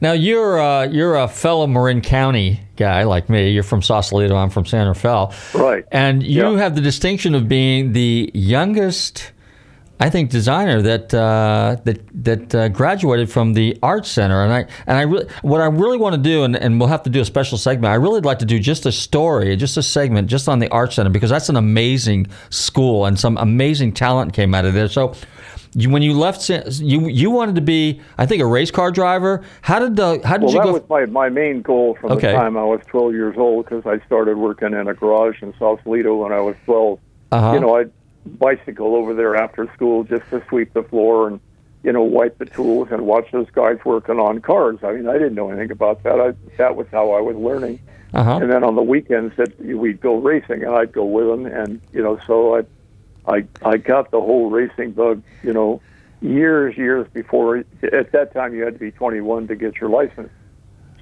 Now 0.00 0.12
you're 0.12 0.60
uh, 0.60 0.84
you're 0.84 1.16
a 1.16 1.28
fellow 1.28 1.66
Marin 1.66 2.02
County 2.02 2.60
guy 2.76 3.04
like 3.04 3.28
me. 3.28 3.50
You're 3.50 3.62
from 3.62 3.82
Sausalito. 3.82 4.36
I'm 4.36 4.50
from 4.50 4.66
San 4.66 4.86
Rafael. 4.86 5.34
Right. 5.54 5.84
And 5.90 6.22
you 6.22 6.56
have 6.56 6.74
the 6.74 6.80
distinction 6.80 7.34
of 7.34 7.48
being 7.48 7.92
the 7.92 8.30
youngest, 8.34 9.32
I 10.04 10.10
think, 10.10 10.28
designer 10.28 10.82
that 10.82 11.14
uh, 11.14 11.78
that 11.84 11.98
that 12.24 12.54
uh, 12.54 12.68
graduated 12.68 13.32
from 13.32 13.54
the 13.54 13.78
Art 13.82 14.04
Center. 14.04 14.44
And 14.44 14.52
I 14.52 14.66
and 14.86 14.98
I 14.98 15.02
really 15.02 15.26
what 15.40 15.62
I 15.62 15.66
really 15.66 15.96
want 15.96 16.14
to 16.14 16.20
do, 16.20 16.44
and, 16.44 16.54
and 16.54 16.78
we'll 16.78 16.90
have 16.90 17.04
to 17.04 17.10
do 17.10 17.22
a 17.22 17.24
special 17.24 17.56
segment. 17.56 17.90
I 17.90 17.94
really 17.94 18.20
like 18.20 18.38
to 18.40 18.44
do 18.44 18.58
just 18.58 18.84
a 18.84 18.92
story, 18.92 19.56
just 19.56 19.78
a 19.78 19.82
segment, 19.82 20.28
just 20.28 20.46
on 20.46 20.58
the 20.58 20.68
Art 20.68 20.92
Center 20.92 21.08
because 21.08 21.30
that's 21.30 21.48
an 21.48 21.56
amazing 21.56 22.26
school 22.50 23.06
and 23.06 23.18
some 23.18 23.38
amazing 23.38 23.92
talent 23.92 24.34
came 24.34 24.54
out 24.54 24.66
of 24.66 24.74
there. 24.74 24.88
So 24.88 25.14
you, 25.72 25.88
when 25.88 26.02
you 26.02 26.12
left, 26.12 26.50
you 26.50 27.08
you 27.08 27.30
wanted 27.30 27.54
to 27.54 27.62
be, 27.62 28.02
I 28.18 28.26
think, 28.26 28.42
a 28.42 28.46
race 28.46 28.70
car 28.70 28.90
driver. 28.90 29.42
How 29.62 29.78
did 29.78 29.96
the 29.96 30.20
how 30.22 30.36
did 30.36 30.44
well, 30.44 30.52
you 30.52 30.58
that 30.58 30.64
go? 30.66 30.72
was 30.74 30.88
my, 30.90 31.06
my 31.06 31.30
main 31.30 31.62
goal 31.62 31.96
from 31.98 32.12
Okay. 32.12 32.26
the 32.26 32.34
time 32.34 32.58
I 32.58 32.64
was 32.64 32.82
12 32.88 33.14
years 33.14 33.36
old 33.38 33.64
because 33.64 33.86
I 33.86 34.04
started 34.04 34.36
working 34.36 34.74
in 34.74 34.86
a 34.86 34.92
garage 34.92 35.40
in 35.40 35.54
Sausalito 35.58 36.14
when 36.16 36.30
I 36.30 36.40
was 36.40 36.56
12. 36.66 36.98
Uh-huh. 37.32 37.52
You 37.54 37.60
know, 37.60 37.76
I'd 37.76 37.90
bicycle 38.26 38.94
over 38.94 39.14
there 39.14 39.36
after 39.36 39.70
school 39.74 40.04
just 40.04 40.28
to 40.30 40.42
sweep 40.48 40.72
the 40.72 40.82
floor 40.82 41.28
and, 41.28 41.40
you 41.82 41.92
know, 41.92 42.02
wipe 42.02 42.38
the 42.38 42.46
tools 42.46 42.88
and 42.90 43.02
watch 43.06 43.30
those 43.32 43.50
guys 43.50 43.78
working 43.84 44.18
on 44.18 44.40
cars. 44.40 44.78
I 44.82 44.92
mean, 44.92 45.08
I 45.08 45.14
didn't 45.14 45.34
know 45.34 45.50
anything 45.50 45.70
about 45.70 46.02
that. 46.04 46.20
I, 46.20 46.34
that 46.56 46.76
was 46.76 46.86
how 46.90 47.12
I 47.12 47.20
was 47.20 47.36
learning. 47.36 47.80
Uh-huh. 48.14 48.38
And 48.40 48.50
then 48.50 48.62
on 48.62 48.76
the 48.76 48.82
weekends 48.82 49.36
that 49.36 49.58
we'd 49.60 50.00
go 50.00 50.16
racing 50.16 50.62
and 50.62 50.74
I'd 50.74 50.92
go 50.92 51.04
with 51.04 51.26
them. 51.26 51.46
And, 51.46 51.80
you 51.92 52.02
know, 52.02 52.18
so 52.26 52.56
I, 52.56 52.64
I, 53.26 53.44
I 53.62 53.76
got 53.76 54.10
the 54.10 54.20
whole 54.20 54.50
racing 54.50 54.92
bug, 54.92 55.22
you 55.42 55.52
know, 55.52 55.80
years, 56.20 56.76
years 56.76 57.06
before. 57.12 57.58
At 57.82 58.12
that 58.12 58.32
time, 58.32 58.54
you 58.54 58.64
had 58.64 58.74
to 58.74 58.80
be 58.80 58.92
21 58.92 59.48
to 59.48 59.56
get 59.56 59.80
your 59.80 59.90
license. 59.90 60.30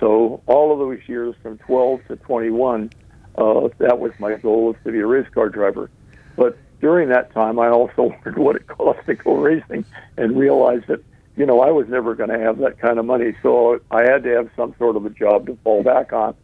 So 0.00 0.42
all 0.46 0.72
of 0.72 0.78
those 0.78 1.06
years 1.06 1.36
from 1.42 1.58
12 1.58 2.00
to 2.08 2.16
21, 2.16 2.90
uh, 3.36 3.68
that 3.78 3.98
was 3.98 4.12
my 4.18 4.34
goal 4.34 4.66
was 4.66 4.76
to 4.84 4.90
be 4.90 4.98
a 4.98 5.06
race 5.06 5.28
car 5.32 5.48
driver. 5.48 5.90
But 6.36 6.58
during 6.82 7.08
that 7.08 7.32
time, 7.32 7.58
I 7.58 7.68
also 7.68 8.14
learned 8.24 8.36
what 8.36 8.56
it 8.56 8.66
cost 8.66 9.06
to 9.06 9.14
go 9.14 9.36
racing 9.36 9.86
and 10.18 10.36
realized 10.36 10.88
that, 10.88 11.02
you 11.36 11.46
know, 11.46 11.60
I 11.60 11.70
was 11.70 11.88
never 11.88 12.14
going 12.14 12.28
to 12.28 12.38
have 12.38 12.58
that 12.58 12.78
kind 12.78 12.98
of 12.98 13.06
money. 13.06 13.34
So 13.42 13.80
I 13.90 14.02
had 14.02 14.22
to 14.24 14.30
have 14.30 14.50
some 14.54 14.74
sort 14.78 14.96
of 14.96 15.06
a 15.06 15.10
job 15.10 15.46
to 15.46 15.56
fall 15.64 15.82
back 15.82 16.12
on. 16.12 16.34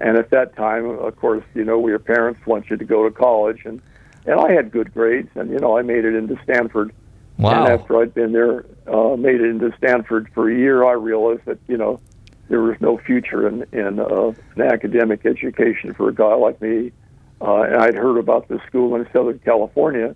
And 0.00 0.16
at 0.16 0.30
that 0.30 0.54
time, 0.54 0.86
of 0.86 1.16
course, 1.16 1.44
you 1.54 1.64
know, 1.64 1.88
your 1.88 1.98
parents 1.98 2.46
want 2.46 2.70
you 2.70 2.76
to 2.76 2.84
go 2.84 3.04
to 3.04 3.10
college, 3.10 3.66
and 3.66 3.82
and 4.24 4.40
I 4.40 4.52
had 4.52 4.70
good 4.70 4.94
grades, 4.94 5.28
and 5.34 5.50
you 5.50 5.58
know, 5.58 5.76
I 5.76 5.82
made 5.82 6.06
it 6.06 6.14
into 6.14 6.38
Stanford. 6.42 6.94
Wow. 7.36 7.64
And 7.64 7.72
after 7.74 8.00
I'd 8.00 8.14
been 8.14 8.32
there, 8.32 8.64
uh, 8.86 9.16
made 9.16 9.42
it 9.42 9.50
into 9.50 9.74
Stanford 9.76 10.30
for 10.32 10.50
a 10.50 10.56
year, 10.56 10.84
I 10.84 10.92
realized 10.92 11.44
that 11.44 11.58
you 11.68 11.76
know 11.76 12.00
there 12.48 12.62
was 12.62 12.76
no 12.80 12.96
future 12.96 13.46
in 13.46 13.66
in 13.72 14.00
uh, 14.00 14.32
an 14.56 14.62
academic 14.62 15.26
education 15.26 15.92
for 15.92 16.08
a 16.08 16.14
guy 16.14 16.34
like 16.34 16.62
me. 16.62 16.92
Uh, 17.40 17.62
and 17.62 17.76
I'd 17.76 17.94
heard 17.94 18.18
about 18.18 18.48
this 18.48 18.60
school 18.66 18.94
in 18.96 19.08
Southern 19.12 19.38
California 19.38 20.14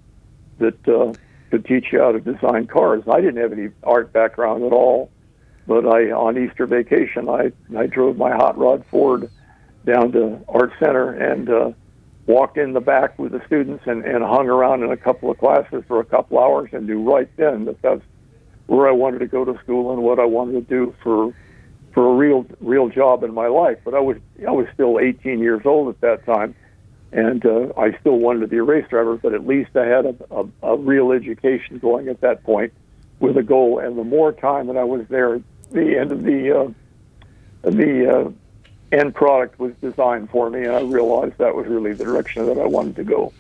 that 0.59 0.89
uh, 0.89 1.15
could 1.51 1.65
teach 1.65 1.87
you 1.93 2.01
how 2.01 2.13
to 2.13 2.21
design 2.21 2.67
cars. 2.67 3.03
I 3.11 3.21
didn't 3.21 3.39
have 3.39 3.53
any 3.53 3.71
art 3.83 4.13
background 4.13 4.65
at 4.65 4.73
all, 4.73 5.11
but 5.67 5.87
I 5.87 6.11
on 6.11 6.37
Easter 6.37 6.67
vacation 6.67 7.29
I 7.29 7.53
I 7.77 7.87
drove 7.87 8.17
my 8.17 8.31
hot 8.31 8.59
rod 8.59 8.85
Ford 8.91 9.31
down 9.87 10.13
to 10.13 10.41
Art 10.49 10.73
Center 10.79 11.13
and 11.13 11.49
uh, 11.49 11.73
walked 12.27 12.57
in 12.57 12.73
the 12.73 12.81
back 12.81 13.19
with 13.19 13.33
the 13.33 13.43
students 13.47 13.85
and, 13.87 14.05
and 14.05 14.25
hung 14.25 14.49
around 14.49 14.83
in 14.83 14.91
a 14.91 14.97
couple 14.97 15.31
of 15.31 15.39
classes 15.39 15.85
for 15.87 16.01
a 16.01 16.05
couple 16.05 16.39
hours 16.39 16.71
and 16.73 16.87
knew 16.87 17.03
right 17.03 17.29
then 17.37 17.67
that 17.67 17.81
that's 17.83 18.03
where 18.67 18.89
I 18.89 18.93
wanted 18.93 19.19
to 19.19 19.27
go 19.27 19.45
to 19.45 19.59
school 19.63 19.93
and 19.93 20.03
what 20.03 20.19
I 20.19 20.25
wanted 20.25 20.53
to 20.53 20.61
do 20.63 20.95
for 21.03 21.35
for 21.93 22.11
a 22.11 22.15
real 22.15 22.47
real 22.61 22.89
job 22.89 23.23
in 23.23 23.33
my 23.33 23.47
life. 23.47 23.79
But 23.85 23.95
I 23.95 24.01
was 24.01 24.17
I 24.47 24.51
was 24.51 24.67
still 24.75 24.99
18 24.99 25.39
years 25.39 25.63
old 25.65 25.89
at 25.89 26.01
that 26.01 26.25
time, 26.27 26.55
and 27.15 27.47
uh, 27.47 27.73
I 27.79 27.97
still 28.01 28.19
wanted 28.19 28.41
to 28.41 28.49
be 28.49 28.59
a 28.59 28.63
race 28.63 28.87
driver. 28.89 29.17
But 29.17 29.35
at 29.35 29.47
least 29.47 29.77
I 29.77 29.87
had 29.87 30.05
a, 30.05 30.17
a, 30.31 30.73
a 30.75 30.77
real 30.77 31.13
education 31.13 31.79
going 31.79 32.09
at 32.09 32.21
that 32.21 32.43
point 32.43 32.73
with 33.21 33.37
a 33.37 33.43
goal. 33.43 33.79
And 33.79 33.97
the 33.97 34.05
more 34.05 34.33
time 34.33 34.67
that 34.67 34.77
I 34.77 34.85
was 34.85 35.07
there, 35.09 35.41
the 35.71 35.97
end 35.97 36.13
of 36.13 36.25
the 36.25 36.59
uh, 36.59 36.71
the 37.71 38.11
uh, 38.11 38.31
end 38.93 39.15
product 39.15 39.59
was 39.59 39.73
designed 39.81 40.31
for 40.31 40.51
me, 40.51 40.65
and 40.65 40.73
I 40.73 40.81
realized 40.81 41.39
that 41.39 41.55
was 41.55 41.67
really 41.67 41.93
the 41.93 42.05
direction 42.05 42.47
that 42.47 42.59
I 42.59 42.67
wanted 42.67 42.97
to 42.97 43.05
go. 43.05 43.33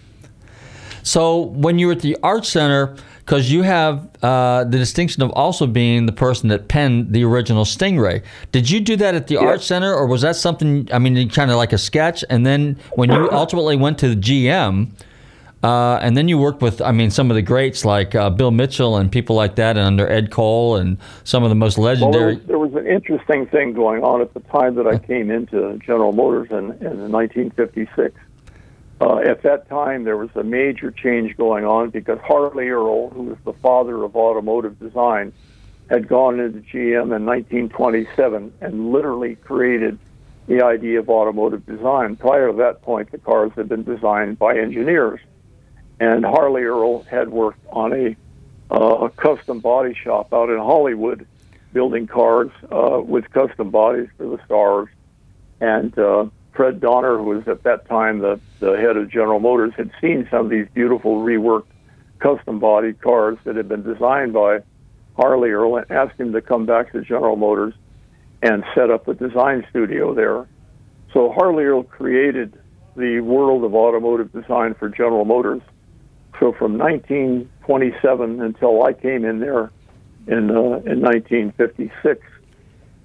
So 1.04 1.42
when 1.42 1.78
you 1.78 1.86
were 1.88 1.92
at 1.92 2.00
the 2.00 2.16
Art 2.22 2.46
Center, 2.46 2.96
because 3.18 3.52
you 3.52 3.62
have 3.62 4.08
uh, 4.22 4.64
the 4.64 4.78
distinction 4.78 5.22
of 5.22 5.30
also 5.32 5.66
being 5.66 6.06
the 6.06 6.12
person 6.12 6.48
that 6.48 6.68
penned 6.68 7.12
the 7.12 7.24
original 7.24 7.64
Stingray, 7.64 8.22
did 8.52 8.70
you 8.70 8.80
do 8.80 8.96
that 8.96 9.14
at 9.14 9.26
the 9.26 9.36
Art 9.36 9.62
Center, 9.62 9.94
or 9.94 10.06
was 10.06 10.22
that 10.22 10.34
something? 10.34 10.88
I 10.92 10.98
mean, 10.98 11.28
kind 11.28 11.50
of 11.50 11.58
like 11.58 11.74
a 11.74 11.78
sketch, 11.78 12.24
and 12.30 12.44
then 12.44 12.78
when 12.94 13.10
you 13.10 13.28
ultimately 13.32 13.76
went 13.76 13.98
to 13.98 14.08
the 14.08 14.16
GM. 14.16 14.88
Uh, 15.62 15.98
and 16.02 16.14
then 16.14 16.28
you 16.28 16.36
worked 16.36 16.60
with, 16.60 16.82
I 16.82 16.92
mean, 16.92 17.10
some 17.10 17.30
of 17.30 17.36
the 17.36 17.40
greats 17.40 17.86
like 17.86 18.14
uh, 18.14 18.28
Bill 18.28 18.50
Mitchell 18.50 18.98
and 18.98 19.10
people 19.10 19.34
like 19.34 19.54
that, 19.54 19.78
and 19.78 19.86
under 19.86 20.06
Ed 20.06 20.30
Cole 20.30 20.76
and 20.76 20.98
some 21.24 21.42
of 21.42 21.48
the 21.48 21.54
most 21.54 21.78
Well, 21.78 21.86
there 21.86 21.94
legendary. 21.94 22.34
was, 22.34 22.44
there 22.44 22.58
was 22.58 22.74
an 22.74 22.86
interesting 22.86 23.46
thing 23.46 23.72
going 23.72 24.02
on 24.04 24.20
at 24.20 24.34
the 24.34 24.40
time 24.40 24.74
that 24.74 24.86
I 24.86 24.98
came 24.98 25.30
into 25.30 25.78
General 25.78 26.12
Motors 26.12 26.50
in, 26.50 26.72
in 26.86 27.10
1956. 27.10 28.14
Uh, 29.00 29.18
at 29.18 29.42
that 29.42 29.68
time, 29.68 30.04
there 30.04 30.16
was 30.16 30.30
a 30.36 30.44
major 30.44 30.90
change 30.90 31.36
going 31.36 31.64
on 31.64 31.90
because 31.90 32.18
Harley 32.20 32.68
Earl, 32.68 33.10
who 33.10 33.24
was 33.24 33.38
the 33.44 33.52
father 33.54 34.02
of 34.04 34.14
automotive 34.14 34.78
design, 34.78 35.32
had 35.90 36.08
gone 36.08 36.40
into 36.40 36.60
GM 36.60 37.14
in 37.14 37.26
1927 37.26 38.52
and 38.60 38.92
literally 38.92 39.34
created 39.36 39.98
the 40.46 40.62
idea 40.62 41.00
of 41.00 41.08
automotive 41.08 41.64
design. 41.66 42.16
Prior 42.16 42.48
to 42.50 42.56
that 42.58 42.82
point, 42.82 43.10
the 43.10 43.18
cars 43.18 43.52
had 43.56 43.68
been 43.68 43.82
designed 43.82 44.38
by 44.38 44.56
engineers. 44.56 45.20
And 46.00 46.24
Harley 46.24 46.62
Earl 46.62 47.02
had 47.04 47.30
worked 47.30 47.64
on 47.70 47.92
a, 47.92 48.16
uh, 48.70 49.06
a 49.06 49.10
custom 49.10 49.60
body 49.60 49.94
shop 49.94 50.32
out 50.32 50.50
in 50.50 50.58
Hollywood, 50.58 51.26
building 51.72 52.06
cars 52.06 52.50
uh, 52.70 53.00
with 53.00 53.30
custom 53.30 53.70
bodies 53.70 54.08
for 54.16 54.36
the 54.36 54.44
stars. 54.44 54.88
And 55.60 55.96
uh, 55.98 56.26
Fred 56.54 56.80
Donner, 56.80 57.18
who 57.18 57.24
was 57.24 57.48
at 57.48 57.62
that 57.64 57.88
time 57.88 58.20
the, 58.20 58.40
the 58.60 58.76
head 58.76 58.96
of 58.96 59.10
General 59.10 59.40
Motors, 59.40 59.72
had 59.76 59.90
seen 60.00 60.26
some 60.30 60.46
of 60.46 60.50
these 60.50 60.66
beautiful 60.72 61.22
reworked 61.22 61.66
custom 62.20 62.60
bodied 62.60 63.00
cars 63.00 63.36
that 63.44 63.56
had 63.56 63.68
been 63.68 63.82
designed 63.82 64.32
by 64.32 64.60
Harley 65.16 65.50
Earl 65.50 65.76
and 65.76 65.90
asked 65.90 66.18
him 66.18 66.32
to 66.32 66.40
come 66.40 66.64
back 66.64 66.92
to 66.92 67.02
General 67.02 67.36
Motors 67.36 67.74
and 68.42 68.64
set 68.74 68.90
up 68.90 69.08
a 69.08 69.14
design 69.14 69.66
studio 69.70 70.14
there. 70.14 70.46
So 71.12 71.32
Harley 71.32 71.64
Earl 71.64 71.82
created 71.82 72.58
the 72.96 73.20
world 73.20 73.64
of 73.64 73.74
automotive 73.74 74.32
design 74.32 74.74
for 74.74 74.88
General 74.88 75.24
Motors. 75.24 75.62
So 76.40 76.52
from 76.52 76.78
1927 76.78 78.40
until 78.40 78.84
I 78.84 78.92
came 78.92 79.24
in 79.24 79.40
there 79.40 79.70
in 80.26 80.50
uh, 80.50 80.80
in 80.86 81.00
1956, 81.00 82.20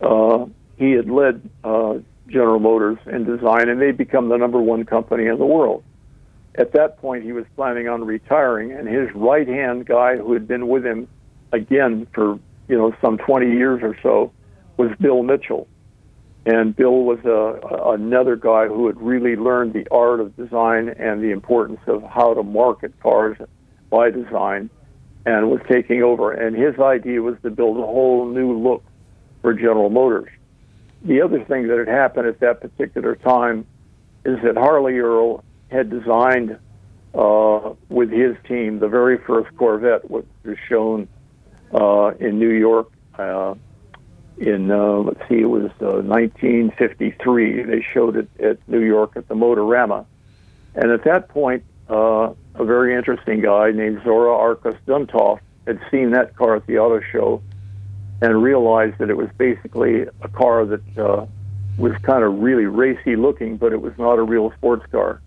uh, 0.01 0.45
he 0.77 0.91
had 0.91 1.09
led 1.09 1.49
uh, 1.63 1.99
General 2.29 2.59
Motors 2.59 2.97
in 3.05 3.25
design, 3.25 3.69
and 3.69 3.81
they 3.81 3.91
become 3.91 4.29
the 4.29 4.37
number 4.37 4.61
one 4.61 4.85
company 4.85 5.27
in 5.27 5.37
the 5.37 5.45
world. 5.45 5.83
At 6.55 6.73
that 6.73 6.97
point, 6.97 7.23
he 7.23 7.31
was 7.31 7.45
planning 7.55 7.87
on 7.87 8.03
retiring, 8.03 8.71
and 8.71 8.87
his 8.87 9.09
right 9.13 9.47
hand 9.47 9.85
guy, 9.85 10.17
who 10.17 10.33
had 10.33 10.47
been 10.47 10.67
with 10.67 10.85
him 10.85 11.07
again 11.51 12.07
for 12.13 12.39
you 12.67 12.77
know 12.77 12.93
some 13.01 13.17
20 13.17 13.51
years 13.51 13.81
or 13.83 13.95
so, 14.01 14.31
was 14.77 14.91
Bill 14.99 15.23
Mitchell. 15.23 15.67
And 16.45 16.75
Bill 16.75 17.03
was 17.03 17.19
a, 17.25 17.91
another 17.91 18.35
guy 18.35 18.67
who 18.67 18.87
had 18.87 18.99
really 18.99 19.35
learned 19.35 19.73
the 19.73 19.85
art 19.91 20.19
of 20.19 20.35
design 20.35 20.89
and 20.89 21.21
the 21.21 21.31
importance 21.31 21.81
of 21.85 22.01
how 22.03 22.33
to 22.33 22.43
market 22.43 22.97
cars 23.01 23.37
by 23.89 24.09
design, 24.09 24.69
and 25.25 25.49
was 25.49 25.59
taking 25.69 26.01
over. 26.01 26.31
And 26.31 26.55
his 26.55 26.79
idea 26.79 27.21
was 27.21 27.35
to 27.43 27.49
build 27.49 27.77
a 27.77 27.81
whole 27.81 28.25
new 28.25 28.57
look 28.57 28.83
for 29.41 29.53
General 29.53 29.89
Motors. 29.89 30.29
The 31.03 31.21
other 31.21 31.43
thing 31.45 31.67
that 31.67 31.77
had 31.77 31.87
happened 31.87 32.27
at 32.27 32.39
that 32.41 32.61
particular 32.61 33.15
time 33.15 33.65
is 34.25 34.37
that 34.43 34.57
Harley 34.57 34.99
Earl 34.99 35.43
had 35.69 35.89
designed 35.89 36.57
uh, 37.13 37.73
with 37.89 38.11
his 38.11 38.35
team 38.47 38.79
the 38.79 38.87
very 38.87 39.17
first 39.17 39.55
Corvette, 39.55 40.09
which 40.09 40.25
was 40.43 40.57
shown 40.67 41.07
uh, 41.73 42.11
in 42.19 42.37
New 42.39 42.51
York. 42.51 42.91
Uh, 43.17 43.55
in 44.37 44.71
uh, 44.71 44.99
let's 44.99 45.19
see, 45.27 45.39
it 45.39 45.49
was 45.49 45.71
uh, 45.81 46.01
1953. 46.01 47.63
They 47.63 47.85
showed 47.93 48.15
it 48.15 48.29
at 48.39 48.57
New 48.67 48.81
York 48.81 49.13
at 49.15 49.27
the 49.27 49.35
Motorama, 49.35 50.05
and 50.75 50.91
at 50.91 51.03
that 51.03 51.29
point, 51.29 51.63
uh, 51.89 52.33
a 52.55 52.63
very 52.63 52.95
interesting 52.95 53.41
guy 53.41 53.71
named 53.71 54.01
Zora 54.03 54.31
Arkus 54.31 54.77
Duntov 54.87 55.39
had 55.67 55.79
seen 55.91 56.11
that 56.11 56.35
car 56.35 56.55
at 56.55 56.67
the 56.67 56.77
auto 56.77 57.01
show 57.11 57.41
and 58.21 58.43
realized 58.43 58.97
that 58.99 59.09
it 59.09 59.17
was 59.17 59.29
basically 59.37 60.01
a 60.21 60.27
car 60.27 60.65
that 60.65 60.97
uh, 60.97 61.25
was 61.77 61.93
kind 62.03 62.23
of 62.23 62.39
really 62.39 62.65
racy 62.65 63.15
looking, 63.15 63.57
but 63.57 63.71
it 63.71 63.81
was 63.81 63.93
not 63.97 64.19
a 64.19 64.23
real 64.23 64.51
sports 64.57 64.85
car. 64.91 65.21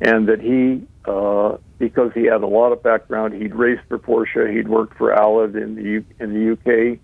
And 0.00 0.28
that 0.28 0.40
he, 0.40 0.86
uh, 1.06 1.56
because 1.78 2.12
he 2.14 2.24
had 2.24 2.42
a 2.42 2.46
lot 2.46 2.72
of 2.72 2.82
background, 2.82 3.34
he'd 3.34 3.54
raced 3.54 3.82
for 3.88 3.98
Porsche, 3.98 4.54
he'd 4.54 4.68
worked 4.68 4.98
for 4.98 5.12
Allard 5.12 5.56
in 5.56 5.76
the 5.76 5.82
U- 5.82 6.04
in 6.18 6.34
the 6.34 6.52
UK, 6.52 6.98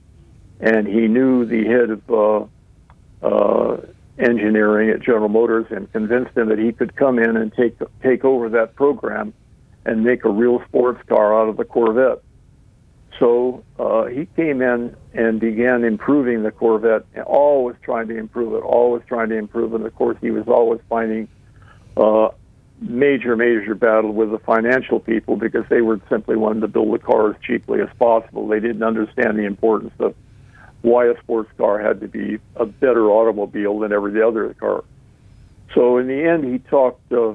and 0.61 0.87
he 0.87 1.07
knew 1.07 1.45
the 1.47 1.65
head 1.65 1.91
of 1.91 2.51
uh, 3.23 3.27
uh, 3.27 3.77
engineering 4.19 4.91
at 4.91 5.01
General 5.01 5.29
Motors 5.29 5.67
and 5.71 5.91
convinced 5.93 6.37
him 6.37 6.49
that 6.49 6.59
he 6.59 6.73
could 6.73 6.97
come 6.97 7.19
in 7.19 7.37
and 7.37 7.53
take 7.53 7.79
take 8.03 8.25
over 8.25 8.49
that 8.51 8.75
program 8.75 9.33
and 9.87 10.05
make 10.05 10.25
a 10.25 10.29
real 10.29 10.63
sports 10.67 11.01
car 11.09 11.41
out 11.41 11.49
of 11.49 11.57
the 11.57 11.65
Corvette. 11.65 12.23
So 13.19 13.65
uh, 13.79 14.05
he 14.05 14.27
came 14.37 14.63
in 14.63 14.97
and 15.13 15.41
began 15.41 15.85
improving 15.85 16.43
the 16.43 16.53
Corvette, 16.53 17.05
always 17.27 17.77
trying 17.83 18.09
to 18.09 18.17
improve 18.17 18.55
it, 18.55 18.65
always 18.65 19.03
trying 19.09 19.29
to 19.31 19.37
improve 19.37 19.75
it. 19.75 19.81
Of 19.81 19.95
course, 19.97 20.17
he 20.21 20.31
was 20.31 20.47
always 20.47 20.81
finding 20.89 21.27
uh, 21.97 22.29
major, 22.81 23.37
major 23.37 23.75
battle 23.75 24.13
with 24.13 24.31
the 24.31 24.39
financial 24.39 25.01
people 25.01 25.37
because 25.37 25.65
they 25.69 25.81
were 25.81 26.01
simply 26.09 26.37
wanting 26.37 26.61
to 26.61 26.69
build 26.69 26.95
the 26.95 26.99
car 26.99 27.31
as 27.31 27.37
cheaply 27.43 27.81
as 27.81 27.89
possible. 27.99 28.47
They 28.47 28.61
didn't 28.61 28.85
understand 28.85 29.37
the 29.37 29.45
importance 29.45 29.95
of 29.99 30.15
why 30.83 31.07
a 31.07 31.19
sports 31.19 31.51
car 31.59 31.81
had 31.81 32.01
to 32.01 32.09
be 32.09 32.39
a 32.55 32.67
better 32.67 33.11
automobile 33.11 33.81
than 33.81 33.93
every 33.93 34.23
other 34.23 34.55
car. 34.55 34.85
So 35.75 35.99
in 35.99 36.07
the 36.07 36.25
end, 36.25 36.45
he 36.45 36.61
talked 36.61 37.13
uh, 37.13 37.35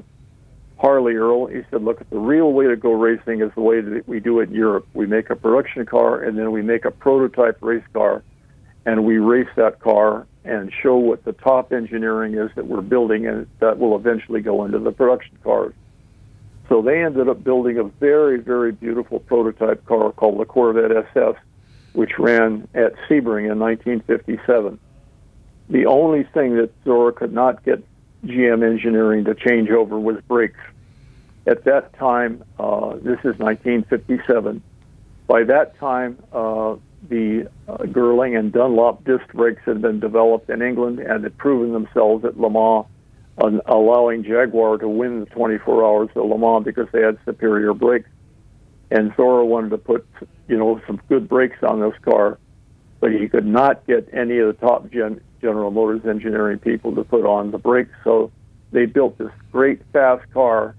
Harley 0.78 1.14
Earl. 1.14 1.46
He 1.46 1.62
said, 1.70 1.82
"Look, 1.82 2.08
the 2.10 2.18
real 2.18 2.52
way 2.52 2.66
to 2.66 2.76
go 2.76 2.92
racing 2.92 3.40
is 3.40 3.52
the 3.54 3.60
way 3.60 3.80
that 3.80 4.08
we 4.08 4.20
do 4.20 4.40
it 4.40 4.50
in 4.50 4.54
Europe. 4.54 4.86
We 4.94 5.06
make 5.06 5.30
a 5.30 5.36
production 5.36 5.86
car, 5.86 6.20
and 6.20 6.36
then 6.38 6.50
we 6.52 6.62
make 6.62 6.84
a 6.84 6.90
prototype 6.90 7.58
race 7.60 7.86
car, 7.92 8.22
and 8.84 9.04
we 9.04 9.18
race 9.18 9.48
that 9.56 9.80
car 9.80 10.26
and 10.44 10.70
show 10.82 10.96
what 10.96 11.24
the 11.24 11.32
top 11.32 11.72
engineering 11.72 12.34
is 12.34 12.50
that 12.54 12.66
we're 12.66 12.82
building, 12.82 13.26
and 13.26 13.46
that 13.60 13.78
will 13.78 13.96
eventually 13.96 14.40
go 14.40 14.64
into 14.64 14.78
the 14.78 14.92
production 14.92 15.38
cars." 15.42 15.74
So 16.68 16.82
they 16.82 17.02
ended 17.02 17.28
up 17.28 17.44
building 17.44 17.78
a 17.78 17.84
very, 17.84 18.38
very 18.38 18.72
beautiful 18.72 19.20
prototype 19.20 19.84
car 19.84 20.12
called 20.12 20.38
the 20.38 20.44
Corvette 20.44 20.92
SS, 20.92 21.36
which 21.92 22.18
ran 22.18 22.66
at 22.74 22.94
Sebring 23.08 23.50
in 23.50 23.58
1957. 23.58 24.78
The 25.70 25.86
only 25.86 26.24
thing 26.24 26.56
that 26.56 26.70
Zora 26.84 27.12
could 27.12 27.32
not 27.32 27.62
get 27.64 27.82
GM 28.26 28.68
engineering 28.68 29.24
to 29.24 29.34
change 29.34 29.70
over 29.70 29.98
was 29.98 30.20
brakes. 30.28 30.60
At 31.46 31.64
that 31.64 31.92
time, 31.98 32.42
uh, 32.58 32.94
this 32.96 33.18
is 33.20 33.38
1957. 33.38 34.62
By 35.26 35.44
that 35.44 35.78
time, 35.78 36.18
uh, 36.32 36.76
the 37.08 37.50
uh, 37.68 37.76
Girling 37.84 38.38
and 38.38 38.52
Dunlop 38.52 39.04
disc 39.04 39.26
brakes 39.34 39.62
had 39.64 39.82
been 39.82 40.00
developed 40.00 40.48
in 40.48 40.62
England 40.62 41.00
and 41.00 41.24
had 41.24 41.36
proven 41.36 41.72
themselves 41.72 42.24
at 42.24 42.38
Le 42.38 42.50
Mans, 42.50 42.86
allowing 43.66 44.24
Jaguar 44.24 44.78
to 44.78 44.88
win 44.88 45.20
the 45.20 45.26
24 45.26 45.84
hours 45.84 46.08
of 46.14 46.26
Le 46.26 46.38
Mans 46.38 46.64
because 46.64 46.88
they 46.92 47.02
had 47.02 47.18
superior 47.24 47.74
brakes. 47.74 48.08
And 48.90 49.12
Zora 49.16 49.44
wanted 49.44 49.70
to 49.70 49.78
put, 49.78 50.06
you 50.48 50.56
know, 50.56 50.80
some 50.86 51.00
good 51.08 51.28
brakes 51.28 51.62
on 51.62 51.80
this 51.80 51.98
car, 52.02 52.38
but 53.00 53.12
he 53.12 53.28
could 53.28 53.46
not 53.46 53.86
get 53.86 54.08
any 54.12 54.38
of 54.38 54.46
the 54.46 54.66
top 54.66 54.90
gen- 54.90 55.20
General 55.44 55.70
Motors 55.70 56.06
engineering 56.06 56.58
people 56.58 56.94
to 56.94 57.04
put 57.04 57.26
on 57.26 57.50
the 57.50 57.58
brakes. 57.58 57.92
So 58.02 58.32
they 58.72 58.86
built 58.86 59.18
this 59.18 59.30
great 59.52 59.82
fast 59.92 60.24
car, 60.32 60.74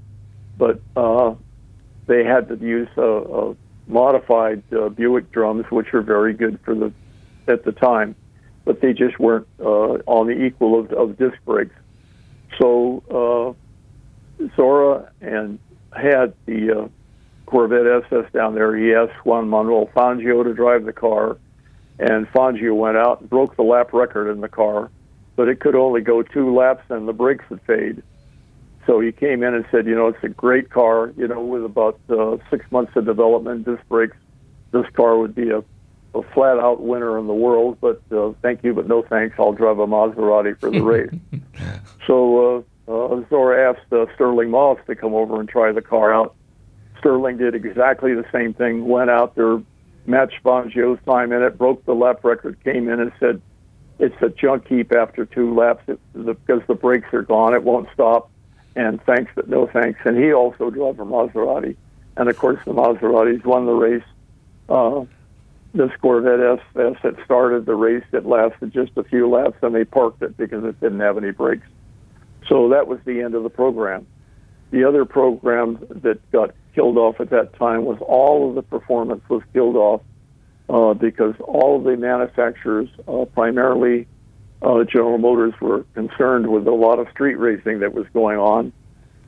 but 0.57 0.81
uh, 0.95 1.35
they 2.07 2.23
had 2.23 2.47
to 2.49 2.55
use 2.55 2.89
a, 2.97 3.01
a 3.01 3.55
modified 3.87 4.63
uh, 4.73 4.89
Buick 4.89 5.31
drums, 5.31 5.65
which 5.69 5.91
were 5.93 6.01
very 6.01 6.33
good 6.33 6.59
for 6.65 6.73
the 6.73 6.91
at 7.47 7.63
the 7.63 7.71
time, 7.73 8.15
but 8.63 8.81
they 8.81 8.91
just 8.91 9.19
weren't 9.19 9.45
uh, 9.59 10.01
on 10.07 10.25
the 10.25 10.33
equal 10.33 10.79
of, 10.79 10.91
of 10.93 11.15
disc 11.15 11.37
brakes. 11.45 11.75
So 12.59 13.55
uh, 14.41 14.47
Zora 14.55 15.11
and 15.21 15.59
had 15.95 16.33
the 16.47 16.71
uh, 16.71 16.87
Corvette 17.45 18.03
SS 18.05 18.31
down 18.33 18.55
there. 18.55 18.75
He 18.75 18.95
asked 18.95 19.23
Juan 19.25 19.47
Manuel 19.47 19.91
Fangio 19.95 20.43
to 20.43 20.55
drive 20.55 20.85
the 20.85 20.93
car, 20.93 21.37
and 21.99 22.27
Fangio 22.27 22.75
went 22.75 22.97
out 22.97 23.21
and 23.21 23.29
broke 23.29 23.55
the 23.55 23.63
lap 23.63 23.93
record 23.93 24.29
in 24.29 24.41
the 24.41 24.49
car, 24.49 24.91
but 25.35 25.47
it 25.47 25.59
could 25.59 25.75
only 25.75 26.01
go 26.01 26.21
two 26.21 26.53
laps 26.53 26.83
and 26.89 27.07
the 27.07 27.13
brakes 27.13 27.45
would 27.49 27.61
fade. 27.61 28.03
So 28.85 28.99
he 28.99 29.11
came 29.11 29.41
in 29.43 29.53
and 29.53 29.65
said, 29.71 29.87
you 29.87 29.95
know, 29.95 30.07
it's 30.07 30.23
a 30.23 30.29
great 30.29 30.69
car. 30.69 31.11
You 31.17 31.27
know, 31.27 31.41
with 31.41 31.65
about 31.65 31.99
uh, 32.09 32.37
six 32.49 32.69
months 32.71 32.95
of 32.95 33.05
development, 33.05 33.65
this 33.65 33.79
brakes, 33.89 34.17
this 34.71 34.85
car 34.93 35.17
would 35.17 35.33
be 35.33 35.49
a, 35.49 35.63
a 36.13 36.23
flat 36.33 36.59
out 36.59 36.81
winner 36.81 37.17
in 37.17 37.27
the 37.27 37.33
world. 37.33 37.77
But 37.81 38.01
uh, 38.11 38.33
thank 38.41 38.63
you, 38.63 38.73
but 38.73 38.87
no 38.87 39.01
thanks. 39.01 39.35
I'll 39.39 39.53
drive 39.53 39.79
a 39.79 39.87
Maserati 39.87 40.59
for 40.59 40.69
the 40.69 40.81
race. 40.81 41.09
so 42.07 42.65
uh, 42.87 42.91
uh, 42.91 43.23
Zora 43.29 43.71
asked 43.71 43.91
uh, 43.91 44.05
Stirling 44.13 44.51
Moss 44.51 44.77
to 44.87 44.95
come 44.95 45.15
over 45.15 45.39
and 45.39 45.49
try 45.49 45.71
the 45.71 45.81
car 45.81 46.13
out. 46.13 46.35
Stirling 46.99 47.37
did 47.37 47.55
exactly 47.55 48.13
the 48.13 48.25
same 48.31 48.53
thing. 48.53 48.85
Went 48.87 49.09
out 49.09 49.35
there, 49.35 49.61
matched 50.07 50.43
Fangio's 50.43 50.99
time 51.05 51.31
in 51.31 51.41
it, 51.41 51.57
broke 51.57 51.85
the 51.85 51.93
lap 51.93 52.23
record, 52.23 52.57
came 52.63 52.89
in 52.89 52.99
and 52.99 53.11
said, 53.19 53.41
"It's 53.99 54.15
a 54.21 54.29
junk 54.29 54.67
heap 54.67 54.93
after 54.93 55.25
two 55.25 55.53
laps 55.53 55.83
because 56.13 56.61
the 56.67 56.75
brakes 56.75 57.13
are 57.13 57.23
gone. 57.23 57.53
It 57.53 57.63
won't 57.63 57.89
stop." 57.93 58.29
And 58.75 59.01
thanks, 59.03 59.31
but 59.35 59.47
no 59.47 59.67
thanks. 59.67 59.99
And 60.03 60.17
he 60.17 60.33
also 60.33 60.69
drove 60.69 60.99
a 60.99 61.05
Maserati, 61.05 61.75
and 62.17 62.29
of 62.29 62.37
course 62.37 62.59
the 62.65 62.73
Maseratis 62.73 63.43
won 63.45 63.65
the 63.65 63.73
race. 63.73 64.03
Uh, 64.67 65.05
this 65.73 65.91
Corvette 66.01 66.59
SS 66.75 66.97
had 67.01 67.17
started 67.25 67.65
the 67.65 67.75
race. 67.75 68.03
It 68.13 68.25
lasted 68.25 68.71
just 68.73 68.91
a 68.95 69.03
few 69.03 69.29
laps, 69.29 69.57
and 69.61 69.75
they 69.75 69.83
parked 69.83 70.21
it 70.21 70.37
because 70.37 70.63
it 70.63 70.79
didn't 70.79 71.01
have 71.01 71.17
any 71.17 71.31
brakes. 71.31 71.67
So 72.47 72.69
that 72.69 72.87
was 72.87 72.99
the 73.05 73.21
end 73.21 73.35
of 73.35 73.43
the 73.43 73.49
program. 73.49 74.07
The 74.71 74.85
other 74.85 75.05
program 75.05 75.79
that 75.89 76.19
got 76.31 76.51
killed 76.75 76.97
off 76.97 77.19
at 77.19 77.29
that 77.29 77.57
time 77.57 77.85
was 77.85 77.97
all 78.01 78.49
of 78.49 78.55
the 78.55 78.61
performance 78.61 79.23
was 79.29 79.41
killed 79.53 79.77
off 79.77 80.01
uh, 80.69 80.93
because 80.93 81.33
all 81.39 81.77
of 81.77 81.83
the 81.85 81.95
manufacturers, 81.95 82.89
uh, 83.07 83.25
primarily 83.25 84.07
uh, 84.61 84.83
General 84.83 85.17
Motors, 85.17 85.53
were 85.61 85.83
concerned 85.93 86.47
with 86.47 86.67
a 86.67 86.71
lot 86.71 86.99
of 86.99 87.07
street 87.09 87.35
racing 87.35 87.79
that 87.79 87.93
was 87.93 88.05
going 88.13 88.37
on, 88.37 88.73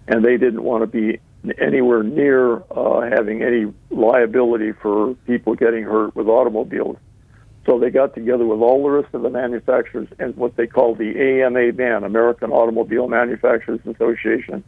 and 0.08 0.24
they 0.24 0.38
didn't 0.38 0.64
want 0.64 0.84
to 0.84 0.88
be 0.88 1.20
anywhere 1.60 2.04
near 2.04 2.64
uh, 2.72 3.02
having 3.10 3.41
any 3.41 3.72
liability 3.89 4.74
for 4.74 5.16
people 5.26 5.56
getting 5.56 5.84
hurt 5.84 6.16
with 6.16 6.28
automobiles. 6.28 6.98
So 7.66 7.80
they 7.80 7.89
got 7.89 8.16
together 8.16 8.45
with 8.45 8.60
all 8.60 8.82
the 8.84 8.89
rest 8.89 9.14
of 9.14 9.22
the 9.22 9.30
manufacturers 9.30 10.08
and 10.20 10.36
what 10.38 10.56
they 10.56 10.68
call 10.68 10.95
the 10.95 11.41
AMA 11.43 11.74
ban, 11.74 12.04
American 12.04 12.50
Automobile 12.50 13.10
Manufacturers 13.10 13.82
Association, 13.86 14.64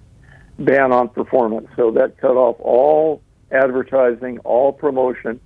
ban 0.59 0.91
on 0.91 1.09
performance. 1.09 1.67
So 1.75 1.91
that 1.91 2.17
cut 2.17 2.35
off 2.35 2.57
all 2.59 3.21
advertising, 3.51 4.39
all 4.39 4.71
promotion, 4.71 5.39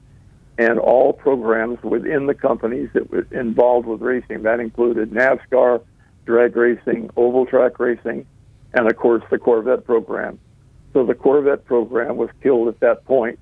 and 0.58 0.80
all 0.80 1.14
programs 1.14 1.82
within 1.84 2.28
the 2.28 2.34
companies 2.34 2.90
that 2.94 3.10
were 3.10 3.28
involved 3.32 3.88
with 3.88 4.02
racing. 4.02 4.44
That 4.44 4.60
included 4.60 5.12
NASCAR, 5.12 5.82
drag 6.26 6.56
racing, 6.56 7.10
oval 7.18 7.46
track 7.46 7.80
racing, 7.80 8.26
and 8.74 8.90
of 8.90 8.96
course 8.98 9.24
the 9.32 9.38
Corvette 9.38 9.86
program. 9.86 10.40
So 10.94 11.06
the 11.06 11.16
Corvette 11.16 11.66
program 11.66 12.18
was 12.18 12.30
killed 12.42 12.68
at 12.68 12.80
that 12.82 13.06
point 13.06 13.40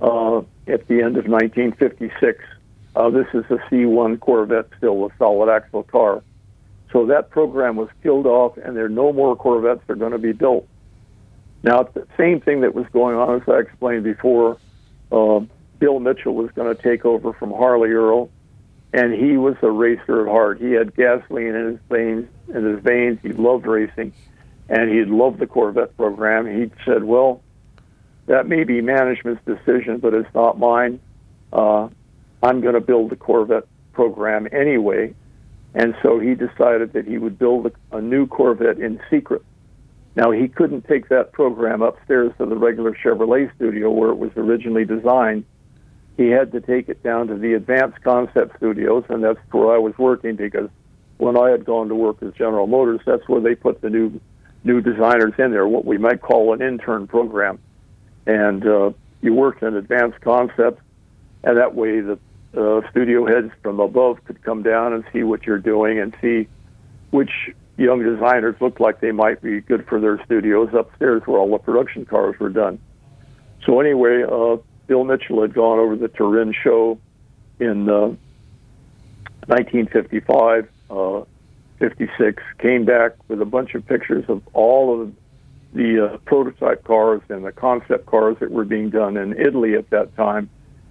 uh, 0.00 0.38
at 0.66 0.86
the 0.88 1.02
end 1.02 1.16
of 1.16 1.26
1956. 1.26 2.44
Uh, 2.96 3.10
this 3.10 3.26
is 3.34 3.44
a 3.50 3.58
C1 3.70 4.20
Corvette, 4.20 4.68
still 4.78 5.06
a 5.06 5.08
solid 5.18 5.50
axle 5.50 5.82
car. 5.82 6.22
So 6.92 7.06
that 7.06 7.30
program 7.30 7.76
was 7.76 7.90
killed 8.02 8.26
off, 8.26 8.56
and 8.56 8.74
there 8.74 8.86
are 8.86 8.90
no 8.90 9.12
more 9.12 9.36
Corvettes 9.36 9.82
that 9.86 9.92
are 9.92 9.96
going 9.96 10.12
to 10.12 10.18
be 10.18 10.32
built. 10.32 10.66
Now, 11.62 11.82
the 11.82 12.06
same 12.16 12.40
thing 12.40 12.60
that 12.60 12.74
was 12.74 12.86
going 12.92 13.16
on, 13.16 13.42
as 13.42 13.48
I 13.48 13.58
explained 13.58 14.04
before, 14.04 14.58
uh, 15.10 15.40
Bill 15.78 16.00
Mitchell 16.00 16.34
was 16.34 16.50
going 16.52 16.74
to 16.74 16.80
take 16.80 17.04
over 17.04 17.32
from 17.32 17.52
Harley 17.52 17.90
Earl, 17.90 18.30
and 18.92 19.12
he 19.12 19.36
was 19.36 19.56
a 19.62 19.70
racer 19.70 20.26
at 20.26 20.32
heart. 20.32 20.60
He 20.60 20.72
had 20.72 20.94
gasoline 20.94 21.54
in 21.54 21.66
his 21.66 21.80
veins. 21.90 22.28
In 22.48 22.64
his 22.64 22.82
veins, 22.82 23.18
he 23.22 23.32
loved 23.32 23.66
racing, 23.66 24.12
and 24.68 24.90
he 24.90 25.04
loved 25.04 25.38
the 25.40 25.46
Corvette 25.46 25.96
program. 25.96 26.46
He 26.46 26.70
said, 26.84 27.04
"Well, 27.04 27.42
that 28.26 28.46
may 28.48 28.64
be 28.64 28.80
management's 28.80 29.44
decision, 29.44 29.98
but 29.98 30.14
it's 30.14 30.32
not 30.34 30.58
mine. 30.58 31.00
Uh, 31.52 31.88
I'm 32.42 32.60
going 32.60 32.74
to 32.74 32.80
build 32.80 33.10
the 33.10 33.16
Corvette 33.16 33.66
program 33.92 34.48
anyway." 34.52 35.14
And 35.74 35.94
so 36.02 36.18
he 36.18 36.34
decided 36.34 36.94
that 36.94 37.06
he 37.06 37.18
would 37.18 37.38
build 37.38 37.66
a, 37.66 37.96
a 37.96 38.00
new 38.00 38.26
Corvette 38.26 38.78
in 38.78 39.00
secret. 39.10 39.42
Now, 40.18 40.32
he 40.32 40.48
couldn't 40.48 40.88
take 40.88 41.10
that 41.10 41.30
program 41.30 41.80
upstairs 41.80 42.32
to 42.38 42.46
the 42.46 42.56
regular 42.56 42.90
Chevrolet 42.92 43.54
studio 43.54 43.88
where 43.88 44.10
it 44.10 44.16
was 44.16 44.32
originally 44.36 44.84
designed. 44.84 45.44
He 46.16 46.26
had 46.26 46.50
to 46.50 46.60
take 46.60 46.88
it 46.88 47.04
down 47.04 47.28
to 47.28 47.36
the 47.36 47.54
Advanced 47.54 48.02
Concept 48.02 48.56
Studios, 48.56 49.04
and 49.10 49.22
that's 49.22 49.38
where 49.52 49.72
I 49.72 49.78
was 49.78 49.96
working 49.96 50.34
because 50.34 50.70
when 51.18 51.38
I 51.38 51.50
had 51.50 51.64
gone 51.64 51.88
to 51.88 51.94
work 51.94 52.20
as 52.20 52.32
General 52.32 52.66
Motors, 52.66 53.00
that's 53.06 53.28
where 53.28 53.40
they 53.40 53.54
put 53.54 53.80
the 53.80 53.90
new 53.90 54.20
new 54.64 54.80
designers 54.80 55.34
in 55.38 55.52
there, 55.52 55.68
what 55.68 55.84
we 55.84 55.98
might 55.98 56.20
call 56.20 56.52
an 56.52 56.62
intern 56.62 57.06
program. 57.06 57.60
And 58.26 58.66
uh, 58.66 58.90
you 59.22 59.34
worked 59.34 59.62
in 59.62 59.76
Advanced 59.76 60.20
Concept, 60.20 60.82
and 61.44 61.56
that 61.56 61.76
way 61.76 62.00
the 62.00 62.18
uh, 62.56 62.80
studio 62.90 63.24
heads 63.24 63.52
from 63.62 63.78
above 63.78 64.24
could 64.24 64.42
come 64.42 64.64
down 64.64 64.94
and 64.94 65.04
see 65.12 65.22
what 65.22 65.46
you're 65.46 65.58
doing 65.58 66.00
and 66.00 66.12
see 66.20 66.48
which 67.12 67.30
young 67.78 68.02
designers 68.02 68.56
looked 68.60 68.80
like 68.80 69.00
they 69.00 69.12
might 69.12 69.40
be 69.40 69.60
good 69.60 69.86
for 69.86 70.00
their 70.00 70.22
studios 70.24 70.68
upstairs 70.74 71.22
where 71.26 71.38
all 71.38 71.50
the 71.50 71.58
production 71.58 72.04
cars 72.04 72.38
were 72.38 72.50
done. 72.50 72.78
So 73.64 73.80
anyway, 73.80 74.24
uh, 74.24 74.56
Bill 74.86 75.04
Mitchell 75.04 75.42
had 75.42 75.54
gone 75.54 75.78
over 75.78 75.96
the 75.96 76.08
Turin 76.08 76.52
show 76.52 76.98
in 77.60 77.88
uh, 77.88 78.14
1955, 79.46 80.68
uh, 80.90 81.22
56, 81.78 82.42
came 82.58 82.84
back 82.84 83.12
with 83.28 83.40
a 83.40 83.44
bunch 83.44 83.74
of 83.74 83.86
pictures 83.86 84.24
of 84.28 84.42
all 84.52 85.00
of 85.00 85.14
the 85.72 86.06
uh, 86.06 86.16
prototype 86.18 86.84
cars 86.84 87.20
and 87.28 87.44
the 87.44 87.52
concept 87.52 88.06
cars 88.06 88.36
that 88.40 88.50
were 88.50 88.64
being 88.64 88.90
done 88.90 89.16
in 89.16 89.38
Italy 89.38 89.74
at 89.74 89.88
that 89.90 90.14
time, 90.16 90.50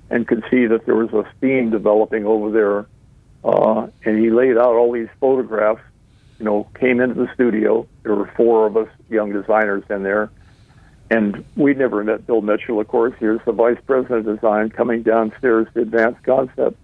and 0.09 0.27
could 0.27 0.43
see 0.49 0.67
that 0.67 0.85
there 0.85 0.95
was 0.95 1.11
a 1.13 1.25
theme 1.41 1.69
developing 1.69 2.25
over 2.25 2.51
there. 2.51 2.87
Uh, 3.43 3.87
and 4.05 4.19
he 4.19 4.29
laid 4.29 4.57
out 4.57 4.75
all 4.75 4.91
these 4.91 5.09
photographs. 5.19 5.81
You 6.39 6.45
know, 6.45 6.67
came 6.79 6.99
into 6.99 7.15
the 7.15 7.33
studio. 7.33 7.87
There 8.03 8.13
were 8.13 8.31
four 8.37 8.67
of 8.67 8.77
us 8.77 8.89
young 9.09 9.33
designers 9.33 9.83
in 9.89 10.03
there, 10.03 10.29
and 11.09 11.43
we'd 11.55 11.77
never 11.77 12.03
met 12.03 12.27
Bill 12.27 12.41
Mitchell. 12.41 12.79
Of 12.79 12.87
course, 12.87 13.13
here's 13.19 13.41
the 13.45 13.53
vice 13.53 13.79
president 13.87 14.27
of 14.27 14.35
design 14.35 14.69
coming 14.69 15.01
downstairs 15.01 15.67
to 15.73 15.81
advance 15.81 16.15
concept, 16.23 16.77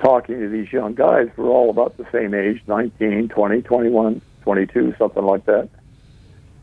talking 0.00 0.40
to 0.40 0.48
these 0.48 0.72
young 0.72 0.94
guys. 0.94 1.28
We're 1.36 1.50
all 1.50 1.68
about 1.68 1.96
the 1.96 2.06
same 2.10 2.32
age 2.32 2.62
19, 2.66 3.28
20, 3.28 3.62
21, 3.62 4.22
22, 4.42 4.94
something 4.98 5.24
like 5.24 5.44
that. 5.46 5.68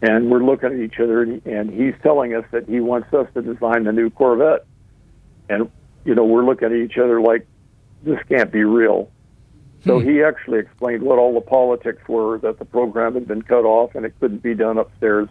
And 0.02 0.30
we're 0.30 0.44
looking 0.44 0.74
at 0.74 0.80
each 0.80 1.00
other, 1.00 1.22
and 1.22 1.70
he's 1.70 1.94
telling 2.02 2.34
us 2.34 2.46
that 2.52 2.68
he 2.68 2.80
wants 2.80 3.14
us 3.14 3.28
to 3.36 3.42
design 3.42 3.84
the 3.84 3.94
new 3.94 4.10
Corvette. 4.10 4.66
And, 5.50 5.70
you 6.04 6.16
know, 6.16 6.26
we're 6.26 6.44
looking 6.44 6.66
at 6.66 6.74
each 6.74 6.98
other 6.98 7.22
like, 7.22 7.48
this 8.04 8.20
can't 8.28 8.52
be 8.52 8.64
real. 8.64 9.10
So 9.86 10.00
he 10.00 10.24
actually 10.24 10.60
explained 10.60 11.04
what 11.04 11.20
all 11.20 11.34
the 11.34 11.42
politics 11.42 12.02
were, 12.08 12.38
that 12.40 12.58
the 12.58 12.66
program 12.66 13.16
had 13.16 13.28
been 13.28 13.42
cut 13.42 13.66
off 13.66 13.96
and 13.96 14.06
it 14.06 14.14
couldn't 14.20 14.42
be 14.42 14.56
done 14.56 14.78
upstairs. 14.78 15.28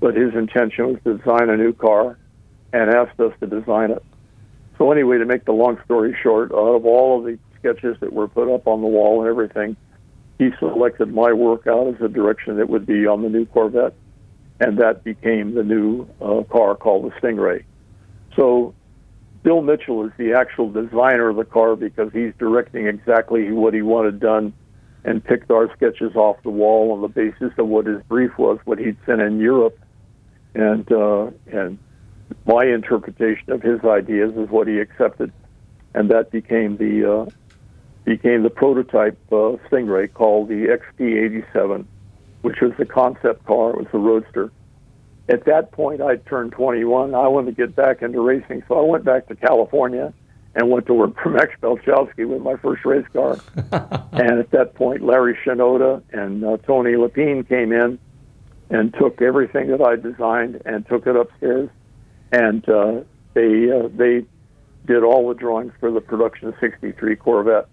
But 0.00 0.16
his 0.16 0.34
intention 0.34 0.86
was 0.88 0.96
to 1.04 1.18
design 1.18 1.50
a 1.50 1.56
new 1.56 1.72
car 1.72 2.18
and 2.72 2.90
asked 2.90 3.20
us 3.20 3.32
to 3.40 3.46
design 3.46 3.90
it. 3.90 4.02
So 4.78 4.90
anyway, 4.90 5.18
to 5.18 5.26
make 5.26 5.44
the 5.44 5.52
long 5.52 5.78
story 5.84 6.16
short, 6.22 6.50
out 6.52 6.74
of 6.74 6.86
all 6.86 7.18
of 7.18 7.24
the 7.24 7.38
sketches 7.58 7.96
that 8.00 8.12
were 8.12 8.26
put 8.26 8.52
up 8.52 8.66
on 8.66 8.80
the 8.80 8.86
wall 8.86 9.20
and 9.20 9.28
everything, 9.28 9.76
he 10.38 10.50
selected 10.58 11.14
my 11.14 11.32
work 11.32 11.66
out 11.66 11.94
as 11.94 12.00
a 12.00 12.08
direction 12.08 12.56
that 12.56 12.68
would 12.68 12.86
be 12.86 13.06
on 13.06 13.22
the 13.22 13.28
new 13.28 13.46
Corvette, 13.46 13.94
and 14.60 14.78
that 14.78 15.04
became 15.04 15.54
the 15.54 15.62
new 15.62 16.08
uh, 16.20 16.42
car 16.44 16.74
called 16.74 17.04
the 17.04 17.10
Stingray. 17.20 17.64
So 18.34 18.74
Bill 19.44 19.60
Mitchell 19.60 20.06
is 20.06 20.12
the 20.16 20.32
actual 20.32 20.70
designer 20.70 21.28
of 21.28 21.36
the 21.36 21.44
car 21.44 21.76
because 21.76 22.10
he's 22.14 22.32
directing 22.38 22.86
exactly 22.86 23.52
what 23.52 23.74
he 23.74 23.82
wanted 23.82 24.18
done 24.18 24.54
and 25.04 25.22
picked 25.22 25.50
our 25.50 25.70
sketches 25.76 26.16
off 26.16 26.42
the 26.42 26.50
wall 26.50 26.92
on 26.92 27.02
the 27.02 27.08
basis 27.08 27.52
of 27.58 27.68
what 27.68 27.84
his 27.84 28.02
brief 28.04 28.36
was, 28.38 28.58
what 28.64 28.78
he'd 28.78 28.96
sent 29.04 29.20
in 29.20 29.38
Europe, 29.38 29.78
and 30.54 30.90
uh, 30.90 31.30
and 31.52 31.78
my 32.46 32.64
interpretation 32.64 33.52
of 33.52 33.60
his 33.60 33.84
ideas 33.84 34.34
is 34.34 34.48
what 34.48 34.66
he 34.66 34.78
accepted, 34.78 35.30
and 35.92 36.10
that 36.10 36.30
became 36.30 36.78
the 36.78 37.04
uh, 37.12 37.30
became 38.04 38.44
the 38.44 38.50
prototype 38.50 39.18
uh, 39.30 39.60
Stingray 39.68 40.10
called 40.14 40.48
the 40.48 40.78
XP87, 40.78 41.84
which 42.40 42.62
was 42.62 42.72
the 42.78 42.86
concept 42.86 43.44
car. 43.44 43.70
It 43.70 43.76
was 43.76 43.86
a 43.92 43.98
roadster. 43.98 44.50
At 45.28 45.44
that 45.46 45.72
point, 45.72 46.02
I'd 46.02 46.26
turned 46.26 46.52
21. 46.52 47.14
I 47.14 47.28
wanted 47.28 47.56
to 47.56 47.66
get 47.66 47.74
back 47.74 48.02
into 48.02 48.20
racing, 48.20 48.62
so 48.68 48.78
I 48.78 48.82
went 48.82 49.04
back 49.04 49.26
to 49.28 49.36
California 49.36 50.12
and 50.54 50.70
went 50.70 50.86
to 50.86 50.94
work 50.94 51.14
for 51.22 51.30
Max 51.30 51.52
Balchowski 51.62 52.28
with 52.28 52.42
my 52.42 52.56
first 52.56 52.84
race 52.84 53.06
car. 53.12 53.38
and 54.12 54.38
at 54.38 54.50
that 54.50 54.74
point, 54.74 55.02
Larry 55.02 55.36
Shinoda 55.44 56.02
and 56.12 56.44
uh, 56.44 56.56
Tony 56.66 56.92
Lapine 56.92 57.48
came 57.48 57.72
in 57.72 57.98
and 58.70 58.94
took 58.94 59.20
everything 59.22 59.68
that 59.68 59.80
I 59.80 59.96
designed 59.96 60.62
and 60.64 60.86
took 60.86 61.06
it 61.06 61.16
upstairs, 61.16 61.70
and 62.32 62.66
uh, 62.68 63.00
they 63.34 63.70
uh, 63.70 63.88
they 63.94 64.24
did 64.86 65.02
all 65.02 65.28
the 65.28 65.34
drawings 65.34 65.72
for 65.80 65.90
the 65.90 66.00
production 66.00 66.54
63 66.60 67.16
Corvette. 67.16 67.68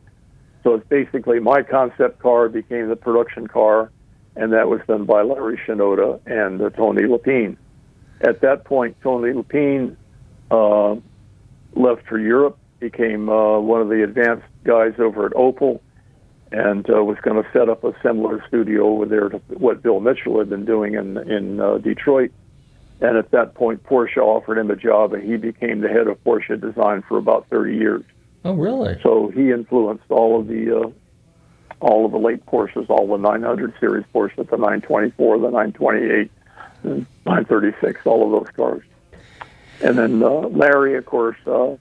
So 0.63 0.75
it's 0.75 0.87
basically 0.87 1.39
my 1.39 1.63
concept 1.63 2.19
car 2.19 2.47
became 2.49 2.87
the 2.87 2.95
production 2.95 3.47
car, 3.47 3.91
and 4.35 4.53
that 4.53 4.69
was 4.69 4.81
done 4.87 5.05
by 5.05 5.21
Larry 5.21 5.59
Shinoda 5.65 6.19
and 6.25 6.61
uh, 6.61 6.69
Tony 6.71 7.03
Lapine. 7.03 7.57
At 8.21 8.41
that 8.41 8.65
point, 8.65 8.95
Tony 9.01 9.33
Lapine 9.33 9.95
uh, 10.49 10.95
left 11.75 12.05
for 12.07 12.19
Europe, 12.19 12.57
became 12.79 13.29
uh, 13.29 13.59
one 13.59 13.81
of 13.81 13.89
the 13.89 14.03
advanced 14.03 14.45
guys 14.63 14.93
over 14.99 15.25
at 15.25 15.33
Opel, 15.33 15.79
and 16.51 16.89
uh, 16.89 17.03
was 17.03 17.17
going 17.21 17.41
to 17.41 17.49
set 17.53 17.69
up 17.69 17.83
a 17.83 17.93
similar 18.03 18.43
studio 18.47 18.87
over 18.87 19.05
there 19.05 19.29
to 19.29 19.37
what 19.49 19.81
Bill 19.81 20.01
Mitchell 20.01 20.39
had 20.39 20.49
been 20.49 20.65
doing 20.65 20.95
in 20.95 21.17
in 21.17 21.61
uh, 21.61 21.77
Detroit. 21.77 22.31
And 22.99 23.17
at 23.17 23.31
that 23.31 23.55
point, 23.55 23.83
Porsche 23.83 24.17
offered 24.17 24.57
him 24.59 24.69
a 24.69 24.75
job, 24.75 25.13
and 25.13 25.23
he 25.23 25.37
became 25.37 25.81
the 25.81 25.87
head 25.87 26.07
of 26.07 26.23
Porsche 26.23 26.59
design 26.59 27.03
for 27.07 27.17
about 27.17 27.47
30 27.49 27.75
years. 27.75 28.03
Oh, 28.45 28.53
really? 28.53 28.99
So 29.01 29.31
he 29.33 29.51
influenced 29.51 30.03
all 30.09 30.39
of 30.39 30.47
the 30.47 30.81
uh, 30.81 30.89
all 31.81 32.05
of 32.05 32.11
the 32.11 32.19
late 32.19 32.45
Porsches, 32.45 32.89
all 32.89 33.07
the 33.07 33.17
900 33.17 33.73
series 33.79 34.05
Porsche, 34.13 34.35
the 34.35 34.57
924, 34.57 35.39
the 35.39 35.43
928, 35.45 36.31
and 36.83 37.05
936, 37.25 38.01
all 38.05 38.25
of 38.25 38.45
those 38.45 38.55
cars. 38.55 38.83
And 39.83 39.97
then 39.97 40.21
uh, 40.21 40.29
Larry, 40.29 40.95
of 40.95 41.05
course, 41.05 41.37
uh, 41.47 41.75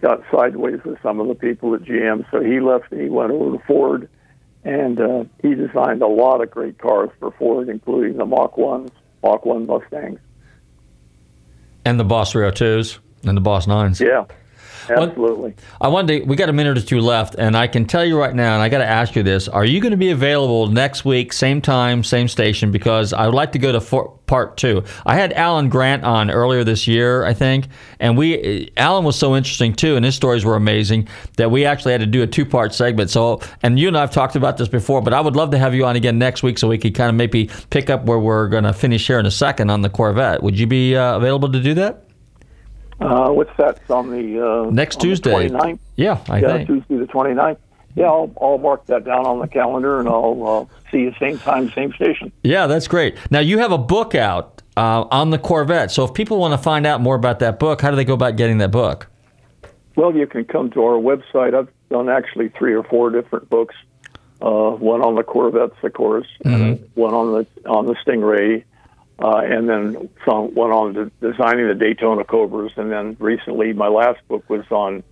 got 0.00 0.22
sideways 0.30 0.80
with 0.84 1.00
some 1.02 1.20
of 1.20 1.28
the 1.28 1.34
people 1.34 1.74
at 1.74 1.82
GM, 1.82 2.24
so 2.30 2.40
he 2.40 2.60
left 2.60 2.92
and 2.92 3.00
he 3.00 3.08
went 3.08 3.32
over 3.32 3.58
to 3.58 3.64
Ford, 3.64 4.08
and 4.64 5.00
uh, 5.00 5.24
he 5.42 5.54
designed 5.54 6.02
a 6.02 6.06
lot 6.06 6.40
of 6.40 6.50
great 6.50 6.78
cars 6.78 7.10
for 7.18 7.32
Ford, 7.32 7.68
including 7.68 8.16
the 8.16 8.26
Mach 8.26 8.54
1s, 8.54 8.90
Mach 9.24 9.44
1 9.44 9.66
Mustangs. 9.66 10.20
And 11.84 11.98
the 11.98 12.04
Boss 12.04 12.32
302s 12.32 13.00
and 13.24 13.36
the 13.36 13.40
Boss 13.40 13.66
9s. 13.66 14.00
Yeah. 14.00 14.24
Absolutely. 14.88 15.54
I 15.80 15.88
wanted 15.88 16.20
to, 16.20 16.26
we 16.26 16.36
got 16.36 16.48
a 16.48 16.52
minute 16.52 16.78
or 16.78 16.80
two 16.82 17.00
left, 17.00 17.34
and 17.36 17.56
I 17.56 17.66
can 17.66 17.84
tell 17.84 18.04
you 18.04 18.18
right 18.18 18.34
now, 18.34 18.54
and 18.54 18.62
I 18.62 18.68
got 18.68 18.78
to 18.78 18.88
ask 18.88 19.14
you 19.16 19.22
this: 19.22 19.48
Are 19.48 19.64
you 19.64 19.80
going 19.80 19.92
to 19.92 19.96
be 19.96 20.10
available 20.10 20.66
next 20.66 21.04
week, 21.04 21.32
same 21.32 21.60
time, 21.60 22.04
same 22.04 22.28
station? 22.28 22.70
Because 22.70 23.12
I 23.12 23.26
would 23.26 23.34
like 23.34 23.52
to 23.52 23.58
go 23.58 23.72
to 23.72 23.80
for, 23.80 24.18
part 24.26 24.56
two. 24.56 24.82
I 25.04 25.14
had 25.16 25.32
Alan 25.34 25.68
Grant 25.68 26.04
on 26.04 26.30
earlier 26.30 26.64
this 26.64 26.86
year, 26.86 27.24
I 27.24 27.34
think, 27.34 27.68
and 28.00 28.16
we 28.16 28.70
Alan 28.78 29.04
was 29.04 29.18
so 29.18 29.36
interesting 29.36 29.74
too, 29.74 29.96
and 29.96 30.04
his 30.04 30.14
stories 30.14 30.44
were 30.44 30.56
amazing 30.56 31.08
that 31.36 31.50
we 31.50 31.66
actually 31.66 31.92
had 31.92 32.00
to 32.00 32.06
do 32.06 32.22
a 32.22 32.26
two 32.26 32.46
part 32.46 32.72
segment. 32.74 33.10
So, 33.10 33.40
and 33.62 33.78
you 33.78 33.88
and 33.88 33.98
I've 33.98 34.10
talked 34.10 34.36
about 34.36 34.56
this 34.56 34.68
before, 34.68 35.02
but 35.02 35.12
I 35.12 35.20
would 35.20 35.36
love 35.36 35.50
to 35.50 35.58
have 35.58 35.74
you 35.74 35.84
on 35.84 35.96
again 35.96 36.18
next 36.18 36.42
week 36.42 36.58
so 36.58 36.68
we 36.68 36.78
could 36.78 36.94
kind 36.94 37.10
of 37.10 37.14
maybe 37.14 37.50
pick 37.70 37.90
up 37.90 38.04
where 38.04 38.18
we're 38.18 38.48
going 38.48 38.64
to 38.64 38.72
finish 38.72 39.06
here 39.06 39.18
in 39.18 39.26
a 39.26 39.30
second 39.30 39.70
on 39.70 39.82
the 39.82 39.90
Corvette. 39.90 40.42
Would 40.42 40.58
you 40.58 40.66
be 40.66 40.96
uh, 40.96 41.16
available 41.16 41.52
to 41.52 41.60
do 41.60 41.74
that? 41.74 42.04
Uh, 43.02 43.30
what's 43.32 43.56
that? 43.58 43.78
It's 43.78 43.90
on 43.90 44.10
the 44.10 44.40
uh, 44.40 44.70
next 44.70 44.96
on 44.96 45.00
the 45.00 45.08
Tuesday. 45.08 45.48
29th? 45.48 45.78
Yeah, 45.96 46.24
I 46.28 46.38
yeah, 46.38 46.52
think. 46.52 46.68
Tuesday 46.68 46.96
the 46.96 47.06
29th. 47.06 47.58
Yeah, 47.94 48.06
I'll, 48.06 48.32
I'll 48.40 48.58
mark 48.58 48.86
that 48.86 49.04
down 49.04 49.26
on 49.26 49.40
the 49.40 49.48
calendar, 49.48 50.00
and 50.00 50.08
I'll 50.08 50.68
uh, 50.70 50.90
see 50.90 51.00
you 51.00 51.14
same 51.20 51.38
time, 51.38 51.70
same 51.72 51.92
station. 51.92 52.32
Yeah, 52.42 52.66
that's 52.66 52.88
great. 52.88 53.16
Now 53.30 53.40
you 53.40 53.58
have 53.58 53.72
a 53.72 53.78
book 53.78 54.14
out 54.14 54.62
uh, 54.76 55.02
on 55.10 55.30
the 55.30 55.38
Corvette. 55.38 55.90
So 55.90 56.04
if 56.04 56.14
people 56.14 56.38
want 56.38 56.52
to 56.52 56.58
find 56.58 56.86
out 56.86 57.00
more 57.00 57.16
about 57.16 57.40
that 57.40 57.58
book, 57.58 57.82
how 57.82 57.90
do 57.90 57.96
they 57.96 58.04
go 58.04 58.14
about 58.14 58.36
getting 58.36 58.58
that 58.58 58.70
book? 58.70 59.08
Well, 59.94 60.14
you 60.14 60.26
can 60.26 60.44
come 60.44 60.70
to 60.70 60.82
our 60.84 60.98
website. 60.98 61.54
I've 61.54 61.68
done 61.90 62.08
actually 62.08 62.48
three 62.48 62.74
or 62.74 62.82
four 62.82 63.10
different 63.10 63.50
books. 63.50 63.74
Uh, 64.40 64.70
one 64.70 65.02
on 65.02 65.14
the 65.14 65.22
Corvettes, 65.22 65.76
of 65.82 65.92
course, 65.92 66.26
and 66.44 66.88
one 66.94 67.14
on 67.14 67.32
the 67.32 67.70
on 67.70 67.86
the 67.86 67.94
Stingray, 68.04 68.64
uh, 69.18 69.38
and 69.44 69.68
then 69.68 70.08
some 70.24 70.54
one 70.54 70.70
on 70.70 70.94
to 70.94 71.10
designing 71.20 71.68
the 71.68 71.74
Daytona 71.74 72.24
Cobras. 72.24 72.72
And 72.76 72.90
then 72.90 73.16
recently, 73.18 73.72
my 73.72 73.88
last 73.88 74.26
book 74.28 74.48
was 74.48 74.64
on 74.70 75.02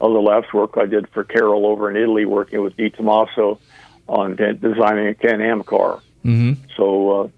uh, 0.00 0.08
the 0.08 0.20
last 0.20 0.52
work 0.54 0.72
I 0.76 0.86
did 0.86 1.08
for 1.10 1.24
Carroll 1.24 1.66
over 1.66 1.90
in 1.90 1.96
Italy, 1.96 2.24
working 2.24 2.62
with 2.62 2.76
De 2.76 2.90
Tomaso 2.90 3.60
on 4.08 4.36
de- 4.36 4.54
designing 4.54 5.08
a 5.08 5.14
Can-Am 5.14 5.62
car. 5.62 6.00
Mm-hmm. 6.24 6.64
So, 6.76 7.10
uh, 7.10 7.28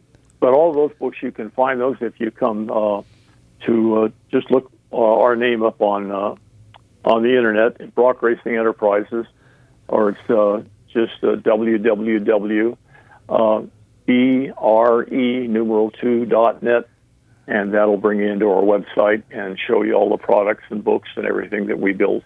but 0.40 0.54
all 0.54 0.72
those 0.72 0.92
books 0.98 1.18
you 1.22 1.32
can 1.32 1.50
find 1.50 1.80
those 1.80 1.96
if 2.00 2.18
you 2.18 2.30
come 2.30 2.70
uh, 2.70 3.02
to 3.66 3.96
uh, 3.96 4.08
just 4.30 4.50
look 4.50 4.72
uh, 4.92 4.96
our 4.96 5.36
name 5.36 5.62
up 5.62 5.80
on 5.80 6.10
uh, 6.10 6.34
on 7.04 7.22
the 7.22 7.36
internet 7.36 7.94
Brock 7.94 8.22
Racing 8.22 8.56
Enterprises, 8.56 9.26
or 9.88 10.10
it's 10.10 10.30
uh, 10.30 10.62
just 10.92 11.22
uh, 11.22 11.36
www. 11.36 12.76
Uh, 13.28 13.62
B-R-E 14.06 15.46
numeral 15.48 15.90
two 15.90 16.24
dot 16.26 16.62
net, 16.62 16.88
and 17.46 17.74
that'll 17.74 17.96
bring 17.96 18.18
you 18.20 18.28
into 18.28 18.48
our 18.48 18.62
website 18.62 19.22
and 19.30 19.58
show 19.58 19.82
you 19.82 19.94
all 19.94 20.10
the 20.10 20.18
products 20.18 20.64
and 20.70 20.82
books 20.82 21.08
and 21.16 21.26
everything 21.26 21.66
that 21.66 21.78
we 21.78 21.92
build. 21.92 22.22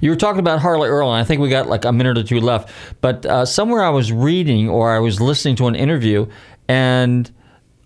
You 0.00 0.10
were 0.10 0.16
talking 0.16 0.40
about 0.40 0.60
Harley 0.60 0.88
Earl, 0.88 1.12
and 1.12 1.20
I 1.20 1.24
think 1.24 1.40
we 1.40 1.48
got 1.48 1.68
like 1.68 1.84
a 1.84 1.92
minute 1.92 2.16
or 2.16 2.22
two 2.22 2.40
left. 2.40 2.70
But 3.00 3.26
uh, 3.26 3.44
somewhere 3.44 3.82
I 3.82 3.90
was 3.90 4.12
reading 4.12 4.68
or 4.68 4.94
I 4.94 4.98
was 4.98 5.20
listening 5.20 5.56
to 5.56 5.66
an 5.66 5.74
interview, 5.74 6.26
and 6.68 7.30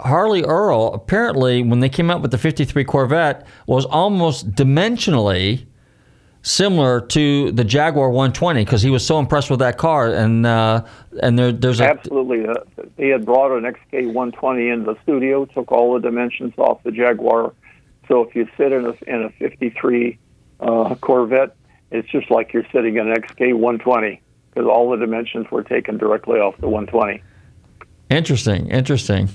Harley 0.00 0.44
Earl 0.44 0.92
apparently, 0.94 1.62
when 1.62 1.80
they 1.80 1.88
came 1.88 2.10
out 2.10 2.22
with 2.22 2.30
the 2.30 2.38
'53 2.38 2.84
Corvette, 2.84 3.46
was 3.66 3.84
almost 3.86 4.52
dimensionally 4.52 5.66
similar 6.48 7.00
to 7.02 7.52
the 7.52 7.62
Jaguar 7.62 8.08
120 8.08 8.64
because 8.64 8.80
he 8.80 8.90
was 8.90 9.04
so 9.04 9.18
impressed 9.18 9.50
with 9.50 9.58
that 9.60 9.76
car. 9.76 10.08
And 10.08 10.46
uh, 10.46 10.84
and 11.22 11.38
there, 11.38 11.52
there's 11.52 11.80
a 11.80 11.84
Absolutely. 11.84 12.46
Uh, 12.46 12.54
they 12.96 13.08
had 13.08 13.24
brought 13.24 13.56
an 13.56 13.64
XK 13.64 14.06
120 14.06 14.68
into 14.68 14.92
the 14.92 14.98
studio, 15.02 15.44
took 15.44 15.70
all 15.70 15.94
the 15.94 16.00
dimensions 16.00 16.54
off 16.56 16.82
the 16.82 16.90
Jaguar. 16.90 17.52
So 18.08 18.22
if 18.22 18.34
you 18.34 18.48
sit 18.56 18.72
in 18.72 18.86
a, 18.86 18.94
in 19.06 19.24
a 19.24 19.30
53 19.38 20.18
uh, 20.60 20.94
Corvette, 20.96 21.54
it's 21.90 22.08
just 22.08 22.30
like 22.30 22.52
you're 22.52 22.66
sitting 22.72 22.96
in 22.96 23.08
an 23.10 23.14
XK 23.14 23.52
120 23.52 24.20
because 24.50 24.66
all 24.66 24.90
the 24.90 24.96
dimensions 24.96 25.46
were 25.50 25.62
taken 25.62 25.98
directly 25.98 26.40
off 26.40 26.56
the 26.58 26.68
120. 26.68 27.22
Interesting, 28.10 28.70
interesting. 28.70 29.28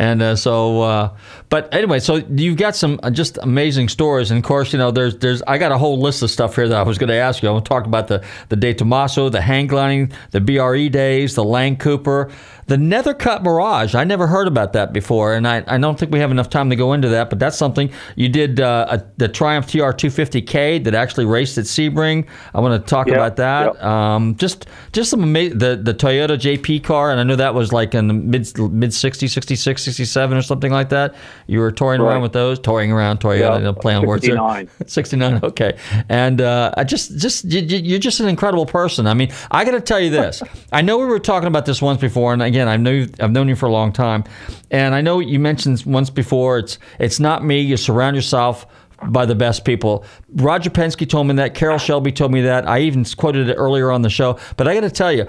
And 0.00 0.22
uh, 0.22 0.34
so, 0.34 0.80
uh, 0.80 1.14
but 1.50 1.74
anyway, 1.74 1.98
so 2.00 2.16
you've 2.16 2.56
got 2.56 2.74
some 2.74 2.98
uh, 3.02 3.10
just 3.10 3.36
amazing 3.42 3.90
stories, 3.90 4.30
and 4.30 4.38
of 4.38 4.44
course, 4.44 4.72
you 4.72 4.78
know, 4.78 4.90
there's 4.90 5.18
there's 5.18 5.42
I 5.46 5.58
got 5.58 5.72
a 5.72 5.76
whole 5.78 6.00
list 6.00 6.22
of 6.22 6.30
stuff 6.30 6.56
here 6.56 6.66
that 6.68 6.78
I 6.78 6.82
was 6.84 6.96
going 6.96 7.08
to 7.08 7.14
ask 7.16 7.42
you. 7.42 7.50
I 7.50 7.52
want 7.52 7.66
to 7.66 7.68
talk 7.68 7.84
about 7.84 8.08
the 8.08 8.24
the 8.48 8.56
De 8.56 8.72
Tomaso, 8.72 9.28
the 9.28 9.42
hang 9.42 9.66
gliding, 9.66 10.10
the 10.30 10.40
BRE 10.40 10.88
days, 10.88 11.34
the 11.34 11.44
Lang 11.44 11.76
Cooper, 11.76 12.30
the 12.66 12.76
Nethercut 12.76 13.42
Mirage. 13.42 13.94
I 13.94 14.04
never 14.04 14.26
heard 14.26 14.48
about 14.48 14.72
that 14.72 14.94
before, 14.94 15.34
and 15.34 15.46
I, 15.46 15.62
I 15.66 15.76
don't 15.76 15.98
think 15.98 16.10
we 16.12 16.20
have 16.20 16.30
enough 16.30 16.48
time 16.48 16.70
to 16.70 16.76
go 16.76 16.94
into 16.94 17.10
that. 17.10 17.28
But 17.28 17.38
that's 17.38 17.58
something 17.58 17.90
you 18.16 18.30
did. 18.30 18.58
Uh, 18.58 18.86
a, 18.88 19.04
the 19.18 19.28
Triumph 19.28 19.66
TR 19.66 19.92
250K 19.92 20.82
that 20.84 20.94
actually 20.94 21.26
raced 21.26 21.58
at 21.58 21.66
Sebring. 21.66 22.26
I 22.54 22.60
want 22.60 22.82
to 22.82 22.88
talk 22.88 23.06
Yep, 23.08 23.16
about 23.16 23.36
that. 23.36 23.74
yep. 23.74 23.82
Um, 23.84 24.34
just 24.36 24.66
just 24.92 25.10
some 25.10 25.22
amazing 25.22 25.58
the 25.58 25.76
the 25.76 25.92
Toyota 25.92 26.38
JP 26.38 26.84
car, 26.84 27.10
and 27.10 27.20
I 27.20 27.22
know 27.22 27.36
that 27.36 27.52
was 27.54 27.70
like 27.70 27.94
in 27.94 28.08
the 28.08 28.14
mid 28.14 28.56
mid 28.58 28.90
60s, 28.90 29.28
66, 29.28 29.89
67 29.90 30.38
or 30.38 30.42
something 30.42 30.70
like 30.72 30.88
that. 30.90 31.14
You 31.46 31.60
were 31.60 31.72
touring 31.72 32.00
around 32.00 32.22
with 32.22 32.32
those, 32.32 32.58
touring 32.58 32.92
around 32.92 33.20
Toyota, 33.20 33.38
Yeah, 33.40 33.58
know, 33.58 33.72
playing 33.72 34.06
words 34.06 34.24
69. 34.24 34.68
69 34.86 35.40
okay. 35.42 35.76
And 36.08 36.40
uh, 36.40 36.72
i 36.76 36.84
just 36.84 37.16
just 37.18 37.44
you, 37.44 37.60
you're 37.60 37.98
just 37.98 38.20
an 38.20 38.28
incredible 38.28 38.66
person. 38.66 39.06
I 39.06 39.14
mean 39.14 39.32
i 39.50 39.64
got 39.64 39.72
to 39.72 39.80
tell 39.80 40.00
you 40.00 40.10
this. 40.10 40.42
I 40.72 40.82
know 40.82 40.98
we 40.98 41.06
were 41.06 41.18
talking 41.18 41.48
about 41.48 41.66
this 41.66 41.82
once 41.82 42.00
before 42.00 42.32
and 42.32 42.42
again 42.42 42.68
i 42.68 42.76
know 42.76 43.06
i've 43.20 43.32
known 43.32 43.48
you 43.48 43.56
for 43.56 43.66
a 43.66 43.72
long 43.72 43.92
time. 43.92 44.24
And 44.70 44.94
i 44.94 45.00
know 45.00 45.18
you 45.20 45.38
mentioned 45.40 45.82
once 45.86 46.10
before 46.10 46.58
it's 46.58 46.78
it's 46.98 47.18
not 47.20 47.44
me 47.44 47.60
you 47.60 47.76
surround 47.76 48.16
yourself 48.16 48.66
by 49.04 49.26
the 49.26 49.34
best 49.34 49.64
people. 49.64 50.04
Roger 50.34 50.70
Penske 50.70 51.08
told 51.08 51.26
me 51.26 51.34
that. 51.34 51.54
Carroll 51.54 51.78
Shelby 51.78 52.12
told 52.12 52.32
me 52.32 52.42
that. 52.42 52.68
I 52.68 52.80
even 52.80 53.04
quoted 53.04 53.48
it 53.48 53.54
earlier 53.54 53.90
on 53.90 54.02
the 54.02 54.10
show. 54.10 54.38
But 54.56 54.68
I 54.68 54.74
got 54.74 54.82
to 54.82 54.90
tell 54.90 55.12
you, 55.12 55.26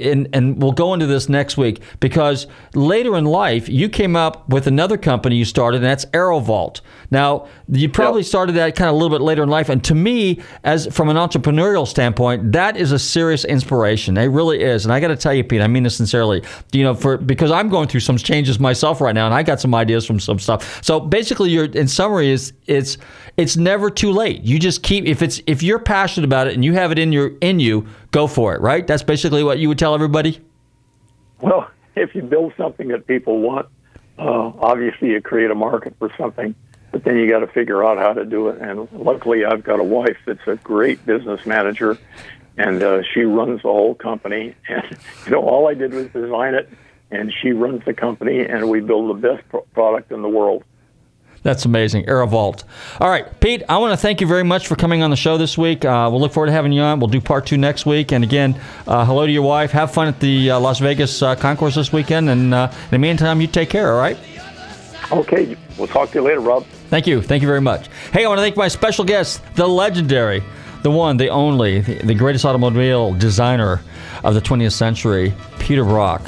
and, 0.00 0.28
and 0.32 0.60
we'll 0.62 0.72
go 0.72 0.94
into 0.94 1.06
this 1.06 1.28
next 1.28 1.56
week 1.56 1.80
because 2.00 2.46
later 2.74 3.16
in 3.16 3.24
life, 3.24 3.68
you 3.68 3.88
came 3.88 4.16
up 4.16 4.48
with 4.48 4.66
another 4.66 4.96
company 4.96 5.36
you 5.36 5.44
started, 5.44 5.78
and 5.78 5.86
that's 5.86 6.04
AeroVault. 6.06 6.80
Now, 7.10 7.48
you 7.68 7.88
probably 7.88 8.22
started 8.22 8.52
that 8.56 8.76
kind 8.76 8.88
of 8.88 8.94
a 8.94 8.98
little 8.98 9.16
bit 9.16 9.24
later 9.24 9.42
in 9.42 9.48
life. 9.48 9.68
And 9.68 9.82
to 9.84 9.94
me, 9.94 10.42
as 10.64 10.86
from 10.94 11.08
an 11.08 11.16
entrepreneurial 11.16 11.86
standpoint, 11.86 12.52
that 12.52 12.76
is 12.76 12.92
a 12.92 12.98
serious 12.98 13.44
inspiration. 13.44 14.16
It 14.16 14.26
really 14.26 14.62
is. 14.62 14.84
And 14.84 14.92
I 14.92 15.00
got 15.00 15.08
to 15.08 15.16
tell 15.16 15.34
you, 15.34 15.44
Pete, 15.44 15.60
I 15.60 15.66
mean 15.66 15.82
this 15.82 15.96
sincerely. 15.96 16.42
You 16.72 16.84
know, 16.84 16.94
for 16.94 17.16
because 17.16 17.50
I'm 17.50 17.68
going 17.68 17.88
through 17.88 18.00
some 18.00 18.16
changes 18.18 18.60
myself 18.60 19.00
right 19.00 19.14
now, 19.14 19.26
and 19.26 19.34
I 19.34 19.42
got 19.42 19.60
some 19.60 19.74
ideas 19.74 20.06
from 20.06 20.20
some 20.20 20.38
stuff. 20.38 20.82
So 20.84 21.00
basically, 21.00 21.50
your 21.50 21.64
in 21.64 21.88
summary 21.88 22.30
is 22.30 22.52
it's 22.66 22.98
it's 23.36 23.56
never 23.56 23.90
too 23.90 24.12
late. 24.12 24.42
You 24.42 24.58
just 24.58 24.82
keep 24.82 25.04
if 25.04 25.22
it's 25.22 25.40
if 25.46 25.62
you're 25.62 25.78
passionate 25.78 26.24
about 26.24 26.46
it 26.46 26.54
and 26.54 26.64
you 26.64 26.72
have 26.74 26.92
it 26.92 26.98
in 26.98 27.12
your 27.12 27.32
in 27.40 27.60
you, 27.60 27.86
go 28.10 28.26
for 28.26 28.54
it. 28.54 28.60
Right? 28.60 28.86
That's 28.86 29.02
basically 29.02 29.44
what 29.44 29.58
you 29.58 29.68
would 29.68 29.78
tell 29.78 29.94
everybody. 29.94 30.40
Well, 31.40 31.70
if 31.96 32.14
you 32.14 32.22
build 32.22 32.52
something 32.56 32.88
that 32.88 33.06
people 33.06 33.40
want, 33.40 33.68
uh, 34.18 34.52
obviously 34.58 35.10
you 35.10 35.20
create 35.20 35.50
a 35.50 35.54
market 35.54 35.94
for 35.98 36.10
something, 36.16 36.54
but 36.92 37.04
then 37.04 37.16
you 37.16 37.28
got 37.28 37.40
to 37.40 37.46
figure 37.48 37.84
out 37.84 37.98
how 37.98 38.12
to 38.12 38.24
do 38.24 38.48
it. 38.48 38.60
And 38.60 38.88
luckily, 38.92 39.44
I've 39.44 39.64
got 39.64 39.80
a 39.80 39.84
wife 39.84 40.16
that's 40.26 40.46
a 40.46 40.56
great 40.56 41.04
business 41.04 41.44
manager, 41.44 41.98
and 42.56 42.82
uh, 42.82 43.02
she 43.12 43.20
runs 43.22 43.62
the 43.62 43.68
whole 43.68 43.94
company. 43.94 44.54
And 44.68 44.98
you 45.24 45.32
know, 45.32 45.42
all 45.42 45.68
I 45.68 45.74
did 45.74 45.92
was 45.92 46.08
design 46.08 46.54
it, 46.54 46.68
and 47.10 47.32
she 47.42 47.52
runs 47.52 47.84
the 47.84 47.94
company, 47.94 48.40
and 48.40 48.68
we 48.68 48.80
build 48.80 49.10
the 49.10 49.28
best 49.28 49.48
pro- 49.48 49.66
product 49.74 50.12
in 50.12 50.22
the 50.22 50.28
world. 50.28 50.64
That's 51.42 51.64
amazing. 51.64 52.06
AeroVault. 52.06 52.64
All 53.00 53.08
right, 53.08 53.40
Pete, 53.40 53.62
I 53.68 53.78
want 53.78 53.92
to 53.92 53.96
thank 53.96 54.20
you 54.20 54.26
very 54.26 54.42
much 54.42 54.66
for 54.66 54.74
coming 54.74 55.02
on 55.02 55.10
the 55.10 55.16
show 55.16 55.38
this 55.38 55.56
week. 55.56 55.84
Uh, 55.84 56.08
we'll 56.10 56.20
look 56.20 56.32
forward 56.32 56.46
to 56.48 56.52
having 56.52 56.72
you 56.72 56.82
on. 56.82 56.98
We'll 56.98 57.08
do 57.08 57.20
part 57.20 57.46
two 57.46 57.56
next 57.56 57.86
week. 57.86 58.12
And 58.12 58.24
again, 58.24 58.60
uh, 58.86 59.04
hello 59.04 59.26
to 59.26 59.32
your 59.32 59.42
wife. 59.42 59.70
Have 59.70 59.92
fun 59.92 60.08
at 60.08 60.18
the 60.18 60.50
uh, 60.50 60.60
Las 60.60 60.80
Vegas 60.80 61.22
uh, 61.22 61.36
Concours 61.36 61.76
this 61.76 61.92
weekend. 61.92 62.28
And 62.28 62.52
uh, 62.52 62.70
in 62.72 62.90
the 62.90 62.98
meantime, 62.98 63.40
you 63.40 63.46
take 63.46 63.70
care, 63.70 63.92
all 63.92 64.00
right? 64.00 64.18
Okay, 65.12 65.56
we'll 65.78 65.86
talk 65.86 66.10
to 66.10 66.18
you 66.18 66.22
later, 66.24 66.40
Rob. 66.40 66.64
Thank 66.90 67.06
you. 67.06 67.22
Thank 67.22 67.42
you 67.42 67.48
very 67.48 67.60
much. 67.60 67.88
Hey, 68.12 68.24
I 68.24 68.28
want 68.28 68.38
to 68.38 68.42
thank 68.42 68.56
my 68.56 68.68
special 68.68 69.04
guest, 69.04 69.40
the 69.54 69.66
legendary, 69.66 70.42
the 70.82 70.90
one, 70.90 71.16
the 71.16 71.28
only, 71.28 71.80
the, 71.80 71.94
the 71.98 72.14
greatest 72.14 72.44
automobile 72.44 73.14
designer 73.14 73.80
of 74.24 74.34
the 74.34 74.40
20th 74.40 74.72
century, 74.72 75.32
Peter 75.60 75.84
Brock. 75.84 76.22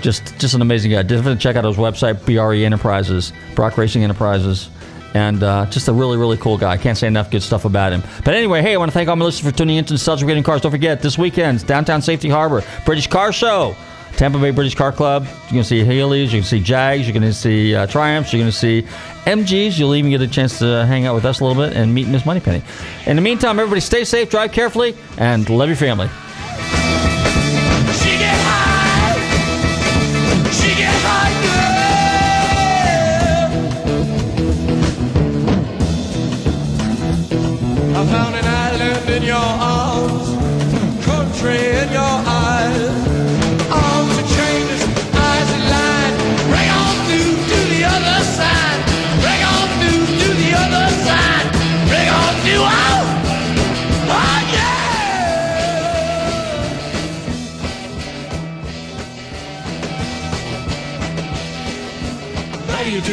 Just, 0.00 0.38
just 0.38 0.54
an 0.54 0.62
amazing 0.62 0.90
guy. 0.90 1.02
Definitely 1.02 1.38
check 1.38 1.56
out 1.56 1.64
his 1.64 1.76
website, 1.76 2.24
BRE 2.26 2.64
Enterprises, 2.64 3.32
Brock 3.54 3.78
Racing 3.78 4.02
Enterprises, 4.02 4.68
and 5.14 5.42
uh, 5.42 5.66
just 5.66 5.88
a 5.88 5.92
really, 5.92 6.18
really 6.18 6.36
cool 6.36 6.58
guy. 6.58 6.72
I 6.72 6.76
can't 6.76 6.98
say 6.98 7.06
enough 7.06 7.30
good 7.30 7.42
stuff 7.42 7.64
about 7.64 7.92
him. 7.92 8.02
But 8.24 8.34
anyway, 8.34 8.60
hey, 8.60 8.74
I 8.74 8.76
want 8.76 8.90
to 8.90 8.92
thank 8.92 9.08
all 9.08 9.16
my 9.16 9.24
listeners 9.24 9.52
for 9.52 9.56
tuning 9.56 9.76
in 9.76 9.84
to 9.86 9.94
Nostalgic 9.94 10.26
Racing 10.26 10.42
Cars. 10.42 10.60
Don't 10.60 10.72
forget, 10.72 11.00
this 11.00 11.16
weekend's 11.16 11.62
Downtown 11.62 12.02
Safety 12.02 12.28
Harbor, 12.28 12.62
British 12.84 13.06
Car 13.06 13.32
Show. 13.32 13.76
Tampa 14.16 14.38
Bay 14.38 14.52
British 14.52 14.76
Car 14.76 14.92
Club. 14.92 15.24
You're 15.24 15.50
going 15.50 15.62
to 15.62 15.68
see 15.68 15.84
Healey's, 15.84 16.32
you're 16.32 16.38
going 16.38 16.44
to 16.44 16.48
see 16.48 16.60
Jags, 16.60 17.06
you're 17.06 17.12
going 17.12 17.22
to 17.22 17.32
see 17.32 17.74
uh, 17.74 17.86
Triumphs, 17.86 18.32
you're 18.32 18.40
going 18.40 18.52
to 18.52 18.56
see 18.56 18.82
MGs. 19.24 19.78
You'll 19.78 19.94
even 19.96 20.10
get 20.10 20.20
a 20.20 20.28
chance 20.28 20.58
to 20.60 20.86
hang 20.86 21.06
out 21.06 21.14
with 21.14 21.24
us 21.24 21.40
a 21.40 21.44
little 21.44 21.60
bit 21.60 21.76
and 21.76 21.92
meet 21.92 22.06
Miss 22.06 22.24
Moneypenny. 22.24 22.62
In 23.06 23.16
the 23.16 23.22
meantime, 23.22 23.58
everybody 23.58 23.80
stay 23.80 24.04
safe, 24.04 24.30
drive 24.30 24.52
carefully, 24.52 24.94
and 25.18 25.48
love 25.50 25.68
your 25.68 25.76
family. 25.76 26.08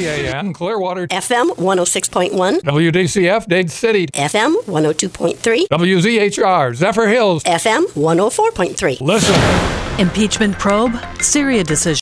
WTAN 0.05 0.53
Clearwater, 0.53 1.07
FM 1.07 1.49
106.1, 1.57 2.61
WDCF 2.61 3.45
Dade 3.47 3.69
City, 3.69 4.07
FM 4.07 4.55
102.3, 4.65 5.67
WZHR 5.67 6.73
Zephyrhills. 6.75 7.43
FM 7.43 7.85
104.3. 7.93 9.01
Listen. 9.01 9.99
Impeachment 9.99 10.57
probe? 10.57 10.93
Syria 11.19 11.63
decision. 11.63 11.81